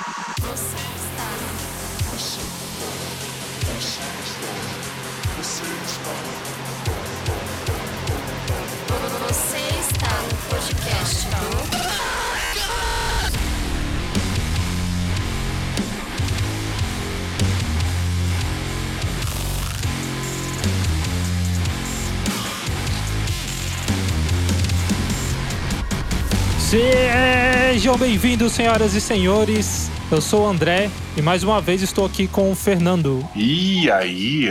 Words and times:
Você 0.00 0.76
está 9.78 10.08
no 10.22 10.36
podcast 10.48 11.26
do. 11.26 11.80
Sejam 26.70 27.98
bem-vindos, 27.98 28.52
senhoras 28.52 28.94
e 28.94 29.00
senhores. 29.00 29.89
Eu 30.10 30.20
sou 30.20 30.42
o 30.42 30.48
André 30.48 30.90
e 31.16 31.22
mais 31.22 31.44
uma 31.44 31.60
vez 31.60 31.82
estou 31.82 32.04
aqui 32.04 32.26
com 32.26 32.50
o 32.50 32.54
Fernando. 32.56 33.24
E 33.36 33.88
aí? 33.92 34.48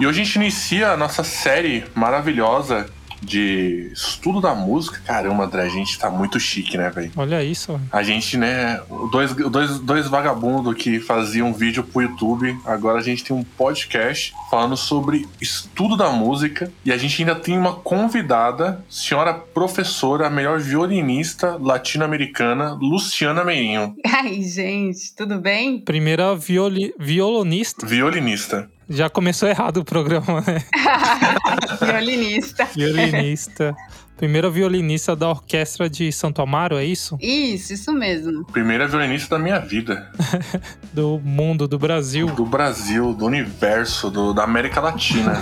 E 0.00 0.06
hoje 0.06 0.20
a 0.20 0.24
gente 0.24 0.34
inicia 0.34 0.90
a 0.90 0.96
nossa 0.96 1.22
série 1.22 1.84
maravilhosa 1.94 2.86
de 3.20 3.90
estudo 3.92 4.40
da 4.40 4.54
música. 4.54 5.00
Caramba, 5.04 5.44
André, 5.44 5.62
a 5.62 5.68
gente 5.68 5.98
tá 5.98 6.10
muito 6.10 6.38
chique, 6.40 6.76
né, 6.76 6.90
velho? 6.90 7.12
Olha 7.16 7.42
isso. 7.42 7.80
A 7.92 8.02
gente, 8.02 8.36
né, 8.36 8.80
dois, 9.10 9.34
dois, 9.34 9.78
dois 9.78 10.08
vagabundos 10.08 10.74
que 10.74 11.00
faziam 11.00 11.52
vídeo 11.52 11.84
pro 11.84 12.02
YouTube, 12.02 12.56
agora 12.64 12.98
a 12.98 13.02
gente 13.02 13.24
tem 13.24 13.36
um 13.36 13.44
podcast 13.44 14.32
falando 14.50 14.76
sobre 14.76 15.28
estudo 15.40 15.96
da 15.96 16.10
música 16.10 16.72
e 16.84 16.92
a 16.92 16.96
gente 16.96 17.22
ainda 17.22 17.34
tem 17.34 17.56
uma 17.56 17.74
convidada, 17.74 18.84
senhora 18.88 19.34
professora, 19.34 20.26
a 20.26 20.30
melhor 20.30 20.58
violinista 20.58 21.56
latino-americana, 21.60 22.72
Luciana 22.72 23.44
Meirinho. 23.44 23.94
Ai, 24.06 24.42
gente, 24.42 25.14
tudo 25.14 25.38
bem? 25.38 25.80
Primeira 25.80 26.34
violi... 26.34 26.94
violonista. 26.98 27.86
Violinista. 27.86 28.68
Já 28.92 29.08
começou 29.08 29.48
errado 29.48 29.76
o 29.76 29.84
programa, 29.84 30.40
né? 30.40 30.64
Violinista. 31.80 32.64
Violinista. 32.74 33.72
Primeira 34.16 34.50
violinista 34.50 35.14
da 35.14 35.28
orquestra 35.28 35.88
de 35.88 36.10
Santo 36.10 36.42
Amaro, 36.42 36.76
é 36.76 36.84
isso? 36.84 37.16
Isso, 37.20 37.72
isso 37.72 37.92
mesmo. 37.92 38.44
Primeira 38.46 38.88
violinista 38.88 39.38
da 39.38 39.42
minha 39.42 39.60
vida. 39.60 40.10
Do 40.92 41.20
mundo, 41.24 41.68
do 41.68 41.78
Brasil. 41.78 42.26
Do 42.26 42.44
Brasil, 42.44 43.14
do 43.14 43.26
universo, 43.26 44.10
do, 44.10 44.34
da 44.34 44.42
América 44.42 44.80
Latina. 44.80 45.40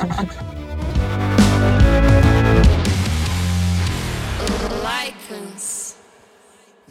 Lycans. 4.84 5.96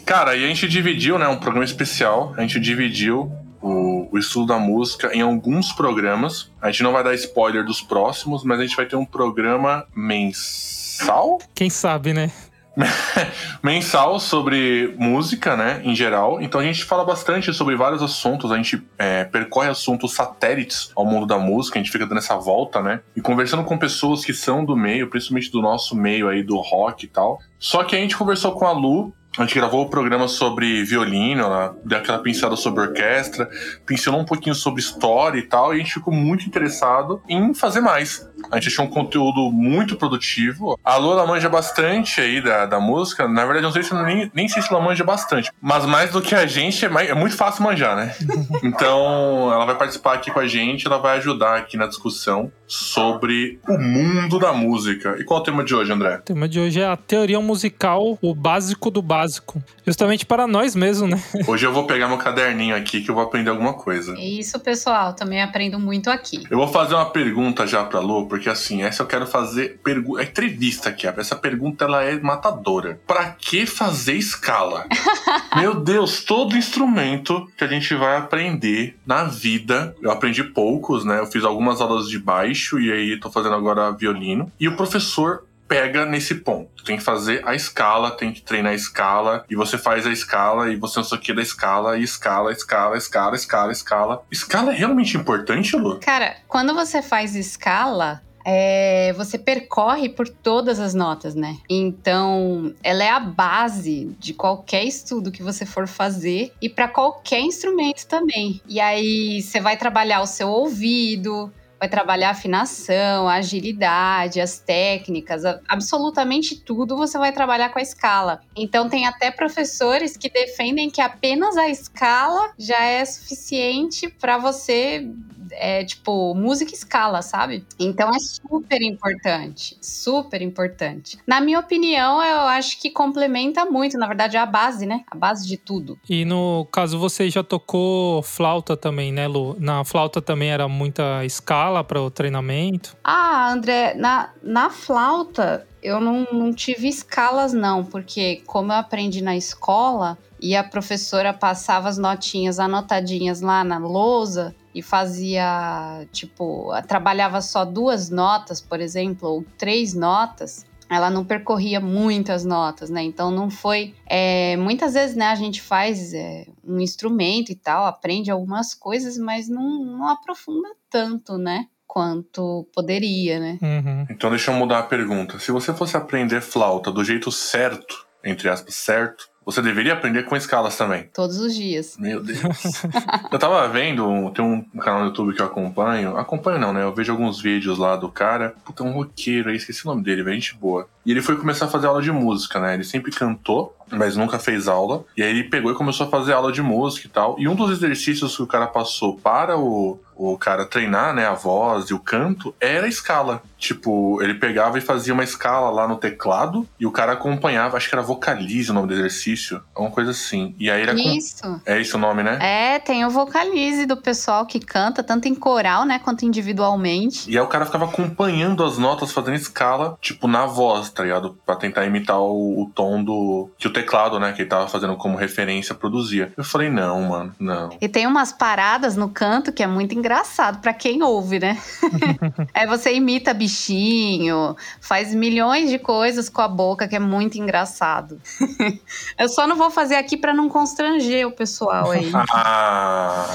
Cara, 0.04 0.36
e 0.36 0.44
a 0.44 0.48
gente 0.48 0.68
dividiu, 0.68 1.20
né, 1.20 1.28
um 1.28 1.38
programa 1.38 1.64
especial. 1.64 2.34
A 2.36 2.42
gente 2.42 2.60
dividiu 2.60 3.32
o, 3.68 4.10
o 4.12 4.18
estudo 4.18 4.48
da 4.48 4.60
música 4.60 5.14
em 5.14 5.22
alguns 5.22 5.72
programas. 5.72 6.52
A 6.62 6.72
gente 6.72 6.84
não 6.84 6.92
vai 6.92 7.04
dar 7.04 7.14
spoiler 7.16 7.66
dos 7.66 7.82
próximos, 7.82 8.44
mas 8.44 8.60
a 8.60 8.64
gente 8.64 8.76
vai 8.76 8.86
ter 8.86 8.96
um 8.96 9.06
programa 9.06 9.86
mensal? 9.96 11.40
Quem 11.54 11.70
sabe, 11.70 12.14
né? 12.14 12.32
mensal 13.64 14.20
sobre 14.20 14.94
música, 14.98 15.58
né, 15.58 15.82
em 15.84 15.96
geral. 15.96 16.40
Então 16.42 16.62
a 16.62 16.64
gente 16.64 16.84
fala 16.84 17.04
bastante 17.04 17.52
sobre 17.54 17.76
vários 17.76 18.04
assuntos, 18.04 18.52
a 18.52 18.56
gente 18.56 18.84
é, 18.98 19.24
percorre 19.24 19.68
assuntos 19.68 20.14
satélites 20.14 20.92
ao 20.96 21.06
mundo 21.06 21.26
da 21.26 21.40
música, 21.40 21.80
a 21.80 21.82
gente 21.82 21.92
fica 21.92 22.06
dando 22.06 22.20
essa 22.20 22.38
volta, 22.38 22.82
né, 22.82 23.02
e 23.16 23.22
conversando 23.22 23.64
com 23.64 23.78
pessoas 23.78 24.24
que 24.24 24.34
são 24.34 24.64
do 24.64 24.76
meio, 24.76 25.10
principalmente 25.10 25.52
do 25.52 25.62
nosso 25.62 25.96
meio 25.96 26.30
aí, 26.30 26.44
do 26.44 26.58
rock 26.58 27.06
e 27.06 27.08
tal. 27.08 27.40
Só 27.58 27.84
que 27.84 27.96
a 27.96 28.00
gente 28.00 28.16
conversou 28.16 28.52
com 28.52 28.68
a 28.68 28.72
Lu, 28.72 29.12
a 29.38 29.44
gente 29.44 29.54
gravou 29.56 29.86
o 29.86 29.90
programa 29.90 30.28
sobre 30.28 30.84
violino, 30.84 31.44
ela 31.44 31.78
deu 31.86 32.00
aquela 32.00 32.20
pincelada 32.20 32.56
sobre 32.56 32.82
orquestra, 32.82 33.48
pincelou 33.86 34.20
um 34.20 34.26
pouquinho 34.26 34.56
sobre 34.56 34.82
história 34.82 35.38
e 35.38 35.44
tal, 35.44 35.74
e 35.74 35.76
a 35.76 35.80
gente 35.80 35.94
ficou 35.94 36.14
muito 36.14 36.46
interessado 36.46 37.22
em 37.30 37.54
fazer 37.54 37.80
mais. 37.80 38.28
A 38.52 38.56
gente 38.60 38.68
achou 38.70 38.86
um 38.86 38.90
conteúdo 38.90 39.52
muito 39.52 39.96
produtivo. 39.96 40.80
A 40.84 40.96
Lu, 40.98 41.12
ela 41.12 41.26
manja 41.26 41.50
bastante 41.50 42.22
aí 42.22 42.42
da, 42.42 42.66
da 42.66 42.80
música. 42.80 43.28
Na 43.28 43.44
verdade, 43.44 43.64
não 43.66 43.72
sei 43.72 43.84
se 43.84 43.94
nem, 43.94 44.32
nem 44.34 44.48
sei 44.48 44.62
se 44.62 44.72
ela 44.72 44.82
manja 44.82 45.04
bastante. 45.04 45.52
Mas 45.62 45.86
mais 45.86 46.12
do 46.12 46.22
que 46.22 46.34
a 46.36 46.46
gente, 46.46 46.86
é, 46.86 46.90
mais- 46.90 47.10
é 47.10 47.14
muito 47.14 47.36
fácil 47.36 47.64
manjar, 47.64 47.96
né? 47.96 48.16
então, 48.64 49.52
ela 49.52 49.66
vai 49.66 49.76
participar 49.76 50.14
aqui 50.14 50.32
com 50.32 50.40
a 50.40 50.48
gente, 50.48 50.86
ela 50.88 50.98
vai 50.98 51.18
ajudar 51.18 51.58
aqui 51.58 51.78
na 51.78 51.88
discussão 51.88 52.52
sobre 52.68 53.60
o 53.68 53.78
mundo 53.78 54.40
da 54.40 54.54
música. 54.54 55.16
E 55.20 55.24
qual 55.24 55.40
é 55.40 55.42
o 55.42 55.46
tema 55.46 55.64
de 55.64 55.74
hoje, 55.74 55.92
André? 55.92 56.18
O 56.18 56.22
tema 56.22 56.48
de 56.48 56.60
hoje 56.60 56.82
é 56.82 56.86
a 56.88 56.98
teoria 56.98 57.40
musical, 57.40 58.18
o 58.22 58.36
básico 58.36 58.92
do 58.92 59.02
básico. 59.02 59.62
Justamente 59.86 60.26
para 60.26 60.46
nós 60.48 60.76
mesmos, 60.76 61.10
né? 61.10 61.24
Hoje 61.48 61.66
eu 61.66 61.72
vou 61.72 61.86
pegar 61.88 62.08
meu 62.10 62.18
caderninho 62.18 62.76
aqui 62.76 63.00
que 63.02 63.10
eu 63.10 63.16
vou 63.16 63.24
aprender 63.24 63.50
alguma 63.50 63.74
coisa. 63.74 64.14
É 64.18 64.26
Isso, 64.26 64.60
pessoal, 64.60 65.14
também 65.14 65.42
aprendo 65.42 65.80
muito 65.80 66.10
aqui. 66.10 66.44
Eu 66.52 66.58
vou 66.58 66.68
fazer 66.68 66.94
uma 66.96 67.10
pergunta 67.10 67.66
já 67.66 67.84
pra 67.86 68.00
Lu, 68.02 68.27
porque 68.28 68.50
assim, 68.50 68.84
essa 68.84 69.02
eu 69.04 69.08
quero 69.08 69.26
fazer 69.26 69.80
pergu- 69.84 70.20
é 70.20 70.24
entrevista 70.24 70.90
aqui. 70.90 71.08
Essa 71.08 71.36
pergunta 71.36 71.86
ela 71.86 72.04
é 72.04 72.20
matadora. 72.20 73.00
Pra 73.08 73.30
que 73.32 73.66
fazer 73.66 74.14
escala? 74.14 74.86
Meu 75.56 75.74
Deus, 75.76 76.24
todo 76.24 76.56
instrumento 76.58 77.50
que 77.58 77.64
a 77.64 77.68
gente 77.68 77.94
vai 77.96 78.18
aprender 78.18 78.96
na 79.06 79.24
vida, 79.24 79.96
eu 80.02 80.12
aprendi 80.12 80.44
poucos, 80.44 81.04
né? 81.06 81.20
Eu 81.20 81.26
fiz 81.28 81.44
algumas 81.44 81.82
aulas 81.82 82.08
de 82.10 82.20
baixo 82.20 82.80
e 82.80 82.92
aí 82.92 83.20
tô 83.20 83.32
fazendo 83.32 83.56
agora 83.56 83.92
violino. 83.92 84.52
E 84.60 84.68
o 84.68 84.76
professor 84.76 85.44
pega 85.68 86.06
nesse 86.06 86.36
ponto. 86.36 86.84
Tem 86.84 86.98
que 86.98 87.04
fazer 87.04 87.42
a 87.46 87.54
escala, 87.54 88.12
tem 88.12 88.32
que 88.32 88.42
treinar 88.42 88.72
a 88.72 88.76
escala, 88.76 89.46
e 89.50 89.56
você 89.56 89.78
faz 89.78 90.06
a 90.08 90.12
escala, 90.12 90.72
e 90.72 90.76
você 90.76 91.00
não 91.00 91.04
sei 91.04 91.18
o 91.18 91.22
que 91.22 91.34
da 91.34 91.42
escala, 91.42 91.98
e 91.98 92.04
escala, 92.04 92.52
escala, 92.52 92.98
escala, 92.98 93.36
escala, 93.36 93.72
escala. 93.72 94.24
Escala 94.32 94.74
é 94.74 94.76
realmente 94.76 95.18
importante, 95.18 95.76
Lu? 95.76 96.00
Cara, 96.00 96.38
quando 96.48 96.74
você 96.74 97.02
faz 97.02 97.36
escala, 97.36 98.22
é, 98.50 99.12
você 99.18 99.38
percorre 99.38 100.08
por 100.08 100.30
todas 100.30 100.80
as 100.80 100.94
notas, 100.94 101.36
né? 101.36 101.58
Então, 101.70 102.74
ela 102.82 103.04
é 103.04 103.10
a 103.10 103.20
base 103.20 104.16
de 104.18 104.34
qualquer 104.34 104.86
estudo 104.86 105.34
que 105.34 105.44
você 105.44 105.66
for 105.66 105.86
fazer 105.86 106.54
e 106.62 106.70
para 106.70 106.88
qualquer 106.88 107.42
instrumento 107.42 108.08
também. 108.08 108.62
E 108.66 108.80
aí, 108.80 109.42
você 109.42 109.60
vai 109.60 109.76
trabalhar 109.76 110.22
o 110.22 110.26
seu 110.26 110.48
ouvido, 110.48 111.52
vai 111.80 111.88
trabalhar 111.88 112.30
a 112.30 112.32
afinação, 112.32 113.28
a 113.28 113.36
agilidade, 113.36 114.42
as 114.42 114.60
técnicas, 114.60 115.44
absolutamente 115.68 116.56
tudo 116.56 116.98
você 116.98 117.18
vai 117.18 117.32
trabalhar 117.32 117.70
com 117.70 117.80
a 117.80 117.82
escala. 117.82 118.42
Então 118.56 118.90
tem 118.90 119.06
até 119.06 119.32
professores 119.32 120.18
que 120.18 120.30
defendem 120.30 120.90
que 120.90 121.02
apenas 121.02 121.56
a 121.58 121.70
escala 121.70 122.52
já 122.58 122.84
é 122.84 123.06
suficiente 123.06 124.10
para 124.10 124.38
você 124.38 125.08
é 125.52 125.84
tipo 125.84 126.34
música 126.34 126.74
escala, 126.74 127.22
sabe? 127.22 127.66
Então 127.80 128.10
é 128.10 128.20
super 128.20 128.82
importante, 128.82 129.78
super 129.82 130.42
importante. 130.42 131.18
Na 131.26 131.42
minha 131.42 131.60
opinião, 131.60 132.24
eu 132.24 132.42
acho 132.42 132.80
que 132.80 132.90
complementa 132.90 133.66
muito, 133.66 133.98
na 133.98 134.08
verdade 134.08 134.38
é 134.38 134.40
a 134.40 134.46
base, 134.46 134.86
né? 134.86 135.04
A 135.10 135.16
base 135.16 135.48
de 135.48 135.58
tudo. 135.58 135.98
E 136.10 136.26
no 136.26 136.66
caso 136.72 136.98
você 137.00 137.30
já 137.30 137.44
tocou 137.44 138.22
flauta 138.22 138.76
também, 138.78 139.12
né, 139.12 139.28
Lu? 139.28 139.56
Na 139.60 139.84
flauta 139.84 140.22
também 140.22 140.50
era 140.50 140.68
muita 140.68 141.26
escala 141.26 141.84
para 141.84 142.02
o 142.02 142.10
treinamento. 142.10 142.96
Ah, 143.04 143.52
André, 143.52 143.94
na, 143.96 144.32
na 144.42 144.70
flauta 144.70 145.68
eu 145.82 146.02
não, 146.02 146.28
não 146.32 146.54
tive 146.54 146.88
escalas, 146.88 147.54
não, 147.54 147.84
porque 147.84 148.42
como 148.46 148.72
eu 148.72 148.78
aprendi 148.78 149.22
na 149.22 149.38
escola 149.38 150.18
e 150.40 150.56
a 150.56 150.64
professora 150.64 151.34
passava 151.34 151.88
as 151.88 151.98
notinhas 151.98 152.60
anotadinhas 152.60 153.42
lá 153.42 153.64
na 153.64 153.78
lousa 153.78 154.56
e 154.78 154.82
fazia, 154.84 156.06
tipo, 156.12 156.70
trabalhava 156.88 157.42
só 157.42 157.66
duas 157.66 158.12
notas, 158.12 158.62
por 158.62 158.80
exemplo, 158.80 159.28
ou 159.28 159.46
três 159.58 159.96
notas. 159.96 160.68
Ela 160.88 161.10
não 161.10 161.26
percorria 161.26 161.82
muitas 161.82 162.46
notas, 162.46 162.90
né? 162.90 163.02
Então 163.04 163.32
não 163.32 163.50
foi. 163.50 163.94
é, 164.06 164.56
muitas 164.56 164.94
vezes, 164.94 165.16
né, 165.16 165.26
a 165.26 165.36
gente 165.36 165.62
faz 165.62 166.14
é, 166.14 166.46
um 166.64 166.80
instrumento 166.80 167.52
e 167.52 167.56
tal, 167.56 167.88
aprende 167.88 168.30
algumas 168.30 168.74
coisas, 168.74 169.18
mas 169.18 169.50
não, 169.50 169.84
não 169.84 170.08
aprofunda 170.08 170.70
tanto, 170.90 171.38
né? 171.38 171.66
Quanto 171.88 172.68
poderia, 172.74 173.40
né? 173.40 173.58
Uhum. 173.62 174.06
Então 174.12 174.30
deixa 174.30 174.52
eu 174.52 174.56
mudar 174.56 174.80
a 174.80 174.84
pergunta. 174.84 175.40
Se 175.40 175.52
você 175.52 175.74
fosse 175.74 175.98
aprender 175.98 176.42
flauta 176.42 176.92
do 176.92 177.04
jeito 177.04 177.32
certo, 177.32 178.06
entre 178.24 178.48
aspas, 178.48 178.76
certo, 178.76 179.28
você 179.48 179.62
deveria 179.62 179.94
aprender 179.94 180.24
com 180.24 180.36
escalas 180.36 180.76
também. 180.76 181.04
Todos 181.14 181.40
os 181.40 181.56
dias. 181.56 181.96
Meu 181.98 182.22
Deus. 182.22 182.84
eu 183.32 183.40
tava 183.40 183.66
vendo, 183.70 184.30
tem 184.32 184.44
um 184.44 184.62
canal 184.78 185.00
no 185.00 185.06
YouTube 185.06 185.34
que 185.34 185.42
eu 185.42 185.46
acompanho. 185.46 186.18
Acompanho 186.18 186.60
não, 186.60 186.74
né? 186.74 186.84
Eu 186.84 186.94
vejo 186.94 187.14
alguns 187.14 187.42
vídeos 187.42 187.78
lá 187.78 187.96
do 187.96 188.10
cara. 188.10 188.54
Puta, 188.66 188.84
um 188.84 188.92
roqueiro 188.92 189.50
aí, 189.50 189.56
esqueci 189.56 189.86
o 189.86 189.90
nome 189.90 190.04
dele, 190.04 190.22
velho, 190.22 190.36
gente 190.36 190.54
boa. 190.54 190.90
E 191.06 191.12
ele 191.12 191.22
foi 191.22 191.38
começar 191.38 191.64
a 191.64 191.70
fazer 191.70 191.88
aula 191.88 192.02
de 192.02 192.12
música, 192.12 192.60
né? 192.60 192.74
Ele 192.74 192.84
sempre 192.84 193.10
cantou. 193.10 193.74
mas 193.90 194.18
nunca 194.18 194.38
fez 194.38 194.68
aula. 194.68 195.06
E 195.16 195.24
aí 195.24 195.30
ele 195.30 195.46
pegou 195.46 195.72
e 195.72 195.76
começou 195.76 196.08
a 196.08 196.10
fazer 196.10 196.34
aula 196.34 196.52
de 196.52 196.62
música 196.62 197.08
e 197.08 197.10
tal. 197.10 197.40
E 197.40 197.48
um 197.48 197.56
dos 197.56 197.72
exercícios 197.72 198.36
que 198.36 198.44
o 198.44 198.48
cara 198.48 198.68
passou 198.68 199.16
para 199.16 199.58
o, 199.58 199.98
o 200.14 200.38
cara 200.38 200.66
treinar, 200.66 201.16
né, 201.16 201.26
a 201.26 201.34
voz 201.34 201.86
e 201.90 201.94
o 201.94 202.00
canto, 202.00 202.54
era 202.60 202.86
a 202.86 202.90
escala. 202.90 203.42
Tipo, 203.58 204.22
ele 204.22 204.36
pegava 204.36 204.78
e 204.78 204.82
fazia 204.82 205.14
uma 205.14 205.24
escala 205.24 205.70
lá 205.70 205.88
no 205.88 205.98
teclado 205.98 206.68
e 206.80 206.86
o 206.86 206.92
cara 206.92 207.14
acompanhava, 207.14 207.78
acho 207.78 207.90
que 207.90 207.96
era 207.96 208.04
vocalize 208.04 208.70
o 208.70 208.74
nome 208.74 208.88
do 208.88 208.94
exercício, 208.94 209.62
uma 209.76 209.90
coisa 209.90 210.12
assim. 210.12 210.56
E 210.60 210.70
aí 210.70 210.82
ele 210.82 211.18
Isso. 211.18 211.62
É 211.66 211.80
esse 211.80 211.96
o 211.96 212.00
nome, 212.00 212.24
né? 212.24 212.38
É, 212.42 212.80
tem 212.80 213.06
o 213.06 213.10
vocalize 213.10 213.86
do 213.86 213.98
pessoal 213.98 214.46
que 214.46 214.60
canta, 214.60 215.04
tanto 215.04 215.28
em 215.28 215.36
coral, 215.36 215.86
né, 215.86 216.00
quanto 216.00 216.26
individualmente. 216.26 217.30
E 217.30 217.38
aí 217.38 217.44
o 217.44 217.48
cara 217.48 217.66
ficava 217.66 217.86
acompanhando 217.86 218.64
as 218.64 218.78
notas, 218.78 219.12
fazendo 219.12 219.36
escala, 219.36 219.98
tipo, 220.02 220.28
na 220.28 220.46
voz, 220.46 220.90
tá 220.90 221.04
ligado? 221.04 221.38
Pra 221.46 221.56
tentar 221.56 221.86
imitar 221.86 222.20
o, 222.20 222.64
o 222.64 222.72
tom 222.74 223.04
do. 223.04 223.50
que 223.58 223.68
o 223.68 223.74
teclado, 223.74 224.20
né, 224.20 224.34
que 224.34 224.42
ele 224.42 224.50
tava 224.50 224.68
fazendo 224.68 224.96
como 224.96 225.18
referência, 225.18 225.74
produzia. 225.74 226.32
Eu 226.38 226.44
falei, 226.44 226.70
não, 226.70 227.02
mano, 227.02 227.36
não. 227.40 227.70
E 227.80 227.88
tem 227.88 228.06
umas 228.06 228.32
paradas 228.32 228.96
no 228.96 229.10
canto 229.10 229.52
que 229.52 229.64
é 229.64 229.68
muito 229.68 229.96
engraçado 229.96 230.60
pra 230.60 230.74
quem 230.74 231.02
ouve, 231.04 231.40
né? 231.40 231.58
é 232.54 232.68
você 232.68 232.94
imita 232.94 233.34
bichinho, 233.48 234.56
faz 234.82 235.16
milhões 235.16 235.70
de 235.70 235.80
coisas 235.80 236.28
com 236.28 236.42
a 236.42 236.48
boca 236.48 236.88
que 236.88 236.96
é 236.96 237.00
muito 237.00 237.38
engraçado. 237.38 238.22
Eu 239.18 239.30
só 239.30 239.48
não 239.48 239.56
vou 239.56 239.72
fazer 239.72 239.96
aqui 239.96 240.18
para 240.18 240.34
não 240.34 240.50
constranger 240.50 241.26
o 241.26 241.32
pessoal 241.32 241.92
aí. 241.92 242.12
Ah, 242.34 243.26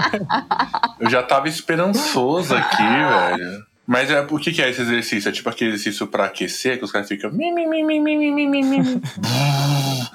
eu 0.98 1.10
já 1.10 1.22
tava 1.22 1.48
esperançoso 1.48 2.54
aqui, 2.54 2.82
velho. 2.82 3.64
Mas 3.86 4.10
é, 4.10 4.20
o 4.20 4.38
que, 4.38 4.52
que, 4.52 4.62
é 4.62 4.70
esse 4.70 4.82
exercício? 4.82 5.28
É 5.28 5.32
tipo 5.32 5.48
aquele 5.48 5.70
exercício 5.70 6.06
pra 6.06 6.26
aquecer, 6.26 6.78
que 6.78 6.84
os 6.84 6.92
caras 6.92 7.08
ficam. 7.08 7.30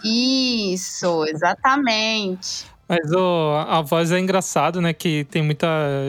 Isso, 0.04 1.26
exatamente. 1.26 2.66
Mas 2.88 3.12
a 3.68 3.82
voz 3.82 4.12
é 4.12 4.20
engraçado, 4.20 4.80
né? 4.80 4.94
Que 4.94 5.24
tem 5.26 5.42
muita 5.42 5.68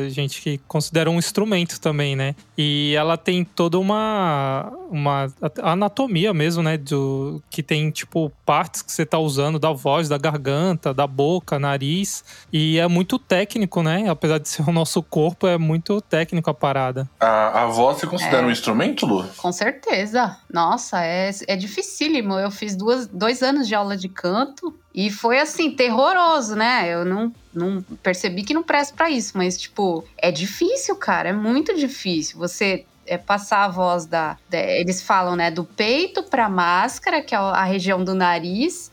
gente 0.08 0.42
que 0.42 0.58
considera 0.68 1.10
um 1.10 1.18
instrumento 1.18 1.80
também, 1.80 2.14
né? 2.14 2.34
E 2.56 2.94
ela 2.96 3.16
tem 3.16 3.44
toda 3.44 3.78
uma, 3.78 4.70
uma 4.90 5.26
anatomia 5.62 6.34
mesmo, 6.34 6.62
né? 6.62 6.76
Do, 6.76 7.42
que 7.48 7.62
tem, 7.62 7.90
tipo, 7.90 8.30
partes 8.44 8.82
que 8.82 8.92
você 8.92 9.06
tá 9.06 9.18
usando 9.18 9.58
da 9.58 9.72
voz, 9.72 10.08
da 10.08 10.18
garganta, 10.18 10.92
da 10.92 11.06
boca, 11.06 11.58
nariz. 11.58 12.24
E 12.52 12.78
é 12.78 12.86
muito 12.86 13.18
técnico, 13.18 13.82
né? 13.82 14.08
Apesar 14.08 14.38
de 14.38 14.48
ser 14.48 14.68
o 14.68 14.72
nosso 14.72 15.02
corpo, 15.02 15.46
é 15.46 15.56
muito 15.56 16.00
técnico 16.02 16.50
a 16.50 16.54
parada. 16.54 17.08
A, 17.18 17.62
a 17.62 17.66
voz 17.66 17.98
você 17.98 18.06
considera 18.06 18.42
É. 18.42 18.46
um 18.46 18.50
instrumento, 18.50 19.06
Lu? 19.06 19.24
Com 19.38 19.50
certeza. 19.50 20.36
Nossa, 20.52 21.02
é, 21.04 21.30
é 21.46 21.56
dificílimo. 21.56 22.34
Eu 22.34 22.50
fiz 22.50 22.76
duas, 22.76 23.06
dois 23.06 23.42
anos 23.42 23.66
de 23.66 23.74
aula 23.74 23.96
de 23.96 24.08
canto 24.08 24.74
e 24.96 25.10
foi 25.10 25.38
assim, 25.38 25.70
terroroso, 25.70 26.56
né? 26.56 26.88
Eu 26.88 27.04
não, 27.04 27.30
não 27.52 27.82
percebi 28.02 28.42
que 28.42 28.54
não 28.54 28.62
presto 28.62 28.94
pra 28.94 29.10
isso, 29.10 29.36
mas, 29.36 29.58
tipo, 29.58 30.02
é 30.16 30.32
difícil, 30.32 30.96
cara. 30.96 31.28
É 31.28 31.32
muito 31.34 31.76
difícil. 31.76 32.38
Você 32.38 32.86
é, 33.06 33.18
passar 33.18 33.64
a 33.64 33.68
voz 33.68 34.06
da, 34.06 34.38
da- 34.48 34.58
Eles 34.58 35.02
falam, 35.02 35.36
né? 35.36 35.50
Do 35.50 35.64
peito 35.64 36.22
pra 36.22 36.48
máscara, 36.48 37.20
que 37.20 37.34
é 37.34 37.38
a 37.38 37.64
região 37.64 38.02
do 38.02 38.14
nariz. 38.14 38.90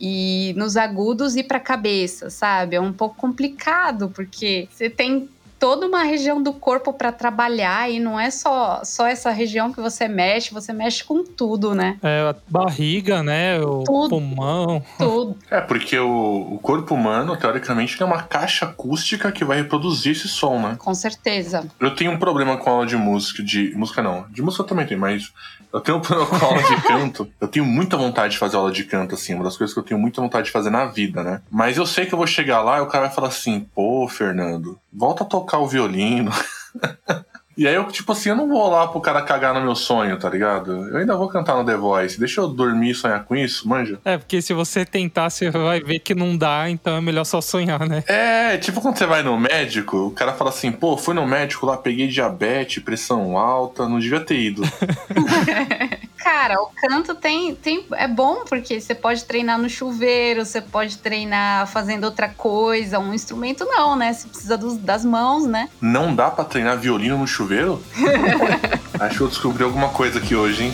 E 0.00 0.52
nos 0.56 0.76
agudos 0.76 1.36
e 1.36 1.42
pra 1.44 1.60
cabeça, 1.60 2.28
sabe? 2.28 2.74
É 2.74 2.80
um 2.80 2.92
pouco 2.92 3.14
complicado, 3.14 4.10
porque 4.12 4.68
você 4.70 4.90
tem 4.90 5.28
toda 5.58 5.86
uma 5.86 6.02
região 6.02 6.42
do 6.42 6.52
corpo 6.52 6.92
para 6.92 7.12
trabalhar 7.12 7.90
e 7.90 7.98
não 7.98 8.18
é 8.18 8.30
só, 8.30 8.82
só 8.84 9.06
essa 9.06 9.30
região 9.30 9.72
que 9.72 9.80
você 9.80 10.08
mexe, 10.08 10.52
você 10.52 10.72
mexe 10.72 11.02
com 11.04 11.24
tudo, 11.24 11.74
né? 11.74 11.96
É 12.02 12.20
a 12.20 12.34
barriga, 12.48 13.22
né? 13.22 13.58
O 13.60 13.84
Tudo. 13.84 14.08
pulmão. 14.10 14.82
Tudo. 14.98 15.36
É, 15.50 15.60
porque 15.60 15.98
o, 15.98 16.54
o 16.54 16.58
corpo 16.58 16.94
humano, 16.94 17.36
teoricamente, 17.36 18.00
é 18.02 18.04
uma 18.04 18.22
caixa 18.22 18.66
acústica 18.66 19.32
que 19.32 19.44
vai 19.44 19.58
reproduzir 19.58 20.12
esse 20.12 20.28
som, 20.28 20.58
né? 20.58 20.76
Com 20.78 20.94
certeza. 20.94 21.66
Eu 21.80 21.94
tenho 21.94 22.12
um 22.12 22.18
problema 22.18 22.56
com 22.56 22.70
aula 22.70 22.86
de 22.86 22.96
música, 22.96 23.42
de 23.42 23.72
música 23.76 24.02
não, 24.02 24.26
de 24.30 24.42
música 24.42 24.62
eu 24.62 24.66
também 24.66 24.86
tenho, 24.86 25.00
mas 25.00 25.32
eu 25.72 25.80
tenho 25.80 25.98
um 25.98 26.00
problema 26.00 26.38
com 26.38 26.44
aula 26.44 26.62
de 26.62 26.76
canto. 26.86 27.28
Eu 27.40 27.48
tenho 27.48 27.64
muita 27.64 27.96
vontade 27.96 28.34
de 28.34 28.38
fazer 28.38 28.56
aula 28.56 28.70
de 28.70 28.84
canto, 28.84 29.14
assim, 29.14 29.34
uma 29.34 29.44
das 29.44 29.56
coisas 29.56 29.74
que 29.74 29.80
eu 29.80 29.84
tenho 29.84 30.00
muita 30.00 30.20
vontade 30.20 30.46
de 30.46 30.52
fazer 30.52 30.70
na 30.70 30.84
vida, 30.84 31.22
né? 31.22 31.40
Mas 31.50 31.76
eu 31.76 31.86
sei 31.86 32.06
que 32.06 32.14
eu 32.14 32.18
vou 32.18 32.26
chegar 32.26 32.62
lá 32.62 32.78
e 32.78 32.80
o 32.80 32.86
cara 32.86 33.06
vai 33.06 33.14
falar 33.14 33.28
assim, 33.28 33.66
pô, 33.74 34.06
Fernando, 34.08 34.78
volta 34.94 35.24
a 35.24 35.26
tocar 35.26 35.58
o 35.58 35.66
violino. 35.66 36.30
E 37.56 37.68
aí 37.68 37.74
eu, 37.74 37.84
tipo 37.84 38.10
assim, 38.10 38.30
eu 38.30 38.36
não 38.36 38.48
vou 38.48 38.68
lá 38.68 38.88
pro 38.88 39.00
cara 39.00 39.22
cagar 39.22 39.54
no 39.54 39.60
meu 39.60 39.76
sonho, 39.76 40.18
tá 40.18 40.28
ligado? 40.28 40.88
Eu 40.88 40.96
ainda 40.96 41.16
vou 41.16 41.28
cantar 41.28 41.56
no 41.56 41.64
The 41.64 41.76
Voice. 41.76 42.18
Deixa 42.18 42.40
eu 42.40 42.48
dormir 42.48 42.90
e 42.90 42.94
sonhar 42.94 43.24
com 43.24 43.36
isso, 43.36 43.68
manja? 43.68 44.00
É, 44.04 44.18
porque 44.18 44.42
se 44.42 44.52
você 44.52 44.84
tentar, 44.84 45.30
você 45.30 45.50
vai 45.50 45.80
ver 45.80 46.00
que 46.00 46.16
não 46.16 46.36
dá, 46.36 46.68
então 46.68 46.96
é 46.96 47.00
melhor 47.00 47.24
só 47.24 47.40
sonhar, 47.40 47.88
né? 47.88 48.02
É, 48.08 48.56
tipo 48.58 48.80
quando 48.80 48.98
você 48.98 49.06
vai 49.06 49.22
no 49.22 49.38
médico, 49.38 50.08
o 50.08 50.10
cara 50.10 50.32
fala 50.32 50.50
assim, 50.50 50.72
pô, 50.72 50.96
fui 50.96 51.14
no 51.14 51.26
médico 51.26 51.64
lá, 51.64 51.76
peguei 51.76 52.08
diabetes, 52.08 52.82
pressão 52.82 53.38
alta, 53.38 53.88
não 53.88 54.00
devia 54.00 54.20
ter 54.20 54.38
ido. 54.38 54.62
Cara, 56.24 56.58
o 56.62 56.70
canto 56.80 57.14
tem, 57.14 57.54
tem. 57.54 57.84
É 57.92 58.08
bom 58.08 58.44
porque 58.48 58.80
você 58.80 58.94
pode 58.94 59.22
treinar 59.26 59.58
no 59.58 59.68
chuveiro, 59.68 60.42
você 60.42 60.58
pode 60.58 60.96
treinar 60.96 61.66
fazendo 61.66 62.04
outra 62.04 62.30
coisa. 62.30 62.98
Um 62.98 63.12
instrumento 63.12 63.66
não, 63.66 63.94
né? 63.94 64.10
Você 64.14 64.26
precisa 64.28 64.56
dos- 64.56 64.78
das 64.78 65.04
mãos, 65.04 65.44
né? 65.46 65.68
Não 65.82 66.14
dá 66.14 66.30
pra 66.30 66.42
treinar 66.44 66.78
violino 66.78 67.18
no 67.18 67.26
chuveiro? 67.26 67.78
Acho 68.98 69.16
que 69.18 69.22
eu 69.22 69.28
descobri 69.28 69.64
alguma 69.64 69.90
coisa 69.90 70.18
aqui 70.18 70.34
hoje, 70.34 70.64
hein? 70.64 70.72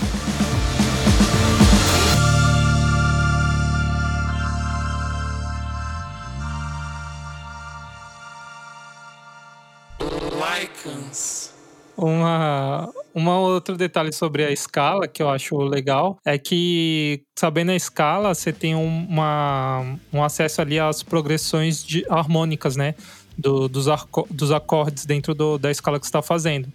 Uma, 12.04 12.88
uma 13.14 13.38
outro 13.38 13.76
detalhe 13.76 14.12
sobre 14.12 14.44
a 14.44 14.50
escala 14.50 15.06
que 15.06 15.22
eu 15.22 15.28
acho 15.28 15.56
legal 15.58 16.18
é 16.24 16.38
que, 16.38 17.22
sabendo 17.38 17.70
a 17.70 17.76
escala, 17.76 18.34
você 18.34 18.52
tem 18.52 18.74
um- 18.74 19.06
uma, 19.08 19.96
um 20.12 20.22
acesso 20.24 20.60
ali 20.62 20.78
às 20.78 21.02
progressões 21.02 21.84
de, 21.84 22.04
harmônicas, 22.08 22.76
né? 22.76 22.94
Do- 23.36 23.68
dos, 23.68 23.86
arco- 23.88 24.26
dos 24.30 24.50
acordes 24.50 25.04
dentro 25.04 25.34
do- 25.34 25.58
da 25.58 25.70
escala 25.70 25.98
que 26.00 26.06
você 26.06 26.08
está 26.10 26.22
fazendo. 26.22 26.68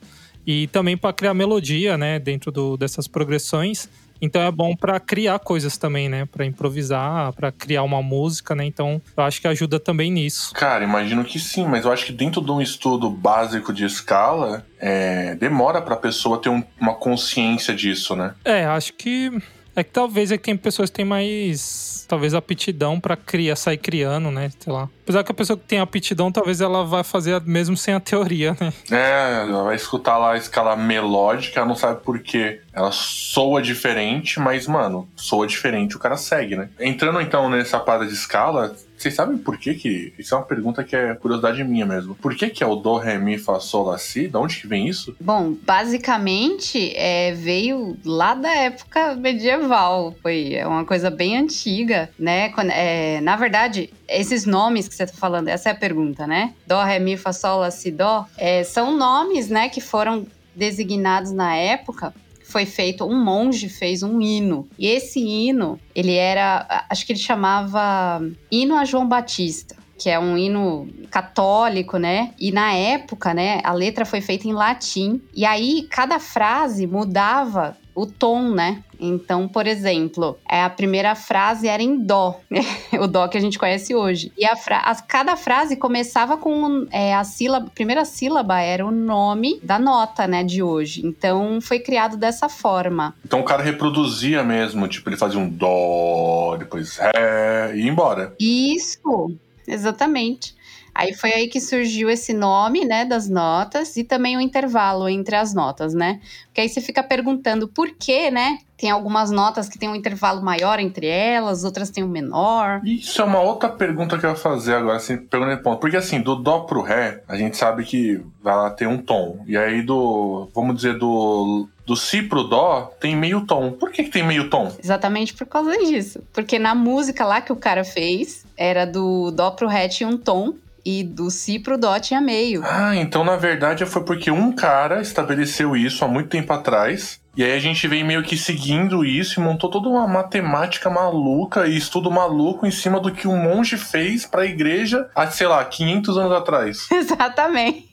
E 0.46 0.68
também 0.68 0.96
para 0.96 1.12
criar 1.12 1.34
melodia, 1.34 1.98
né? 1.98 2.20
Dentro 2.20 2.52
do- 2.52 2.78
dessas 2.78 3.08
progressões. 3.08 3.90
Então 4.22 4.42
é 4.42 4.52
bom 4.52 4.76
para 4.76 5.00
criar 5.00 5.38
coisas 5.40 5.78
também, 5.78 6.08
né? 6.10 6.26
Para 6.26 6.46
improvisar, 6.46 7.34
para 7.34 7.52
criar 7.52 7.84
uma 7.84 8.02
música, 8.02 8.56
né? 8.56 8.66
Então 8.66 9.02
eu 9.16 9.24
acho 9.24 9.42
que 9.42 9.48
ajuda 9.48 9.80
também 9.80 10.12
nisso. 10.12 10.54
Cara, 10.54 10.84
imagino 10.84 11.24
que 11.24 11.40
sim, 11.40 11.66
mas 11.66 11.86
eu 11.86 11.92
acho 11.92 12.06
que 12.06 12.12
dentro 12.14 12.42
de 12.42 12.52
um 12.52 12.62
estudo 12.62 13.10
básico 13.10 13.74
de 13.74 13.86
escala, 13.86 14.66
é, 14.80 15.36
demora 15.36 15.82
pra 15.82 15.96
pessoa 15.96 16.42
ter 16.42 16.50
um- 16.50 16.64
uma 16.80 16.94
consciência 16.96 17.74
disso, 17.74 18.16
né? 18.16 18.34
É, 18.44 18.66
acho 18.66 18.94
que 18.94 19.32
é 19.76 19.84
que 19.84 19.92
talvez 19.92 20.32
é 20.32 20.38
que 20.38 20.44
tem 20.44 20.56
pessoas 20.56 20.90
que 20.90 20.96
têm 20.96 21.06
mais 21.06 22.06
talvez 22.08 22.34
aptidão 22.34 23.00
pra 23.00 23.16
criar, 23.18 23.56
sair 23.56 23.78
criando, 23.78 24.32
né, 24.32 24.50
sei 24.60 24.72
lá. 24.72 24.88
Apesar 25.06 25.24
que 25.24 25.32
a 25.32 25.36
pessoa 25.36 25.56
que 25.56 25.66
tem 25.66 25.78
aptidão, 25.80 26.32
talvez 26.32 26.62
ela 26.62 26.84
vai 26.84 27.04
fazer 27.04 27.40
mesmo 27.46 27.78
sem 27.78 27.94
a 27.94 28.00
teoria, 28.00 28.58
né? 28.60 28.74
É, 28.90 29.44
ela 29.48 29.64
vai 29.64 29.76
escutar 29.76 30.18
lá 30.18 30.32
a 30.34 30.38
escala 30.38 30.76
melódica, 30.76 31.60
ela 31.60 31.68
não 31.70 31.76
sabe 31.76 32.02
por 32.04 32.18
quê. 32.20 32.60
Ela 32.74 32.92
soa 32.92 33.62
diferente, 33.62 34.40
mas, 34.40 34.68
mano, 34.68 35.08
soa 35.16 35.46
diferente, 35.46 35.96
o 35.96 36.00
cara 36.00 36.18
segue, 36.18 36.56
né? 36.56 36.70
Entrando 36.80 37.22
então 37.22 37.50
nessa 37.50 37.80
parada 37.80 38.08
de 38.08 38.14
escala, 38.14 38.76
vocês 38.98 39.14
sabem 39.14 39.38
por 39.38 39.58
que 39.58 39.76
que... 39.76 40.14
Isso 40.18 40.34
é 40.34 40.38
uma 40.38 40.44
pergunta 40.44 40.84
que 40.84 40.96
é 40.96 41.14
curiosidade 41.14 41.64
minha 41.64 41.86
mesmo. 41.86 42.16
Por 42.16 42.36
que 42.36 42.50
que 42.50 42.64
é 42.64 42.68
o 42.68 42.76
Dó, 42.76 42.98
Ré, 42.98 43.18
Mi, 43.18 43.38
Fá, 43.38 43.60
Sol, 43.60 43.86
Lá, 43.86 43.98
Si? 43.98 44.28
Da 44.28 44.40
onde 44.40 44.60
que 44.60 44.68
vem 44.68 44.88
isso? 44.90 45.16
Bom, 45.22 45.54
basicamente 45.64 46.92
é, 46.96 47.34
veio 47.34 47.98
lá 48.04 48.34
da 48.34 48.54
época 48.54 49.16
medieval. 49.16 50.16
Foi 50.22 50.54
é 50.56 50.66
uma 50.68 50.86
coisa 50.86 51.10
bem 51.10 51.38
antiga, 51.38 52.10
né? 52.20 52.50
Quando- 52.50 52.72
é, 52.72 53.22
na 53.22 53.36
verdade, 53.36 53.90
esses 54.08 54.46
nomes 54.46 54.88
que 54.88 54.96
você 54.96 55.06
tá 55.06 55.14
falando, 55.14 55.48
essa 55.48 55.70
é 55.70 55.72
a 55.72 55.76
pergunta, 55.76 56.26
né? 56.28 56.54
Dó, 56.68 56.84
Ré, 56.84 57.00
Mi, 57.00 57.18
Fá, 57.18 57.34
Sol, 57.34 57.60
Lá, 57.60 57.72
Si, 57.72 57.92
Dó, 57.92 58.26
é, 58.38 58.64
são 58.64 58.96
nomes, 58.96 59.50
né, 59.50 59.70
que 59.70 59.82
foram 59.82 60.26
designados 60.56 61.32
na 61.32 61.56
época. 61.56 62.14
Foi 62.44 62.66
feito, 62.66 63.06
um 63.06 63.24
monge 63.24 63.68
fez 63.68 64.04
um 64.04 64.22
hino. 64.22 64.68
E 64.78 64.88
esse 64.88 65.20
hino, 65.20 65.80
ele 65.96 66.14
era, 66.14 66.86
acho 66.90 67.06
que 67.06 67.12
ele 67.12 67.20
chamava 67.20 68.22
Hino 68.52 68.76
a 68.76 68.86
João 68.86 69.08
Batista 69.08 69.76
que 69.98 70.10
é 70.10 70.20
um 70.20 70.38
hino 70.38 70.90
católico, 71.10 71.98
né? 71.98 72.34
E 72.38 72.52
na 72.52 72.74
época, 72.74 73.34
né, 73.34 73.62
a 73.64 73.72
letra 73.72 74.06
foi 74.06 74.20
feita 74.20 74.48
em 74.48 74.54
latim. 74.54 75.22
E 75.34 75.46
aí 75.46 75.88
cada 75.90 76.20
frase 76.20 76.86
mudava 76.86 77.78
o 77.96 78.06
tom, 78.06 78.52
né? 78.52 78.84
Então, 79.00 79.48
por 79.48 79.66
exemplo, 79.68 80.38
é, 80.50 80.62
a 80.64 80.70
primeira 80.70 81.16
frase 81.16 81.68
era 81.68 81.82
em 81.82 81.98
dó, 81.98 82.40
o 83.00 83.08
dó 83.08 83.28
que 83.28 83.38
a 83.38 83.42
gente 83.42 83.58
conhece 83.58 83.96
hoje. 83.96 84.32
E 84.38 84.46
a 84.46 84.56
fra- 84.56 84.82
as- 84.82 85.02
cada 85.02 85.36
frase 85.38 85.76
começava 85.78 86.38
com 86.38 86.86
é, 86.92 87.14
a 87.16 87.24
sílaba, 87.24 87.68
a 87.68 87.70
primeira 87.70 88.04
sílaba 88.06 88.60
era 88.60 88.86
o 88.86 88.92
nome 88.92 89.60
da 89.64 89.80
nota, 89.80 90.28
né, 90.28 90.44
de 90.44 90.62
hoje. 90.62 91.06
Então, 91.06 91.60
foi 91.62 91.80
criado 91.80 92.18
dessa 92.18 92.48
forma. 92.50 93.16
Então 93.26 93.40
o 93.40 93.44
cara 93.44 93.64
reproduzia 93.64 94.44
mesmo, 94.44 94.88
tipo, 94.88 95.10
ele 95.10 95.18
fazia 95.18 95.40
um 95.40 95.50
Dó, 95.50 96.58
faz 96.70 96.98
ré 96.98 97.72
e 97.76 97.82
ir 97.82 97.88
embora. 97.88 98.34
Isso, 98.40 99.32
exatamente. 99.68 100.54
Aí 100.96 101.14
foi 101.14 101.34
aí 101.34 101.50
que 101.50 101.60
surgiu 101.60 102.10
esse 102.10 102.34
nome, 102.34 102.86
né, 102.86 103.04
das 103.04 103.28
notas 103.28 103.98
e 103.98 104.04
também 104.04 104.38
o 104.38 104.40
intervalo 104.40 105.10
entre 105.10 105.36
as 105.36 105.54
notas, 105.54 105.94
né? 105.94 106.22
Porque 106.46 106.62
aí 106.62 106.70
você 106.70 106.80
fica 106.80 107.04
perguntando 107.04 107.68
por 107.68 107.92
quê, 108.00 108.32
né? 108.32 108.60
Tem 108.78 108.90
algumas 108.90 109.30
notas 109.30 109.68
que 109.68 109.78
tem 109.78 109.90
um 109.90 109.96
intervalo 109.96 110.42
maior 110.42 110.80
entre 110.80 111.06
elas, 111.06 111.66
outras 111.66 111.90
tem 111.90 112.02
um 112.02 112.08
menor. 112.08 112.80
Isso 112.86 113.22
é 113.22 113.26
uma 113.26 113.42
outra 113.42 113.68
pergunta 113.68 114.18
que 114.18 114.26
eu 114.26 114.30
ia 114.30 114.36
fazer 114.38 114.76
agora, 114.76 114.96
assim, 114.96 115.18
perguntando 115.18 115.62
ponto. 115.62 115.80
Porque 115.80 115.98
assim, 115.98 116.22
do 116.22 116.36
Dó 116.36 116.62
pro 116.62 116.82
Ré, 116.82 117.22
a 117.28 117.36
gente 117.36 117.58
sabe 117.58 117.84
que 117.84 118.22
vai 118.42 118.56
lá 118.56 118.70
ter 118.70 118.88
um 118.88 118.98
tom. 118.98 119.44
E 119.46 119.58
aí 119.58 119.82
do, 119.82 120.50
vamos 120.56 120.78
dizer, 120.78 120.98
do 120.98 121.68
do 121.86 121.96
Si 121.96 122.24
pro 122.24 122.44
Dó 122.44 122.92
tem 123.00 123.16
meio 123.16 123.46
tom. 123.46 123.72
Por 123.74 123.92
que, 123.92 124.06
que 124.06 124.10
tem 124.10 124.26
meio 124.26 124.50
tom? 124.50 124.72
Exatamente 124.82 125.34
por 125.34 125.46
causa 125.46 125.78
disso. 125.78 126.24
Porque 126.34 126.58
na 126.58 126.74
música 126.74 127.26
lá 127.26 127.42
que 127.42 127.52
o 127.52 127.56
cara 127.56 127.84
fez, 127.84 128.46
era 128.58 128.86
do 128.86 129.30
Dó 129.32 129.52
pro 129.52 129.68
Ré 129.68 129.88
tinha 129.88 130.10
um 130.10 130.18
tom 130.18 130.54
e 130.86 131.04
do 131.04 131.32
Si 131.32 131.58
pro 131.58 131.78
Dó 131.78 132.00
tinha 132.00 132.22
meio. 132.22 132.62
Ah, 132.64 132.96
então 132.96 133.24
na 133.24 133.36
verdade 133.36 133.86
foi 133.86 134.04
porque 134.04 134.30
um 134.30 134.52
cara 134.52 135.02
estabeleceu 135.02 135.76
isso 135.76 136.06
há 136.06 136.08
muito 136.08 136.30
tempo 136.30 136.54
atrás. 136.54 137.20
E 137.36 137.44
aí 137.44 137.52
a 137.52 137.60
gente 137.60 137.86
vem 137.88 138.04
meio 138.04 138.24
que 138.24 138.38
seguindo 138.38 139.04
isso 139.04 139.40
e 139.40 139.44
montou 139.44 139.70
toda 139.70 139.90
uma 139.90 140.08
matemática 140.08 140.90
maluca 140.90 141.68
e 141.68 141.76
estudo 141.76 142.10
maluco 142.10 142.66
em 142.66 142.72
cima 142.72 142.98
do 142.98 143.12
que 143.12 143.28
um 143.28 143.38
monge 143.38 143.76
fez 143.76 144.26
para 144.26 144.44
a 144.44 144.46
igreja 144.46 145.10
há, 145.14 145.28
sei 145.28 145.48
lá, 145.48 145.66
500 145.66 146.18
anos 146.18 146.32
atrás. 146.32 146.88
Exatamente. 146.92 147.90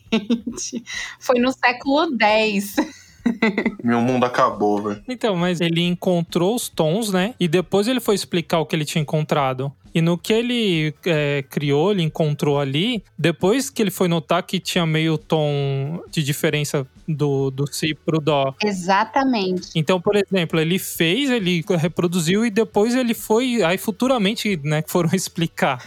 Foi 1.19 1.41
no 1.41 1.51
século 1.51 2.07
X. 2.21 2.77
Meu 3.83 4.01
mundo 4.01 4.25
acabou, 4.25 4.83
velho. 4.83 5.03
Então, 5.09 5.35
mas 5.35 5.61
ele 5.61 5.81
encontrou 5.83 6.55
os 6.55 6.69
tons, 6.69 7.13
né? 7.13 7.35
E 7.41 7.49
depois 7.49 7.89
ele 7.89 8.01
foi 8.01 8.15
explicar 8.15 8.61
o 8.61 8.67
que 8.67 8.77
ele 8.77 8.85
tinha 8.85 9.03
encontrado. 9.03 9.73
E 9.95 10.01
no 10.01 10.17
que 10.17 10.33
ele 10.33 10.95
é, 11.05 11.45
criou, 11.51 11.93
ele 11.93 12.03
encontrou 12.03 12.59
ali, 12.59 13.03
depois 13.19 13.69
que 13.69 13.83
ele 13.83 13.91
foi 13.91 14.09
notar 14.09 14.43
que 14.43 14.59
tinha 14.59 14.87
meio 14.87 15.19
tom 15.19 16.03
de 16.11 16.23
diferença 16.23 16.87
do, 17.07 17.51
do 17.51 17.67
Si 17.73 17.95
pro 17.95 18.21
Dó. 18.21 18.55
Exatamente. 18.63 19.71
Então, 19.75 20.01
por 20.01 20.17
exemplo, 20.17 20.59
ele 20.59 20.79
fez, 20.79 21.31
ele 21.31 21.65
reproduziu 21.79 22.47
e 22.47 22.51
depois 22.51 22.95
ele 22.95 23.15
foi. 23.15 23.63
Aí 23.63 23.77
futuramente, 23.77 24.59
né, 24.63 24.83
foram 24.87 25.11
explicar. 25.15 25.85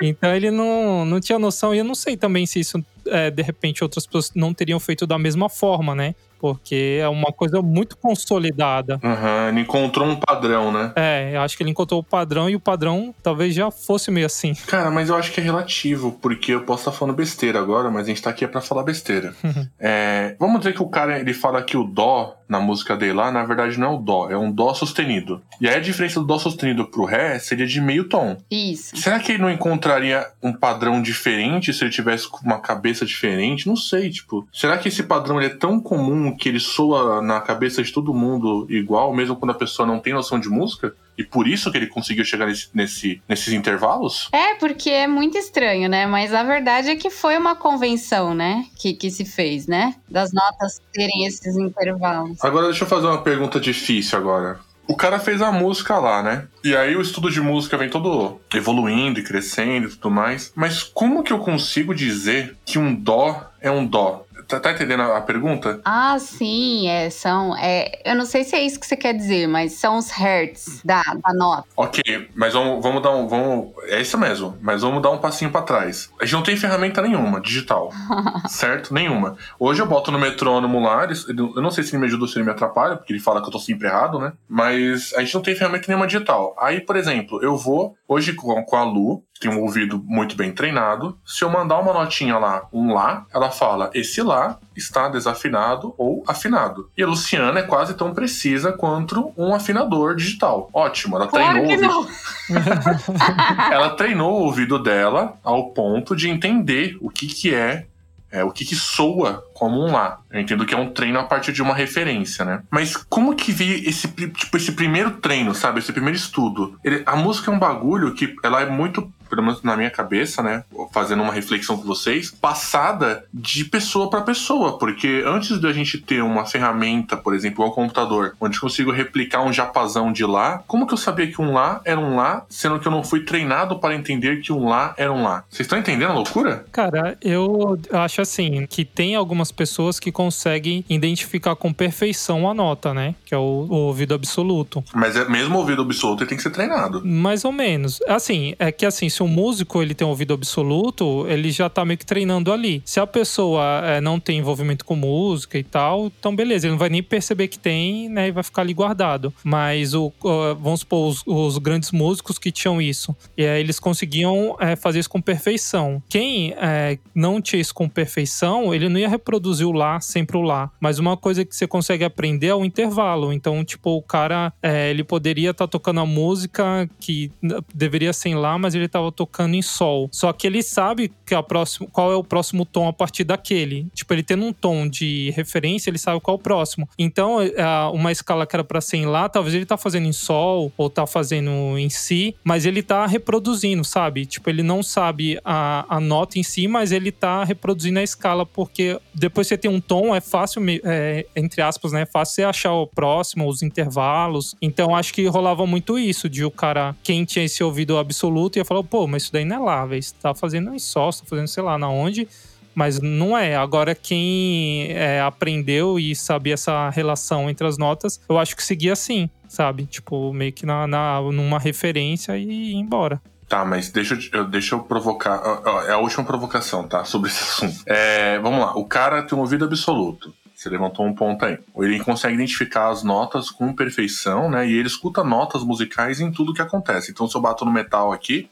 Então 0.00 0.34
ele 0.34 0.50
não, 0.50 1.04
não 1.04 1.20
tinha 1.20 1.38
noção, 1.38 1.74
e 1.74 1.78
eu 1.78 1.84
não 1.84 1.94
sei 1.94 2.16
também 2.16 2.46
se 2.46 2.60
isso, 2.60 2.84
é, 3.06 3.30
de 3.30 3.42
repente, 3.42 3.82
outras 3.82 4.06
pessoas 4.06 4.32
não 4.34 4.54
teriam 4.54 4.78
feito 4.78 5.06
da 5.06 5.18
mesma 5.18 5.48
forma, 5.48 5.94
né? 5.94 6.14
Porque 6.38 6.98
é 7.00 7.08
uma 7.08 7.32
coisa 7.32 7.60
muito 7.60 7.96
consolidada. 7.96 9.00
Uhum, 9.02 9.48
ele 9.48 9.60
encontrou 9.60 10.08
um 10.08 10.16
padrão, 10.16 10.72
né? 10.72 10.92
É, 10.96 11.34
eu 11.34 11.40
acho 11.40 11.56
que 11.56 11.62
ele 11.62 11.70
encontrou 11.70 12.00
o 12.00 12.04
padrão 12.04 12.48
e 12.48 12.56
o 12.56 12.60
padrão 12.60 13.14
talvez 13.22 13.54
já 13.54 13.70
fosse 13.70 14.10
meio 14.10 14.26
assim. 14.26 14.54
Cara, 14.66 14.90
mas 14.90 15.08
eu 15.08 15.16
acho 15.16 15.32
que 15.32 15.40
é 15.40 15.42
relativo, 15.42 16.12
porque 16.20 16.52
eu 16.52 16.62
posso 16.62 16.82
estar 16.82 16.92
falando 16.92 17.16
besteira 17.16 17.58
agora, 17.58 17.90
mas 17.90 18.06
a 18.06 18.08
gente 18.08 18.22
tá 18.22 18.30
aqui 18.30 18.46
pra 18.46 18.60
falar 18.60 18.82
besteira. 18.82 19.34
é, 19.78 20.36
vamos 20.38 20.58
dizer 20.60 20.74
que 20.74 20.82
o 20.82 20.88
cara 20.88 21.18
ele 21.18 21.34
fala 21.34 21.62
que 21.62 21.76
o 21.76 21.84
dó 21.84 22.37
na 22.48 22.60
música 22.60 22.96
dele 22.96 23.12
lá, 23.12 23.30
na 23.30 23.44
verdade 23.44 23.78
não 23.78 23.92
é 23.92 23.94
o 23.94 23.98
dó, 23.98 24.30
é 24.30 24.36
um 24.36 24.50
dó 24.50 24.72
sustenido. 24.74 25.42
E 25.60 25.68
aí 25.68 25.76
a 25.76 25.80
diferença 25.80 26.20
do 26.20 26.26
dó 26.26 26.38
sustenido 26.38 26.86
pro 26.86 27.04
ré 27.04 27.38
seria 27.38 27.66
de 27.66 27.80
meio 27.80 28.04
tom. 28.04 28.36
Isso. 28.50 28.96
Será 28.96 29.18
que 29.18 29.32
ele 29.32 29.42
não 29.42 29.50
encontraria 29.50 30.26
um 30.42 30.52
padrão 30.52 31.02
diferente 31.02 31.72
se 31.72 31.84
ele 31.84 31.90
tivesse 31.90 32.28
uma 32.44 32.58
cabeça 32.58 33.04
diferente? 33.04 33.66
Não 33.66 33.76
sei, 33.76 34.10
tipo. 34.10 34.48
Será 34.52 34.78
que 34.78 34.88
esse 34.88 35.02
padrão 35.02 35.40
é 35.40 35.48
tão 35.48 35.80
comum 35.80 36.34
que 36.36 36.48
ele 36.48 36.60
soa 36.60 37.20
na 37.22 37.40
cabeça 37.40 37.82
de 37.82 37.92
todo 37.92 38.14
mundo 38.14 38.66
igual, 38.70 39.14
mesmo 39.14 39.36
quando 39.36 39.50
a 39.50 39.54
pessoa 39.54 39.86
não 39.86 39.98
tem 39.98 40.12
noção 40.12 40.38
de 40.38 40.48
música? 40.48 40.94
E 41.18 41.24
por 41.24 41.48
isso 41.48 41.70
que 41.72 41.76
ele 41.76 41.88
conseguiu 41.88 42.24
chegar 42.24 42.46
nesse, 42.46 42.68
nesse, 42.72 43.20
nesses 43.28 43.52
intervalos? 43.52 44.28
É, 44.32 44.54
porque 44.54 44.88
é 44.88 45.08
muito 45.08 45.36
estranho, 45.36 45.88
né? 45.88 46.06
Mas 46.06 46.32
a 46.32 46.44
verdade 46.44 46.90
é 46.90 46.96
que 46.96 47.10
foi 47.10 47.36
uma 47.36 47.56
convenção, 47.56 48.32
né? 48.34 48.64
Que, 48.76 48.94
que 48.94 49.10
se 49.10 49.24
fez, 49.24 49.66
né? 49.66 49.96
Das 50.08 50.32
notas 50.32 50.80
terem 50.92 51.26
esses 51.26 51.56
intervalos. 51.56 52.37
Agora 52.40 52.66
deixa 52.66 52.84
eu 52.84 52.88
fazer 52.88 53.06
uma 53.06 53.22
pergunta 53.22 53.58
difícil 53.58 54.18
agora. 54.18 54.60
O 54.86 54.96
cara 54.96 55.18
fez 55.18 55.42
a 55.42 55.52
música 55.52 55.98
lá, 55.98 56.22
né? 56.22 56.48
E 56.64 56.74
aí 56.74 56.96
o 56.96 57.02
estudo 57.02 57.30
de 57.30 57.42
música 57.42 57.76
vem 57.76 57.90
todo 57.90 58.40
evoluindo 58.54 59.20
e 59.20 59.22
crescendo 59.22 59.86
e 59.86 59.90
tudo 59.90 60.10
mais. 60.10 60.50
Mas 60.56 60.82
como 60.82 61.22
que 61.22 61.30
eu 61.30 61.40
consigo 61.40 61.94
dizer 61.94 62.56
que 62.64 62.78
um 62.78 62.94
dó 62.94 63.50
é 63.60 63.70
um 63.70 63.86
dó? 63.86 64.24
Tá, 64.48 64.58
tá 64.58 64.72
entendendo 64.72 65.02
a, 65.02 65.20
pergunta? 65.20 65.78
Ah, 65.84 66.18
sim, 66.18 66.88
é, 66.88 67.10
são. 67.10 67.54
É, 67.56 68.00
eu 68.02 68.16
não 68.16 68.24
sei 68.24 68.44
se 68.44 68.56
é 68.56 68.62
isso 68.62 68.80
que 68.80 68.86
você 68.86 68.96
quer 68.96 69.12
dizer, 69.12 69.46
mas 69.46 69.72
são 69.74 69.98
os 69.98 70.10
hertz 70.10 70.80
da, 70.82 71.02
da 71.02 71.34
nota. 71.34 71.66
Ok, 71.76 72.02
mas 72.34 72.54
vamos, 72.54 72.82
vamos 72.82 73.02
dar 73.02 73.10
um. 73.10 73.28
Vamos, 73.28 73.72
é 73.88 74.00
isso 74.00 74.16
mesmo, 74.16 74.56
mas 74.62 74.80
vamos 74.80 75.02
dar 75.02 75.10
um 75.10 75.18
passinho 75.18 75.50
pra 75.50 75.60
trás. 75.60 76.10
A 76.18 76.24
gente 76.24 76.32
não 76.34 76.42
tem 76.42 76.56
ferramenta 76.56 77.02
nenhuma 77.02 77.40
digital, 77.42 77.92
certo? 78.48 78.94
Nenhuma. 78.94 79.36
Hoje 79.58 79.82
eu 79.82 79.86
boto 79.86 80.10
no 80.10 80.18
metrônomo 80.18 80.80
lá, 80.80 81.04
ele- 81.04 81.14
eu 81.54 81.60
não 81.62 81.70
sei 81.70 81.84
se 81.84 81.90
ele 81.90 81.98
me 82.00 82.06
ajuda 82.06 82.22
ou 82.24 82.28
se 82.28 82.38
ele 82.38 82.44
me 82.46 82.50
atrapalha, 82.50 82.96
porque 82.96 83.12
ele 83.12 83.20
fala 83.20 83.42
que 83.42 83.48
eu 83.48 83.52
tô 83.52 83.58
sempre 83.58 83.86
errado, 83.86 84.18
né? 84.18 84.32
Mas 84.48 85.12
a 85.14 85.20
gente 85.20 85.34
não 85.34 85.42
tem 85.42 85.54
ferramenta 85.54 85.84
nenhuma 85.88 86.06
digital. 86.06 86.56
Aí, 86.58 86.80
por 86.80 86.96
exemplo, 86.96 87.38
eu 87.42 87.54
vou, 87.54 87.94
hoje 88.08 88.32
com, 88.32 88.62
com 88.64 88.76
a 88.76 88.84
Lu, 88.84 89.22
tem 89.40 89.50
um 89.50 89.60
ouvido 89.60 90.02
muito 90.04 90.36
bem 90.36 90.52
treinado, 90.52 91.16
se 91.24 91.44
eu 91.44 91.50
mandar 91.50 91.78
uma 91.78 91.92
notinha 91.92 92.38
lá, 92.38 92.66
um 92.72 92.92
Lá, 92.92 93.26
ela 93.32 93.50
fala, 93.50 93.90
esse 93.94 94.22
Lá 94.22 94.58
está 94.76 95.08
desafinado 95.08 95.94
ou 95.98 96.24
afinado. 96.26 96.90
E 96.96 97.02
a 97.02 97.06
Luciana 97.06 97.60
é 97.60 97.62
quase 97.62 97.94
tão 97.94 98.12
precisa 98.14 98.72
quanto 98.72 99.32
um 99.36 99.54
afinador 99.54 100.14
digital. 100.16 100.68
Ótimo, 100.72 101.16
ela 101.16 101.26
Claro 101.28 101.62
treinou 101.62 101.68
o 101.68 101.72
ouvido 101.72 102.08
ela 103.72 103.90
treinou 103.90 104.32
o 104.40 104.44
ouvido 104.44 104.78
dela 104.78 105.34
ao 105.44 105.70
ponto 105.70 106.14
de 106.16 106.28
entender 106.28 106.96
o 107.00 107.10
que 107.10 107.26
que 107.26 107.54
é, 107.54 107.86
é, 108.30 108.44
o 108.44 108.50
que 108.50 108.64
que 108.64 108.74
soa 108.76 109.42
como 109.54 109.80
um 109.80 109.92
lá. 109.92 110.18
Eu 110.30 110.40
entendo 110.40 110.66
que 110.66 110.74
é 110.74 110.76
um 110.78 110.90
treino 110.90 111.18
a 111.18 111.24
partir 111.24 111.52
de 111.52 111.62
uma 111.62 111.74
referência, 111.74 112.44
né? 112.44 112.62
Mas 112.70 112.96
como 112.96 113.34
que 113.34 113.50
veio 113.52 113.88
esse, 113.88 114.06
tipo, 114.08 114.56
esse 114.56 114.72
primeiro 114.72 115.12
treino, 115.12 115.54
sabe? 115.54 115.78
Esse 115.78 115.92
primeiro 115.92 116.16
estudo? 116.16 116.78
Ele- 116.84 117.02
a 117.06 117.16
música 117.16 117.50
é 117.50 117.54
um 117.54 117.58
bagulho 117.58 118.14
que 118.14 118.34
ela 118.44 118.60
é 118.62 118.66
muito, 118.66 119.10
pelo 119.28 119.42
menos 119.42 119.62
na 119.62 119.76
minha 119.76 119.90
cabeça, 119.90 120.42
né? 120.42 120.64
Fazendo 120.92 121.22
uma 121.22 121.32
reflexão 121.32 121.76
com 121.76 121.84
vocês, 121.84 122.30
passada 122.30 123.24
de 123.32 123.64
pessoa 123.64 124.10
para 124.10 124.22
pessoa. 124.22 124.78
Porque 124.78 125.22
antes 125.26 125.60
da 125.60 125.72
gente 125.72 125.98
ter 125.98 126.22
uma 126.22 126.44
ferramenta, 126.46 127.16
por 127.16 127.34
exemplo, 127.34 127.56
igual 127.56 127.70
o 127.70 127.72
computador, 127.72 128.34
onde 128.40 128.56
eu 128.56 128.60
consigo 128.60 128.90
replicar 128.90 129.42
um 129.42 129.52
japazão 129.52 130.12
de 130.12 130.24
lá, 130.24 130.62
como 130.66 130.86
que 130.86 130.94
eu 130.94 130.98
sabia 130.98 131.26
que 131.26 131.40
um 131.40 131.52
lá 131.52 131.80
era 131.84 132.00
um 132.00 132.16
lá, 132.16 132.44
sendo 132.48 132.78
que 132.78 132.86
eu 132.86 132.92
não 132.92 133.02
fui 133.02 133.20
treinado 133.20 133.78
para 133.78 133.94
entender 133.94 134.40
que 134.40 134.52
um 134.52 134.68
lá 134.68 134.94
era 134.96 135.12
um 135.12 135.22
lá? 135.22 135.44
Vocês 135.48 135.66
estão 135.66 135.78
entendendo 135.78 136.10
a 136.10 136.14
loucura? 136.14 136.64
Cara, 136.72 137.16
eu 137.22 137.78
acho 137.92 138.20
assim, 138.20 138.66
que 138.66 138.84
tem 138.84 139.14
algumas 139.14 139.52
pessoas 139.52 139.98
que 139.98 140.12
conseguem 140.12 140.84
identificar 140.88 141.56
com 141.56 141.72
perfeição 141.72 142.48
a 142.48 142.54
nota, 142.54 142.94
né? 142.94 143.14
Que 143.24 143.34
é 143.34 143.38
o, 143.38 143.66
o 143.68 143.74
ouvido 143.74 144.14
absoluto. 144.14 144.82
Mas 144.94 145.16
é, 145.16 145.28
mesmo 145.28 145.56
o 145.56 145.58
ouvido 145.58 145.82
absoluto, 145.82 146.22
ele 146.22 146.28
tem 146.28 146.36
que 146.36 146.42
ser 146.42 146.50
treinado. 146.50 147.04
Mais 147.04 147.44
ou 147.44 147.52
menos. 147.52 148.00
Assim, 148.06 148.54
é 148.58 148.70
que 148.72 148.86
assim, 148.86 149.08
se 149.18 149.22
um 149.22 149.28
músico 149.28 149.82
ele 149.82 149.94
tem 149.94 150.06
ouvido 150.06 150.32
absoluto, 150.32 151.26
ele 151.28 151.50
já 151.50 151.68
tá 151.68 151.84
meio 151.84 151.98
que 151.98 152.06
treinando 152.06 152.52
ali. 152.52 152.80
Se 152.84 153.00
a 153.00 153.06
pessoa 153.06 153.82
é, 153.84 154.00
não 154.00 154.20
tem 154.20 154.38
envolvimento 154.38 154.84
com 154.84 154.94
música 154.94 155.58
e 155.58 155.64
tal, 155.64 156.06
então 156.06 156.34
beleza, 156.34 156.66
ele 156.66 156.72
não 156.72 156.78
vai 156.78 156.88
nem 156.88 157.02
perceber 157.02 157.48
que 157.48 157.58
tem, 157.58 158.08
né? 158.08 158.28
E 158.28 158.30
vai 158.30 158.44
ficar 158.44 158.62
ali 158.62 158.72
guardado. 158.72 159.34
Mas 159.42 159.92
o, 159.92 160.12
ó, 160.22 160.54
vamos 160.54 160.80
supor, 160.80 161.08
os, 161.08 161.22
os 161.26 161.58
grandes 161.58 161.90
músicos 161.90 162.38
que 162.38 162.52
tinham 162.52 162.80
isso. 162.80 163.14
E 163.36 163.44
aí 163.44 163.60
eles 163.60 163.80
conseguiam 163.80 164.56
é, 164.60 164.76
fazer 164.76 165.00
isso 165.00 165.10
com 165.10 165.20
perfeição. 165.20 166.00
Quem 166.08 166.52
é, 166.52 166.96
não 167.12 167.40
tinha 167.42 167.60
isso 167.60 167.74
com 167.74 167.88
perfeição, 167.88 168.72
ele 168.72 168.88
não 168.88 169.00
ia 169.00 169.08
reproduzir 169.08 169.66
o 169.66 169.72
lá 169.72 170.00
sempre 170.00 170.36
o 170.36 170.42
lá. 170.42 170.70
Mas 170.78 171.00
uma 171.00 171.16
coisa 171.16 171.44
que 171.44 171.56
você 171.56 171.66
consegue 171.66 172.04
aprender 172.04 172.48
é 172.48 172.54
o 172.54 172.64
intervalo. 172.64 173.32
Então, 173.32 173.64
tipo, 173.64 173.96
o 173.96 174.02
cara, 174.02 174.52
é, 174.62 174.90
ele 174.90 175.02
poderia 175.02 175.50
estar 175.50 175.66
tocando 175.66 175.98
a 175.98 176.06
música 176.06 176.88
que 177.00 177.32
deveria 177.74 178.12
ser 178.12 178.28
em 178.28 178.34
lá, 178.36 178.56
mas 178.56 178.76
ele 178.76 178.84
estava 178.84 179.07
tocando 179.10 179.54
em 179.54 179.62
sol. 179.62 180.08
Só 180.12 180.32
que 180.32 180.46
ele 180.46 180.62
sabe 180.62 181.10
que 181.24 181.34
próximo, 181.42 181.88
qual 181.90 182.12
é 182.12 182.16
o 182.16 182.24
próximo 182.24 182.64
tom 182.64 182.88
a 182.88 182.92
partir 182.92 183.24
daquele. 183.24 183.86
Tipo, 183.94 184.14
ele 184.14 184.22
tendo 184.22 184.44
um 184.44 184.52
tom 184.52 184.88
de 184.88 185.30
referência, 185.34 185.90
ele 185.90 185.98
sabe 185.98 186.20
qual 186.20 186.36
é 186.36 186.40
o 186.40 186.42
próximo. 186.42 186.88
Então, 186.98 187.40
é, 187.40 187.52
uma 187.92 188.12
escala 188.12 188.46
que 188.46 188.54
era 188.54 188.64
para 188.64 188.80
ser 188.80 188.98
em 188.98 189.06
lá, 189.06 189.28
talvez 189.28 189.54
ele 189.54 189.66
tá 189.66 189.76
fazendo 189.76 190.06
em 190.06 190.12
sol 190.12 190.72
ou 190.76 190.90
tá 190.90 191.06
fazendo 191.06 191.78
em 191.78 191.88
si, 191.88 192.34
mas 192.44 192.66
ele 192.66 192.82
tá 192.82 193.06
reproduzindo, 193.06 193.84
sabe? 193.84 194.26
Tipo, 194.26 194.50
ele 194.50 194.62
não 194.62 194.82
sabe 194.82 195.38
a, 195.44 195.84
a 195.88 196.00
nota 196.00 196.38
em 196.38 196.42
si, 196.42 196.68
mas 196.68 196.92
ele 196.92 197.10
tá 197.10 197.44
reproduzindo 197.44 197.98
a 197.98 198.02
escala, 198.02 198.44
porque 198.44 198.98
depois 199.14 199.46
você 199.46 199.56
tem 199.56 199.70
um 199.70 199.80
tom, 199.80 200.14
é 200.14 200.20
fácil, 200.20 200.62
é, 200.84 201.26
entre 201.34 201.62
aspas, 201.62 201.92
né? 201.92 202.02
É 202.02 202.06
fácil 202.06 202.34
você 202.36 202.42
achar 202.42 202.72
o 202.72 202.86
próximo, 202.86 203.48
os 203.48 203.62
intervalos. 203.62 204.54
Então, 204.60 204.94
acho 204.94 205.12
que 205.12 205.26
rolava 205.26 205.66
muito 205.66 205.98
isso, 205.98 206.28
de 206.28 206.44
o 206.44 206.50
cara, 206.50 206.94
quem 207.02 207.24
tinha 207.24 207.44
esse 207.44 207.62
ouvido 207.62 207.96
absoluto, 207.98 208.58
ia 208.58 208.64
falar, 208.64 208.82
pô, 208.82 208.97
mas 209.06 209.24
isso 209.24 209.32
daí 209.32 209.44
não 209.44 209.56
é 209.56 209.58
lá. 209.58 209.86
Você 209.86 210.14
tá 210.20 210.34
fazendo 210.34 210.74
em 210.74 210.78
você 210.78 210.94
tá 210.94 211.26
fazendo, 211.28 211.48
sei 211.48 211.62
lá, 211.62 211.78
na 211.78 211.88
onde. 211.88 212.28
Mas 212.74 213.00
não 213.00 213.36
é. 213.36 213.56
Agora, 213.56 213.94
quem 213.94 214.86
é, 214.90 215.20
aprendeu 215.20 215.98
e 215.98 216.14
sabia 216.14 216.54
essa 216.54 216.88
relação 216.90 217.50
entre 217.50 217.66
as 217.66 217.76
notas, 217.76 218.20
eu 218.28 218.38
acho 218.38 218.54
que 218.54 218.62
seguia 218.62 218.92
assim. 218.92 219.28
sabe? 219.48 219.86
Tipo, 219.86 220.32
meio 220.32 220.52
que 220.52 220.64
na, 220.64 220.86
na, 220.86 221.20
numa 221.20 221.58
referência 221.58 222.36
e 222.36 222.72
ir 222.72 222.74
embora. 222.74 223.20
Tá, 223.48 223.64
mas 223.64 223.88
deixa 223.90 224.18
eu, 224.32 224.44
deixa 224.44 224.74
eu 224.74 224.80
provocar. 224.80 225.40
É 225.86 225.92
a 225.92 225.98
última 225.98 226.22
provocação, 226.22 226.86
tá? 226.86 227.04
Sobre 227.04 227.30
esse 227.30 227.42
assunto. 227.42 227.82
É, 227.86 228.38
vamos 228.40 228.60
lá. 228.60 228.76
O 228.76 228.84
cara 228.84 229.22
tem 229.22 229.36
um 229.36 229.40
ouvido 229.40 229.64
absoluto. 229.64 230.32
Você 230.54 230.68
levantou 230.68 231.06
um 231.06 231.14
ponto 231.14 231.44
aí. 231.44 231.56
Ele 231.78 232.00
consegue 232.00 232.34
identificar 232.34 232.88
as 232.90 233.02
notas 233.02 233.48
com 233.48 233.72
perfeição, 233.72 234.50
né? 234.50 234.68
E 234.68 234.74
ele 234.74 234.88
escuta 234.88 235.24
notas 235.24 235.62
musicais 235.62 236.20
em 236.20 236.30
tudo 236.30 236.52
que 236.52 236.60
acontece. 236.60 237.10
Então, 237.10 237.26
se 237.26 237.36
eu 237.36 237.40
bato 237.40 237.64
no 237.64 237.72
metal 237.72 238.12
aqui, 238.12 238.50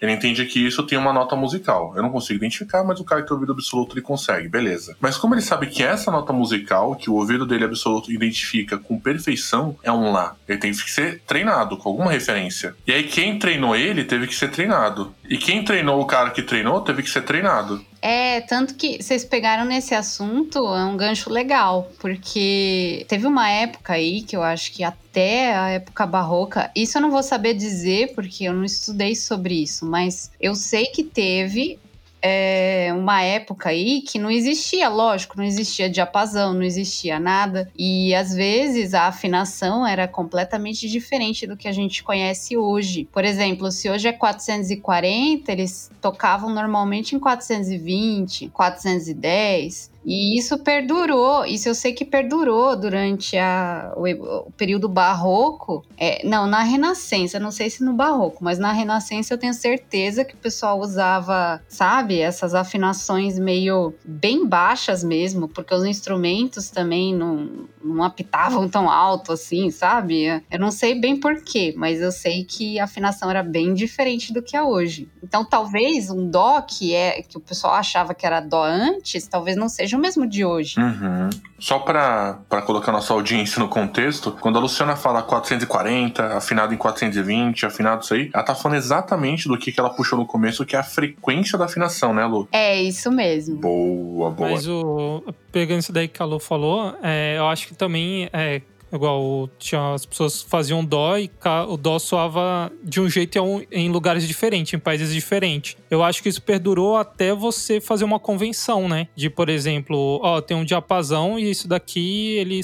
ele 0.00 0.12
entende 0.12 0.44
que 0.44 0.64
isso 0.64 0.82
tem 0.82 0.98
uma 0.98 1.12
nota 1.12 1.34
musical. 1.34 1.92
Eu 1.96 2.02
não 2.02 2.10
consigo 2.10 2.36
identificar, 2.36 2.84
mas 2.84 3.00
o 3.00 3.04
cara 3.04 3.22
que 3.22 3.28
tem 3.28 3.34
ouvido 3.34 3.52
absoluto 3.52 3.94
ele 3.94 4.02
consegue, 4.02 4.48
beleza. 4.48 4.96
Mas 5.00 5.16
como 5.16 5.34
ele 5.34 5.42
sabe 5.42 5.66
que 5.66 5.82
essa 5.82 6.10
nota 6.10 6.32
musical, 6.32 6.94
que 6.94 7.08
o 7.08 7.14
ouvido 7.14 7.46
dele 7.46 7.64
absoluto 7.64 8.12
identifica 8.12 8.78
com 8.78 8.98
perfeição, 8.98 9.76
é 9.82 9.90
um 9.92 10.06
Lá, 10.06 10.36
ele 10.48 10.58
tem 10.58 10.70
que 10.70 10.90
ser 10.90 11.20
treinado 11.26 11.76
com 11.76 11.88
alguma 11.88 12.12
referência. 12.12 12.74
E 12.86 12.92
aí 12.92 13.02
quem 13.02 13.38
treinou 13.38 13.74
ele 13.74 14.04
teve 14.04 14.26
que 14.28 14.34
ser 14.34 14.50
treinado. 14.50 15.12
E 15.28 15.36
quem 15.36 15.64
treinou 15.64 16.00
o 16.00 16.06
cara 16.06 16.30
que 16.30 16.42
treinou 16.42 16.80
teve 16.80 17.02
que 17.02 17.10
ser 17.10 17.22
treinado. 17.22 17.84
É, 18.08 18.40
tanto 18.42 18.76
que 18.76 19.02
vocês 19.02 19.24
pegaram 19.24 19.64
nesse 19.64 19.92
assunto, 19.92 20.58
é 20.58 20.84
um 20.84 20.96
gancho 20.96 21.28
legal, 21.28 21.90
porque 21.98 23.04
teve 23.08 23.26
uma 23.26 23.50
época 23.50 23.94
aí 23.94 24.22
que 24.22 24.36
eu 24.36 24.44
acho 24.44 24.70
que 24.70 24.84
até 24.84 25.52
a 25.52 25.70
época 25.70 26.06
barroca, 26.06 26.70
isso 26.72 26.98
eu 26.98 27.02
não 27.02 27.10
vou 27.10 27.20
saber 27.20 27.54
dizer 27.54 28.14
porque 28.14 28.44
eu 28.44 28.54
não 28.54 28.64
estudei 28.64 29.16
sobre 29.16 29.60
isso, 29.60 29.84
mas 29.84 30.30
eu 30.40 30.54
sei 30.54 30.86
que 30.86 31.02
teve 31.02 31.80
é, 32.28 32.92
uma 32.92 33.22
época 33.22 33.68
aí 33.68 34.02
que 34.02 34.18
não 34.18 34.28
existia, 34.28 34.88
lógico, 34.88 35.36
não 35.36 35.44
existia 35.44 35.88
diapasão, 35.88 36.52
não 36.52 36.64
existia 36.64 37.20
nada. 37.20 37.70
E 37.78 38.12
às 38.16 38.34
vezes 38.34 38.94
a 38.94 39.06
afinação 39.06 39.86
era 39.86 40.08
completamente 40.08 40.88
diferente 40.88 41.46
do 41.46 41.56
que 41.56 41.68
a 41.68 41.72
gente 41.72 42.02
conhece 42.02 42.56
hoje. 42.56 43.08
Por 43.12 43.24
exemplo, 43.24 43.70
se 43.70 43.88
hoje 43.88 44.08
é 44.08 44.12
440, 44.12 45.52
eles 45.52 45.88
tocavam 46.00 46.50
normalmente 46.50 47.14
em 47.14 47.20
420, 47.20 48.48
410. 48.48 49.94
E 50.06 50.38
isso 50.38 50.56
perdurou, 50.58 51.44
isso 51.44 51.68
eu 51.68 51.74
sei 51.74 51.92
que 51.92 52.04
perdurou 52.04 52.76
durante 52.76 53.36
a, 53.36 53.92
o, 53.96 54.04
o, 54.46 54.52
período 54.52 54.88
barroco. 54.88 55.84
É, 55.98 56.24
não, 56.24 56.46
na 56.46 56.62
Renascença, 56.62 57.40
não 57.40 57.50
sei 57.50 57.68
se 57.68 57.82
no 57.82 57.92
barroco, 57.92 58.44
mas 58.44 58.56
na 58.56 58.70
Renascença 58.70 59.34
eu 59.34 59.38
tenho 59.38 59.52
certeza 59.52 60.24
que 60.24 60.34
o 60.34 60.38
pessoal 60.38 60.78
usava, 60.78 61.60
sabe, 61.66 62.20
essas 62.20 62.54
afinações 62.54 63.36
meio 63.36 63.94
bem 64.04 64.46
baixas 64.46 65.02
mesmo, 65.02 65.48
porque 65.48 65.74
os 65.74 65.84
instrumentos 65.84 66.70
também 66.70 67.12
não, 67.12 67.66
não 67.82 68.04
apitavam 68.04 68.68
tão 68.68 68.88
alto 68.88 69.32
assim, 69.32 69.72
sabe? 69.72 70.26
Eu 70.48 70.60
não 70.60 70.70
sei 70.70 70.94
bem 70.94 71.18
porquê, 71.18 71.74
mas 71.76 72.00
eu 72.00 72.12
sei 72.12 72.44
que 72.44 72.78
a 72.78 72.84
afinação 72.84 73.28
era 73.28 73.42
bem 73.42 73.74
diferente 73.74 74.32
do 74.32 74.40
que 74.40 74.56
é 74.56 74.62
hoje. 74.62 75.08
Então 75.20 75.44
talvez 75.44 76.10
um 76.10 76.30
dó 76.30 76.62
que 76.62 76.94
é 76.94 77.22
que 77.22 77.36
o 77.36 77.40
pessoal 77.40 77.74
achava 77.74 78.14
que 78.14 78.24
era 78.24 78.38
dó 78.38 78.62
antes, 78.62 79.26
talvez 79.26 79.56
não 79.56 79.68
seja 79.68 79.95
o 79.96 80.00
mesmo 80.00 80.26
de 80.26 80.44
hoje. 80.44 80.78
Uhum. 80.78 81.30
Só 81.58 81.78
para 81.78 82.62
colocar 82.64 82.92
nossa 82.92 83.12
audiência 83.12 83.58
no 83.58 83.68
contexto, 83.68 84.36
quando 84.40 84.58
a 84.58 84.60
Luciana 84.60 84.94
fala 84.94 85.22
440, 85.22 86.36
afinado 86.36 86.72
em 86.74 86.76
420, 86.76 87.66
afinado 87.66 88.04
isso 88.04 88.14
aí, 88.14 88.30
ela 88.32 88.42
tá 88.42 88.54
falando 88.54 88.78
exatamente 88.78 89.48
do 89.48 89.58
que, 89.58 89.72
que 89.72 89.80
ela 89.80 89.90
puxou 89.90 90.18
no 90.18 90.26
começo, 90.26 90.64
que 90.64 90.76
é 90.76 90.78
a 90.78 90.84
frequência 90.84 91.58
da 91.58 91.64
afinação, 91.64 92.12
né, 92.12 92.24
Lu? 92.26 92.48
É, 92.52 92.80
isso 92.80 93.10
mesmo. 93.10 93.56
Boa, 93.56 94.30
boa. 94.30 94.50
Mas 94.50 94.68
o, 94.68 95.22
pegando 95.50 95.80
isso 95.80 95.92
daí 95.92 96.08
que 96.08 96.22
a 96.22 96.26
Lu 96.26 96.38
falou, 96.38 96.94
é, 97.02 97.38
eu 97.38 97.48
acho 97.48 97.68
que 97.68 97.74
também 97.74 98.28
é 98.32 98.60
Igual 98.96 99.48
tinha, 99.58 99.94
as 99.94 100.04
pessoas 100.04 100.42
faziam 100.42 100.84
dó 100.84 101.16
e 101.16 101.30
o 101.68 101.76
dó 101.76 101.98
soava 101.98 102.72
de 102.82 103.00
um 103.00 103.08
jeito 103.08 103.38
em 103.70 103.90
lugares 103.90 104.26
diferentes, 104.26 104.74
em 104.74 104.78
países 104.78 105.12
diferentes. 105.12 105.76
Eu 105.90 106.02
acho 106.02 106.22
que 106.22 106.28
isso 106.28 106.42
perdurou 106.42 106.96
até 106.96 107.34
você 107.34 107.80
fazer 107.80 108.04
uma 108.04 108.18
convenção, 108.18 108.88
né? 108.88 109.08
De, 109.14 109.30
por 109.30 109.48
exemplo, 109.48 110.20
ó, 110.22 110.40
tem 110.40 110.56
um 110.56 110.64
diapasão 110.64 111.38
e 111.38 111.50
isso 111.50 111.68
daqui 111.68 112.36
ele 112.36 112.60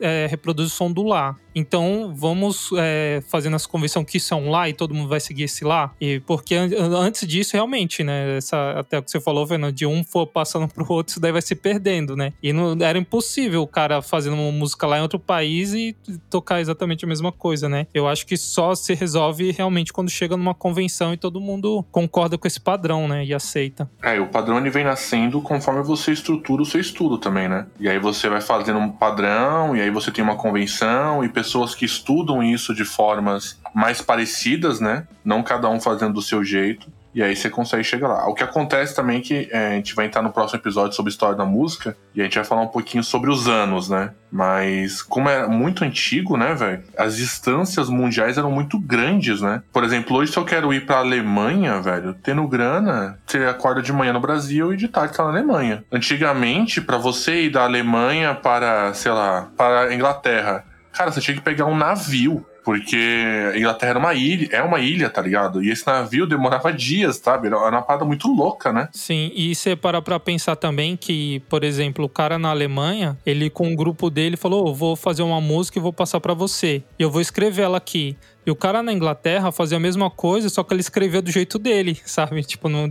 é, 0.00 0.26
reproduz 0.28 0.68
o 0.68 0.74
som 0.74 0.90
do 0.90 1.02
Lá. 1.02 1.36
Então, 1.54 2.12
vamos 2.14 2.70
é, 2.76 3.22
fazendo 3.28 3.56
essa 3.56 3.68
convenção 3.68 4.04
que 4.04 4.18
isso 4.18 4.32
é 4.32 4.36
um 4.36 4.50
Lá 4.50 4.68
e 4.68 4.72
todo 4.72 4.94
mundo 4.94 5.08
vai 5.08 5.20
seguir 5.20 5.44
esse 5.44 5.64
Lá. 5.64 5.92
E 6.00 6.20
porque 6.20 6.54
antes 6.54 7.26
disso, 7.26 7.54
realmente, 7.54 8.04
né? 8.04 8.36
Essa, 8.36 8.78
até 8.78 8.98
o 8.98 9.02
que 9.02 9.10
você 9.10 9.20
falou, 9.20 9.46
Fernando, 9.46 9.72
de 9.72 9.86
um 9.86 10.04
for 10.04 10.26
passando 10.26 10.68
pro 10.68 10.86
outro, 10.88 11.12
isso 11.12 11.20
daí 11.20 11.32
vai 11.32 11.42
se 11.42 11.54
perdendo, 11.54 12.16
né? 12.16 12.32
E 12.42 12.52
não, 12.52 12.76
era 12.80 12.98
impossível 12.98 13.62
o 13.62 13.66
cara 13.66 14.00
fazendo 14.00 14.34
uma 14.34 14.52
música 14.52 14.86
lá 14.86 14.98
em 14.98 15.02
outro 15.02 15.18
país 15.18 15.74
e 15.74 15.96
tocar 16.28 16.60
exatamente 16.60 17.04
a 17.04 17.08
mesma 17.08 17.32
coisa, 17.32 17.68
né? 17.68 17.86
Eu 17.92 18.06
acho 18.06 18.26
que 18.26 18.36
só 18.36 18.74
se 18.74 18.94
resolve 18.94 19.50
realmente 19.50 19.92
quando 19.92 20.10
chega 20.10 20.36
numa 20.36 20.54
convenção 20.54 21.12
e 21.12 21.16
todo 21.16 21.40
mundo 21.40 21.84
concorda 21.90 22.38
com 22.38 22.46
esse 22.46 22.60
padrão, 22.60 23.08
né? 23.08 23.24
E 23.24 23.34
aceita. 23.34 23.90
É, 24.02 24.20
o 24.20 24.28
padrão 24.28 24.58
ele 24.58 24.70
vem 24.70 24.84
nascendo 24.84 25.40
conforme 25.40 25.82
você 25.82 26.12
estrutura 26.12 26.62
o 26.62 26.66
seu 26.66 26.80
estudo 26.80 27.18
também, 27.18 27.48
né? 27.48 27.66
E 27.78 27.88
aí 27.88 27.98
você 27.98 28.28
vai 28.28 28.40
fazendo 28.40 28.78
um 28.78 28.90
padrão, 28.90 29.59
e 29.76 29.80
aí 29.80 29.90
você 29.90 30.10
tem 30.10 30.22
uma 30.22 30.36
convenção, 30.36 31.24
e 31.24 31.28
pessoas 31.28 31.74
que 31.74 31.84
estudam 31.84 32.42
isso 32.42 32.74
de 32.74 32.84
formas 32.84 33.58
mais 33.74 34.00
parecidas, 34.00 34.80
né? 34.80 35.06
Não 35.24 35.42
cada 35.42 35.68
um 35.68 35.80
fazendo 35.80 36.14
do 36.14 36.22
seu 36.22 36.44
jeito. 36.44 36.90
E 37.14 37.22
aí 37.22 37.34
você 37.34 37.50
consegue 37.50 37.82
chegar 37.82 38.08
lá. 38.08 38.28
O 38.28 38.34
que 38.34 38.42
acontece 38.42 38.94
também 38.94 39.18
é 39.18 39.20
que 39.20 39.48
é, 39.50 39.68
a 39.68 39.70
gente 39.72 39.94
vai 39.94 40.06
entrar 40.06 40.22
no 40.22 40.30
próximo 40.30 40.60
episódio 40.60 40.94
sobre 40.94 41.10
história 41.10 41.36
da 41.36 41.44
música 41.44 41.96
e 42.14 42.20
a 42.20 42.24
gente 42.24 42.36
vai 42.36 42.44
falar 42.44 42.62
um 42.62 42.68
pouquinho 42.68 43.02
sobre 43.02 43.30
os 43.30 43.48
anos, 43.48 43.88
né? 43.88 44.12
Mas 44.30 45.02
como 45.02 45.28
é 45.28 45.46
muito 45.46 45.84
antigo, 45.84 46.36
né, 46.36 46.54
velho? 46.54 46.82
As 46.96 47.16
distâncias 47.16 47.88
mundiais 47.88 48.38
eram 48.38 48.50
muito 48.50 48.78
grandes, 48.78 49.40
né? 49.40 49.62
Por 49.72 49.82
exemplo, 49.82 50.16
hoje 50.16 50.32
se 50.32 50.38
eu 50.38 50.44
quero 50.44 50.72
ir 50.72 50.86
pra 50.86 50.98
Alemanha, 50.98 51.80
velho, 51.80 52.14
tendo 52.14 52.46
grana, 52.46 53.18
você 53.26 53.38
acorda 53.38 53.82
de 53.82 53.92
manhã 53.92 54.12
no 54.12 54.20
Brasil 54.20 54.72
e 54.72 54.76
de 54.76 54.86
tarde 54.86 55.16
tá 55.16 55.24
na 55.24 55.30
Alemanha. 55.30 55.84
Antigamente, 55.90 56.80
para 56.80 56.96
você 56.96 57.42
ir 57.42 57.50
da 57.50 57.64
Alemanha 57.64 58.34
para, 58.34 58.94
sei 58.94 59.10
lá, 59.10 59.48
para 59.56 59.82
a 59.82 59.94
Inglaterra, 59.94 60.64
cara, 60.92 61.10
você 61.10 61.20
tinha 61.20 61.36
que 61.36 61.42
pegar 61.42 61.66
um 61.66 61.76
navio 61.76 62.46
porque 62.64 63.50
a 63.52 63.58
Inglaterra 63.58 63.90
era 63.90 63.98
uma 63.98 64.14
ilha, 64.14 64.48
é 64.52 64.62
uma 64.62 64.80
ilha, 64.80 65.08
tá 65.08 65.22
ligado? 65.22 65.62
E 65.62 65.70
esse 65.70 65.86
navio 65.86 66.26
demorava 66.26 66.72
dias, 66.72 67.16
sabe? 67.16 67.48
Era 67.48 67.56
uma 67.56 67.82
parada 67.82 68.04
muito 68.04 68.28
louca, 68.28 68.72
né? 68.72 68.88
Sim, 68.92 69.30
e 69.34 69.54
você 69.54 69.74
para 69.76 70.00
pra 70.02 70.20
pensar 70.20 70.56
também 70.56 70.96
que, 70.96 71.40
por 71.48 71.64
exemplo, 71.64 72.04
o 72.04 72.08
cara 72.08 72.38
na 72.38 72.50
Alemanha, 72.50 73.18
ele 73.24 73.50
com 73.50 73.72
o 73.72 73.76
grupo 73.76 74.10
dele 74.10 74.36
falou: 74.36 74.68
oh, 74.68 74.74
vou 74.74 74.96
fazer 74.96 75.22
uma 75.22 75.40
música 75.40 75.78
e 75.78 75.82
vou 75.82 75.92
passar 75.92 76.20
para 76.20 76.34
você. 76.34 76.82
E 76.98 77.02
eu 77.02 77.10
vou 77.10 77.20
escrever 77.20 77.62
ela 77.62 77.78
aqui. 77.78 78.16
E 78.50 78.52
o 78.52 78.56
cara 78.56 78.82
na 78.82 78.92
Inglaterra 78.92 79.52
fazia 79.52 79.76
a 79.76 79.80
mesma 79.80 80.10
coisa, 80.10 80.48
só 80.48 80.64
que 80.64 80.74
ele 80.74 80.80
escrevia 80.80 81.22
do 81.22 81.30
jeito 81.30 81.56
dele, 81.56 81.96
sabe? 82.04 82.42
Tipo, 82.42 82.68
no, 82.68 82.88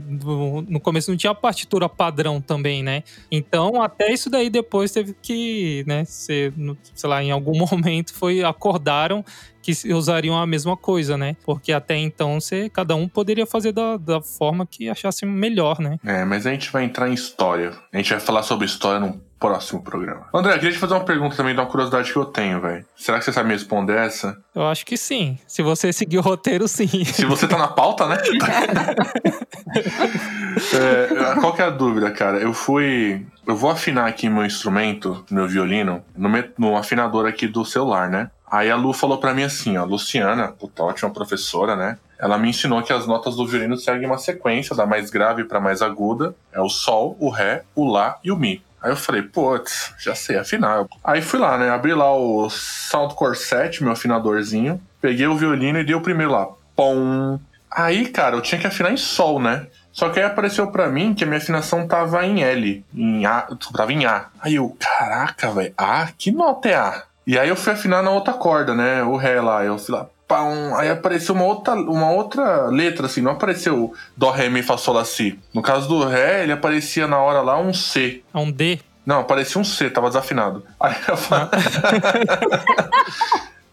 no 0.62 0.80
começo 0.80 1.12
não 1.12 1.18
tinha 1.18 1.36
partitura 1.36 1.90
padrão 1.90 2.40
também, 2.40 2.82
né? 2.82 3.04
Então, 3.30 3.82
até 3.82 4.10
isso 4.10 4.30
daí 4.30 4.50
depois 4.50 4.90
teve 4.90 5.14
que, 5.22 5.84
né, 5.86 6.06
ser, 6.06 6.54
sei 6.96 7.10
lá, 7.10 7.22
em 7.22 7.30
algum 7.30 7.58
momento 7.70 8.14
foi 8.14 8.42
acordaram 8.42 9.22
que 9.62 9.74
usariam 9.94 10.38
a 10.38 10.48
mesma 10.48 10.78
coisa, 10.78 11.18
né? 11.18 11.36
Porque 11.44 11.74
até 11.74 11.98
então 11.98 12.40
você, 12.40 12.70
cada 12.70 12.96
um 12.96 13.06
poderia 13.06 13.46
fazer 13.46 13.74
da, 13.74 13.98
da 13.98 14.22
forma 14.22 14.66
que 14.66 14.88
achasse 14.88 15.26
melhor, 15.26 15.82
né? 15.82 15.98
É, 16.06 16.24
mas 16.24 16.48
a 16.48 16.52
gente 16.52 16.72
vai 16.72 16.86
entrar 16.86 17.10
em 17.10 17.14
história. 17.14 17.74
A 17.92 17.98
gente 17.98 18.12
vai 18.12 18.22
falar 18.22 18.44
sobre 18.44 18.66
história 18.66 19.02
num 19.02 19.20
próximo 19.40 19.82
programa. 19.82 20.28
André, 20.34 20.54
queria 20.56 20.72
te 20.72 20.78
fazer 20.78 20.94
uma 20.94 21.06
pergunta 21.06 21.36
também 21.36 21.54
de 21.56 21.60
uma 21.60 21.68
curiosidade 21.68 22.12
que 22.12 22.18
eu 22.18 22.26
tenho, 22.26 22.60
velho. 22.60 22.86
Será 22.96 23.18
que 23.18 23.26
você 23.26 23.32
sabe 23.32 23.48
me 23.48 23.54
responder 23.54 23.96
essa? 23.98 24.38
Eu 24.54 24.68
acho 24.68 24.86
que 24.86 24.98
sim. 24.98 25.40
Se 25.48 25.64
você 25.64 25.94
seguir 25.94 26.18
o 26.18 26.22
roteiro, 26.22 26.68
sim. 26.68 27.06
Se 27.06 27.26
você 27.26 27.48
tá 27.48 27.58
na 27.58 27.70
pauta, 27.70 28.06
né? 28.06 28.18
é, 30.74 31.36
qual 31.40 31.54
que 31.54 31.62
é 31.62 31.66
a 31.66 31.70
dúvida, 31.70 32.12
cara? 32.12 32.38
Eu 32.38 32.54
fui. 32.54 33.26
Eu 33.48 33.56
vou 33.56 33.72
afinar 33.72 34.08
aqui 34.08 34.30
meu 34.30 34.46
instrumento, 34.46 35.24
meu 35.32 35.48
violino, 35.48 36.04
no, 36.16 36.30
no 36.58 36.76
afinador 36.76 37.26
aqui 37.26 37.48
do 37.48 37.64
celular, 37.64 38.10
né? 38.10 38.30
Aí 38.52 38.70
a 38.70 38.76
Lu 38.76 38.94
falou 38.94 39.20
para 39.20 39.34
mim 39.34 39.44
assim, 39.44 39.78
ó, 39.78 39.86
Luciana, 39.86 40.50
puta, 40.50 40.84
ótima 40.84 41.12
professora, 41.12 41.76
né? 41.76 41.98
Ela 42.20 42.38
me 42.38 42.50
ensinou 42.50 42.82
que 42.82 42.92
as 42.92 43.08
notas 43.08 43.36
do 43.36 43.48
violino 43.48 43.78
seguem 43.78 44.08
uma 44.08 44.18
sequência 44.18 44.76
da 44.76 44.86
mais 44.86 45.10
grave 45.10 45.46
para 45.46 45.60
mais 45.60 45.82
aguda. 45.82 46.36
É 46.52 46.60
o 46.60 46.68
sol, 46.68 47.16
o 47.20 47.30
ré, 47.30 47.64
o 47.76 47.90
lá 47.90 48.18
e 48.24 48.32
o 48.32 48.36
mi. 48.36 48.62
Aí 48.82 48.92
eu 48.92 48.96
falei, 48.96 49.22
putz, 49.22 49.94
já 50.00 50.16
sei 50.16 50.38
afinar. 50.38 50.86
Aí 51.04 51.22
fui 51.22 51.40
lá, 51.40 51.58
né? 51.58 51.70
Abri 51.70 51.94
lá 51.94 52.14
o 52.16 52.50
Soundcore 52.50 53.36
7, 53.36 53.84
meu 53.84 53.92
afinadorzinho. 53.92 54.82
Peguei 55.02 55.28
o 55.28 55.36
violino 55.36 55.80
e 55.80 55.84
dei 55.84 55.96
o 55.96 56.02
primeiro 56.02 56.32
lá. 56.32 56.48
Pom. 56.76 57.40
Aí, 57.70 58.08
cara, 58.08 58.36
eu 58.36 58.42
tinha 58.42 58.60
que 58.60 58.68
afinar 58.68 58.92
em 58.92 58.98
sol, 58.98 59.40
né? 59.40 59.68
Só 59.92 60.10
que 60.10 60.20
aí 60.20 60.26
apareceu 60.26 60.68
para 60.72 60.88
mim 60.88 61.14
que 61.14 61.24
a 61.24 61.28
minha 61.28 61.40
afinação 61.40 61.88
tava 61.88 62.26
em 62.26 62.42
L, 62.42 62.86
em 62.94 63.26
A, 63.26 63.48
tava 63.76 63.92
em 63.92 64.06
A. 64.06 64.28
Aí 64.40 64.56
eu, 64.56 64.76
caraca, 64.80 65.52
velho, 65.52 65.74
A? 65.78 66.08
Que 66.18 66.32
nota 66.32 66.70
é 66.70 66.76
A? 66.76 67.04
E 67.28 67.38
aí 67.38 67.50
eu 67.50 67.56
fui 67.56 67.74
afinar 67.74 68.02
na 68.02 68.10
outra 68.10 68.34
corda, 68.34 68.74
né? 68.74 69.04
O 69.04 69.16
Ré 69.16 69.42
lá. 69.42 69.64
Eu 69.64 69.78
fui 69.78 69.94
lá, 69.94 70.08
pão. 70.30 70.78
Aí 70.78 70.90
apareceu 70.90 71.36
uma 71.36 71.44
outra, 71.44 71.74
uma 71.74 72.12
outra 72.12 72.68
letra, 72.68 73.08
assim, 73.08 73.20
não 73.22 73.32
apareceu 73.32 73.94
Dó, 74.16 74.30
Ré, 74.30 74.48
Mi, 74.48 74.62
Fá, 74.62 74.78
Sol, 74.78 74.94
Lá, 74.94 75.04
Si. 75.04 75.38
No 75.54 75.62
caso 75.62 75.90
do 75.90 76.06
Ré, 76.06 76.44
ele 76.44 76.54
aparecia 76.54 77.08
na 77.08 77.18
hora 77.18 77.42
lá 77.42 77.60
um 77.60 77.74
C. 77.74 78.22
É 78.34 78.38
um 78.38 78.50
D? 78.50 78.80
Não, 79.06 79.22
aparecia 79.22 79.60
um 79.60 79.64
C, 79.64 79.90
tava 79.90 80.08
desafinado. 80.08 80.64
Aí 80.80 80.96
eu 81.08 81.18
falei... 81.18 81.50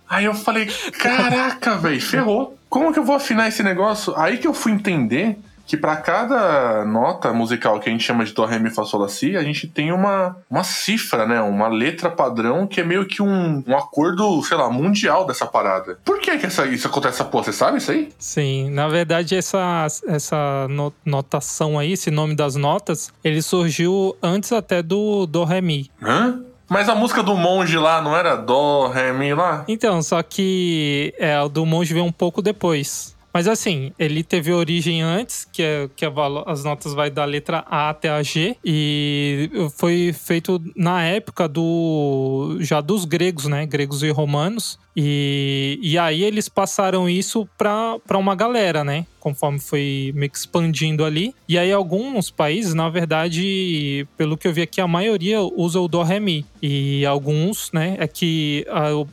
Aí 0.09 0.25
eu 0.25 0.35
falei, 0.35 0.67
caraca, 1.01 1.77
velho, 1.77 2.01
ferrou. 2.01 2.57
Como 2.71 2.93
que 2.93 2.99
eu 2.99 3.05
vou 3.05 3.17
afinar 3.17 3.49
esse 3.49 3.63
negócio? 3.65 4.15
Aí 4.17 4.39
que 4.39 4.47
eu 4.47 4.55
fui 4.55 4.71
entender 4.71 5.37
que 5.67 5.77
para 5.77 5.97
cada 5.97 6.85
nota 6.85 7.33
musical 7.33 7.81
que 7.81 7.89
a 7.89 7.93
gente 7.93 8.05
chama 8.05 8.25
de 8.25 8.33
Dó, 8.33 8.47
Ré, 8.47 8.59
Mi, 8.59 8.71
Fá, 8.71 8.85
Sol, 8.85 9.01
Lá, 9.01 9.09
Si, 9.09 9.37
a 9.37 9.43
gente 9.43 9.67
tem 9.67 9.93
uma, 9.93 10.37
uma 10.49 10.63
cifra, 10.63 11.27
né? 11.27 11.41
Uma 11.41 11.69
letra 11.69 12.09
padrão 12.09 12.67
que 12.67 12.81
é 12.81 12.85
meio 12.85 13.05
que 13.05 13.21
um, 13.21 13.65
um 13.67 13.77
acordo, 13.77 14.43
sei 14.45 14.57
lá, 14.57 14.71
mundial 14.71 15.27
dessa 15.27 15.45
parada. 15.45 15.99
Por 16.05 16.21
que, 16.21 16.39
que 16.39 16.47
essa, 16.47 16.67
isso 16.67 16.87
acontece 16.87 17.21
essa 17.21 17.25
porra? 17.25 17.45
Você 17.45 17.53
sabe 17.53 17.79
isso 17.79 17.91
aí? 17.91 18.09
Sim, 18.19 18.71
na 18.71 18.89
verdade, 18.89 19.35
essa, 19.35 19.87
essa 20.07 20.69
notação 21.05 21.79
aí, 21.79 21.93
esse 21.93 22.11
nome 22.11 22.37
das 22.37 22.55
notas, 22.55 23.13
ele 23.25 23.43
surgiu 23.43 24.17
antes 24.23 24.53
até 24.53 24.83
do 24.83 25.27
Dó, 25.27 25.45
Ré, 25.45 25.61
Mi. 25.61 25.91
Hã? 26.01 26.43
Mas 26.69 26.89
a 26.89 26.95
música 26.97 27.23
do 27.23 27.37
monge 27.37 27.79
lá 27.79 28.03
não 28.03 28.17
era 28.17 28.35
Dó, 28.35 28.89
Ré, 28.89 29.13
Mi 29.13 29.35
lá? 29.35 29.65
Então, 29.69 30.03
só 30.03 30.23
que 30.23 31.15
é, 31.19 31.41
o 31.41 31.49
do 31.49 31.65
monge 31.65 31.93
veio 31.95 32.05
um 32.05 32.13
pouco 32.13 32.43
depois. 32.43 33.16
Mas 33.37 33.47
assim, 33.47 33.93
ele 33.99 34.25
teve 34.25 34.51
origem 34.51 35.03
antes, 35.03 35.45
que, 35.45 35.63
é, 35.63 35.91
que 35.95 36.07
é, 36.07 36.13
as 36.47 36.65
notas 36.65 36.95
vai 36.95 37.11
da 37.11 37.23
letra 37.27 37.63
A 37.69 37.91
até 37.91 38.09
a 38.09 38.23
G, 38.23 38.57
e 38.65 39.51
foi 39.77 40.15
feito 40.15 40.59
na 40.75 41.03
época 41.03 41.47
do 41.47 42.57
já 42.61 42.81
dos 42.81 43.05
gregos, 43.05 43.45
né? 43.45 43.67
Gregos 43.67 44.03
e 44.03 44.09
romanos. 44.09 44.79
E, 44.97 45.79
e 45.83 45.99
aí 45.99 46.25
eles 46.25 46.49
passaram 46.49 47.07
isso 47.11 47.47
para 47.59 48.17
uma 48.17 48.35
galera, 48.35 48.83
né? 48.83 49.05
Conforme 49.27 49.59
foi 49.59 50.13
meio 50.15 50.31
que 50.31 50.39
expandindo 50.39 51.05
ali. 51.05 51.35
E 51.49 51.59
aí 51.59 51.73
alguns 51.73 52.31
países, 52.31 52.75
na 52.75 52.89
verdade, 52.89 54.07
pelo 54.17 54.37
que 54.37 54.47
eu 54.47 54.53
vi 54.53 54.63
aqui, 54.63 54.81
a 54.81 54.87
maioria 54.87 55.41
usa 55.41 55.81
o 55.81 55.89
Dó 55.89 56.05
Ré 56.05 56.21
Mi. 56.21 56.47
E 56.63 57.05
alguns, 57.05 57.73
né, 57.73 57.97
é 57.99 58.07
que, 58.07 58.65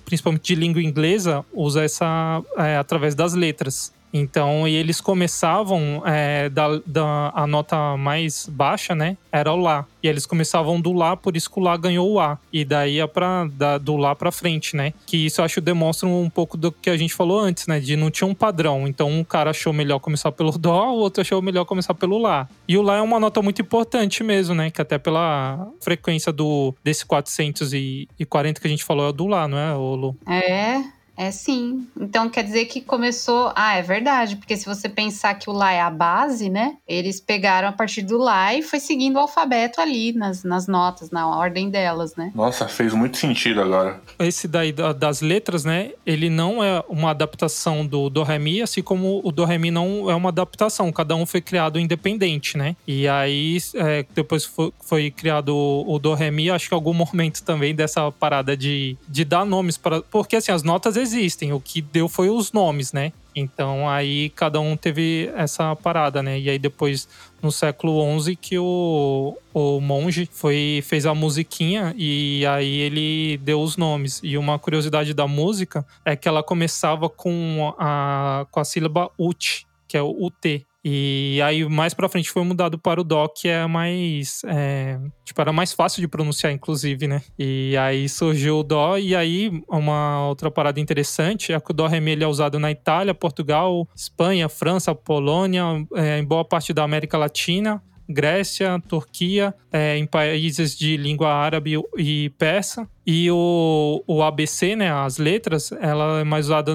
principalmente 0.06 0.43
de 0.43 0.54
língua 0.54 0.84
inglesa, 0.84 1.43
usa 1.52 1.84
essa 1.84 2.43
é, 2.60 2.78
através 2.78 3.15
das 3.15 3.34
letras. 3.34 3.91
Então, 4.13 4.67
e 4.67 4.76
eles 4.76 5.02
começavam 5.02 6.04
é, 6.06 6.47
da, 6.47 6.80
da 6.86 7.32
a 7.34 7.47
nota 7.47 7.97
mais 7.97 8.47
baixa, 8.47 8.93
né? 8.93 9.17
Era 9.32 9.52
o 9.52 9.56
Lá. 9.56 9.88
E 10.04 10.08
eles 10.08 10.28
começavam 10.28 10.80
do 10.80 10.93
Lá, 10.93 11.17
por 11.17 11.36
isso 11.36 11.49
que 11.49 11.60
o 11.60 11.63
Lá 11.63 11.76
ganhou 11.76 12.12
o 12.12 12.19
A. 12.19 12.38
E 12.52 12.63
daí 12.63 12.99
é 12.99 13.08
pra, 13.08 13.45
da, 13.45 13.80
do 13.80 13.97
Lá 13.97 14.13
pra 14.13 14.32
frente, 14.32 14.76
né? 14.76 14.93
Que 15.08 15.26
isso 15.26 15.41
eu 15.41 15.45
acho 15.45 15.60
demonstra 15.60 16.08
um 16.08 16.30
pouco 16.30 16.56
do 16.56 16.71
que 16.71 16.91
a 16.91 16.97
gente 16.97 17.15
falou 17.15 17.39
antes, 17.39 17.65
né? 17.65 17.80
De 17.80 17.95
não 17.95 18.12
tinha 18.12 18.28
um 18.28 18.36
padrão. 18.36 18.88
Então, 18.88 19.10
um 19.10 19.23
cara 19.23 19.49
achou 19.49 19.73
melhor 19.73 19.97
começar 20.04 20.32
pelo 20.32 20.52
Dó, 20.60 20.92
o 20.92 21.00
outro 21.00 21.22
achou 21.22 21.42
melhor 21.42 21.66
começar 21.66 21.94
pelo 21.94 22.18
Lá. 22.18 22.48
E 22.68 22.78
o 22.78 22.82
Lá 22.82 22.98
é 22.98 23.02
uma 23.02 23.20
nota 23.20 23.42
muito 23.42 23.62
importante 23.62 24.24
mesmo, 24.24 24.54
né? 24.54 24.70
Que 24.70 24.82
até 24.82 24.98
pela 25.00 25.68
frequência 25.82 26.32
do 26.32 26.76
desse 26.84 27.06
440 27.06 28.62
que 28.62 28.68
a 28.68 28.70
gente 28.70 28.84
falou 28.84 29.10
é 29.10 29.13
do 29.13 29.26
Lá, 29.26 29.48
não 29.48 29.58
é, 29.58 29.74
Lu? 29.74 30.16
É, 30.28 30.84
é 31.15 31.32
sim. 31.32 31.88
Então 31.99 32.30
quer 32.30 32.43
dizer 32.43 32.65
que 32.65 32.82
começou. 32.82 33.52
Ah, 33.56 33.76
é 33.76 33.82
verdade, 33.82 34.36
porque 34.36 34.58
se 34.58 34.65
você 34.65 34.89
pensar 34.89 35.36
que 35.36 35.49
o 35.49 35.54
Lá 35.54 35.71
é 35.71 35.82
a 35.82 35.89
base, 35.89 36.49
né? 36.49 36.78
Eles 36.88 37.19
pegaram 37.19 37.67
a 37.67 37.71
partir 37.71 38.02
do 38.02 38.17
Lá 38.17 38.54
e 38.54 38.62
foi 38.62 38.80
seguindo 38.80 39.15
o 39.15 39.19
alfabeto 39.19 39.80
ali 39.80 40.13
nas, 40.13 40.43
nas 40.43 40.67
notas, 40.67 41.12
na 41.12 41.28
ordem 41.28 41.69
delas, 41.69 42.15
né? 42.15 42.32
Nossa, 42.34 42.67
fez 42.67 42.93
muito 42.93 43.17
sentido 43.17 43.62
agora. 43.62 44.02
Esse 44.19 44.47
daí 44.47 44.71
das 44.71 45.21
letras, 45.21 45.63
né? 45.63 45.91
Ele 46.06 46.30
não 46.30 46.63
é 46.63 46.84
uma 46.89 47.12
adaptação 47.12 47.86
do 47.86 48.10
Do 48.10 48.23
Ré 48.23 48.39
Mi, 48.39 48.62
assim 48.62 48.82
como 48.82 49.21
o 49.23 49.32
Do 49.32 49.45
Ré 49.45 49.58
Mi 49.58 49.71
não 49.71 50.10
é 50.10 50.15
uma 50.15 50.30
adaptação. 50.30 50.91
Cada 50.91 51.15
um 51.15 51.26
foi 51.26 51.41
criado 51.41 51.80
independente, 51.80 52.58
né? 52.58 52.76
E 52.88 53.08
aí, 53.08 53.58
é, 53.76 54.06
depois 54.15 54.45
foi, 54.45 54.73
foi 54.82 55.12
criado 55.12 55.56
o, 55.56 55.95
o 55.95 55.99
Do 55.99 56.13
Ré 56.13 56.32
Mi, 56.32 56.49
acho 56.49 56.67
que 56.67 56.73
algum 56.73 56.93
momento 56.93 57.43
também 57.43 57.76
dessa 57.76 58.12
parada 58.12 58.58
de, 58.58 58.97
de 59.08 59.23
dar 59.23 59.45
nomes 59.45 59.78
para. 59.78 60.02
Porque 60.02 60.36
assim, 60.36 60.52
as 60.52 60.63
notas 60.63 60.97
existem. 61.04 61.54
O 61.54 61.60
que 61.60 61.82
deu 61.82 62.10
foi 62.10 62.30
os 62.30 62.52
nomes, 62.52 62.92
né? 62.92 63.13
Então 63.36 63.89
aí 63.89 64.30
cada 64.30 64.60
um 64.60 64.76
teve 64.76 65.32
essa 65.36 65.76
parada, 65.76 66.22
né? 66.24 66.39
E 66.39 66.50
aí 66.50 66.60
depois 66.60 67.08
no 67.42 67.52
século 67.52 68.02
XI 68.20 68.36
que 68.36 68.58
o, 68.58 69.38
o 69.54 69.82
monge 69.82 70.28
foi 70.32 70.84
fez 70.86 71.06
a 71.06 71.13
musiquinha 71.13 71.94
e 71.98 72.46
aí 72.46 72.78
ele 72.78 73.38
deu 73.38 73.62
os 73.62 73.78
nomes. 73.78 74.20
E 74.24 74.38
uma 74.38 74.58
curiosidade 74.58 75.13
da 75.13 75.28
música 75.28 75.86
é 76.06 76.16
que 76.16 76.28
ela 76.28 76.44
começava 76.44 77.10
com 77.10 77.74
a, 77.78 78.46
com 78.50 78.60
a 78.60 78.66
sílaba 78.66 79.12
ut, 79.18 79.68
que 79.88 79.98
é 79.98 80.02
o 80.02 80.26
UT. 80.26 80.66
E 80.86 81.39
aí, 81.41 81.63
mais 81.69 81.93
pra 81.93 82.10
frente, 82.10 82.30
foi 82.30 82.43
mudado 82.43 82.78
para 82.78 83.00
o 83.00 83.04
Dó, 83.04 83.28
que 83.28 83.48
é 83.48 83.65
mais. 83.65 84.41
É, 84.46 85.00
tipo, 85.24 85.39
era 85.39 85.54
mais 85.54 85.72
fácil 85.72 86.02
de 86.02 86.08
pronunciar, 86.10 86.52
inclusive, 86.52 87.08
né? 87.08 87.22
E 87.39 87.78
aí 87.78 88.10
surgiu 88.10 88.60
o 88.60 88.63
Dó, 88.63 88.98
e 88.98 89.15
aí 89.15 89.63
uma 89.69 90.28
outra 90.28 90.52
parada 90.52 90.82
interessante 90.82 91.54
é 91.54 91.60
que 91.60 91.72
o 91.72 91.74
Dó 91.74 91.88
Ré 91.88 92.02
é 92.19 92.28
usado 92.28 92.60
na 92.60 92.69
Itália, 92.69 93.13
Portugal, 93.13 93.88
Espanha, 93.96 94.50
França, 94.50 94.93
Polônia, 94.93 95.63
é, 95.96 96.19
em 96.19 96.26
boa 96.26 96.43
parte 96.43 96.74
da 96.74 96.84
América 96.84 97.17
Latina. 97.17 97.82
Grécia, 98.08 98.82
Turquia, 98.88 99.54
é, 99.72 99.98
em 99.98 100.06
países 100.06 100.78
de 100.78 100.98
língua 100.98 101.30
árabe 101.34 101.74
e 101.98 102.30
persa. 102.38 102.88
E 103.06 103.30
o, 103.30 104.02
o 104.08 104.24
ABC, 104.24 104.76
né, 104.76 104.92
as 104.92 105.18
letras, 105.18 105.72
ela 105.74 106.22
é 106.22 106.24
mais 106.24 106.46
usada 106.46 106.74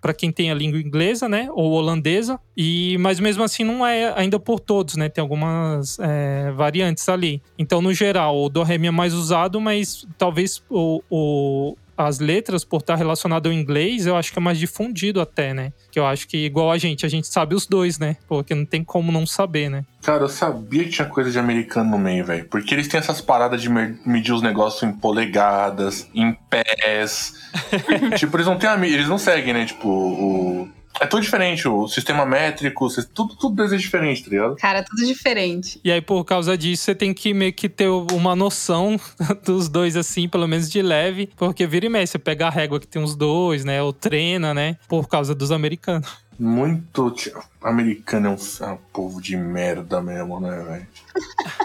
para 0.00 0.12
quem 0.12 0.30
tem 0.30 0.50
a 0.50 0.54
língua 0.54 0.78
inglesa, 0.78 1.28
né, 1.28 1.48
ou 1.52 1.72
holandesa. 1.72 2.38
E 2.56 2.98
mas 2.98 3.18
mesmo 3.18 3.42
assim 3.42 3.64
não 3.64 3.86
é 3.86 4.12
ainda 4.16 4.38
por 4.38 4.60
todos, 4.60 4.96
né? 4.96 5.08
Tem 5.08 5.22
algumas 5.22 5.98
é, 5.98 6.52
variantes 6.52 7.08
ali. 7.08 7.42
Então 7.58 7.80
no 7.80 7.92
geral 7.94 8.38
o 8.38 8.48
do 8.48 8.62
é 8.62 8.90
mais 8.90 9.14
usado, 9.14 9.60
mas 9.60 10.06
talvez 10.18 10.62
o, 10.68 11.02
o 11.10 11.76
as 12.06 12.18
letras, 12.18 12.64
por 12.64 12.80
estar 12.80 12.96
relacionado 12.96 13.46
ao 13.46 13.52
inglês, 13.52 14.06
eu 14.06 14.16
acho 14.16 14.32
que 14.32 14.38
é 14.38 14.42
mais 14.42 14.58
difundido 14.58 15.20
até, 15.20 15.54
né? 15.54 15.72
Que 15.90 15.98
eu 15.98 16.06
acho 16.06 16.26
que, 16.28 16.38
igual 16.44 16.70
a 16.70 16.78
gente, 16.78 17.04
a 17.04 17.08
gente 17.08 17.26
sabe 17.26 17.54
os 17.54 17.66
dois, 17.66 17.98
né? 17.98 18.16
Porque 18.28 18.54
não 18.54 18.64
tem 18.64 18.82
como 18.84 19.10
não 19.10 19.26
saber, 19.26 19.70
né? 19.70 19.84
Cara, 20.02 20.24
eu 20.24 20.28
sabia 20.28 20.84
que 20.84 20.90
tinha 20.90 21.06
coisa 21.06 21.30
de 21.30 21.38
americano 21.38 21.90
no 21.90 21.98
meio, 21.98 22.24
velho. 22.24 22.46
Porque 22.48 22.74
eles 22.74 22.88
têm 22.88 22.98
essas 22.98 23.20
paradas 23.20 23.60
de 23.60 23.68
medir 23.68 24.32
os 24.32 24.42
negócios 24.42 24.82
em 24.82 24.92
polegadas, 24.92 26.08
em 26.14 26.36
pés. 26.48 27.34
tipo, 28.16 28.36
eles 28.36 28.46
não 28.46 28.56
têm 28.56 28.70
eles 28.84 29.08
não 29.08 29.18
seguem, 29.18 29.52
né? 29.52 29.66
Tipo, 29.66 29.88
o 29.88 30.68
é 30.98 31.06
tudo 31.06 31.22
diferente, 31.22 31.68
o 31.68 31.86
sistema 31.88 32.26
métrico, 32.26 32.88
tudo, 33.14 33.34
tudo 33.36 33.64
é 33.64 33.76
diferente, 33.76 34.24
tá 34.24 34.30
ligado? 34.30 34.56
Cara, 34.56 34.82
tudo 34.82 35.04
diferente. 35.06 35.80
E 35.84 35.90
aí, 35.90 36.00
por 36.00 36.24
causa 36.24 36.58
disso, 36.58 36.84
você 36.84 36.94
tem 36.94 37.14
que 37.14 37.32
meio 37.32 37.52
que 37.52 37.68
ter 37.68 37.88
uma 37.88 38.34
noção 38.34 38.98
dos 39.44 39.68
dois, 39.68 39.96
assim, 39.96 40.28
pelo 40.28 40.46
menos 40.46 40.70
de 40.70 40.82
leve. 40.82 41.30
Porque 41.36 41.66
vira 41.66 41.86
e 41.86 41.88
mexe, 41.88 42.12
você 42.12 42.18
pega 42.18 42.46
a 42.46 42.50
régua 42.50 42.80
que 42.80 42.86
tem 42.86 43.02
os 43.02 43.14
dois, 43.14 43.64
né? 43.64 43.82
Ou 43.82 43.92
treina, 43.92 44.52
né? 44.52 44.76
Por 44.88 45.08
causa 45.08 45.34
dos 45.34 45.50
americanos. 45.50 46.08
Muito. 46.38 47.14
Americano 47.62 48.28
é 48.28 48.30
um, 48.30 48.66
é 48.66 48.72
um 48.72 48.78
povo 48.92 49.20
de 49.20 49.36
merda 49.36 50.00
mesmo, 50.00 50.40
né, 50.40 50.64
velho? 50.66 50.86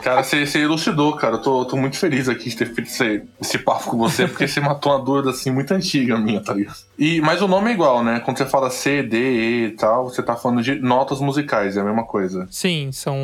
Cara, 0.02 0.24
você, 0.24 0.46
você 0.46 0.60
elucidou, 0.60 1.16
cara. 1.16 1.36
Eu 1.36 1.42
tô, 1.42 1.66
tô 1.66 1.78
muito 1.78 1.98
feliz 1.98 2.28
aqui 2.28 2.50
de 2.50 2.58
ter 2.58 2.66
feito 2.66 2.88
esse, 2.88 3.24
esse 3.40 3.58
papo 3.58 3.92
com 3.92 3.98
você, 3.98 4.28
porque 4.28 4.48
você 4.48 4.60
matou 4.60 4.92
uma 4.92 5.04
dúvida 5.04 5.30
assim 5.30 5.52
muito 5.52 5.74
antiga 5.74 6.18
minha, 6.18 6.42
tá 6.42 6.54
ligado? 6.54 6.78
E, 6.98 7.22
mas 7.22 7.42
o 7.42 7.48
nome 7.48 7.72
é 7.72 7.74
igual, 7.74 8.04
né? 8.04 8.20
Quando 8.20 8.38
você 8.38 8.46
fala 8.46 8.70
C, 8.70 9.04
D, 9.04 9.18
E 9.18 9.66
e 9.68 9.72
tal, 9.72 10.10
você 10.10 10.22
tá 10.22 10.36
falando 10.36 10.62
de 10.62 10.76
notas 10.76 11.20
musicais, 11.20 11.78
é 11.78 11.82
a 11.82 11.84
mesma 11.84 12.06
coisa. 12.06 12.48
Sim, 12.52 12.92
são. 12.92 13.16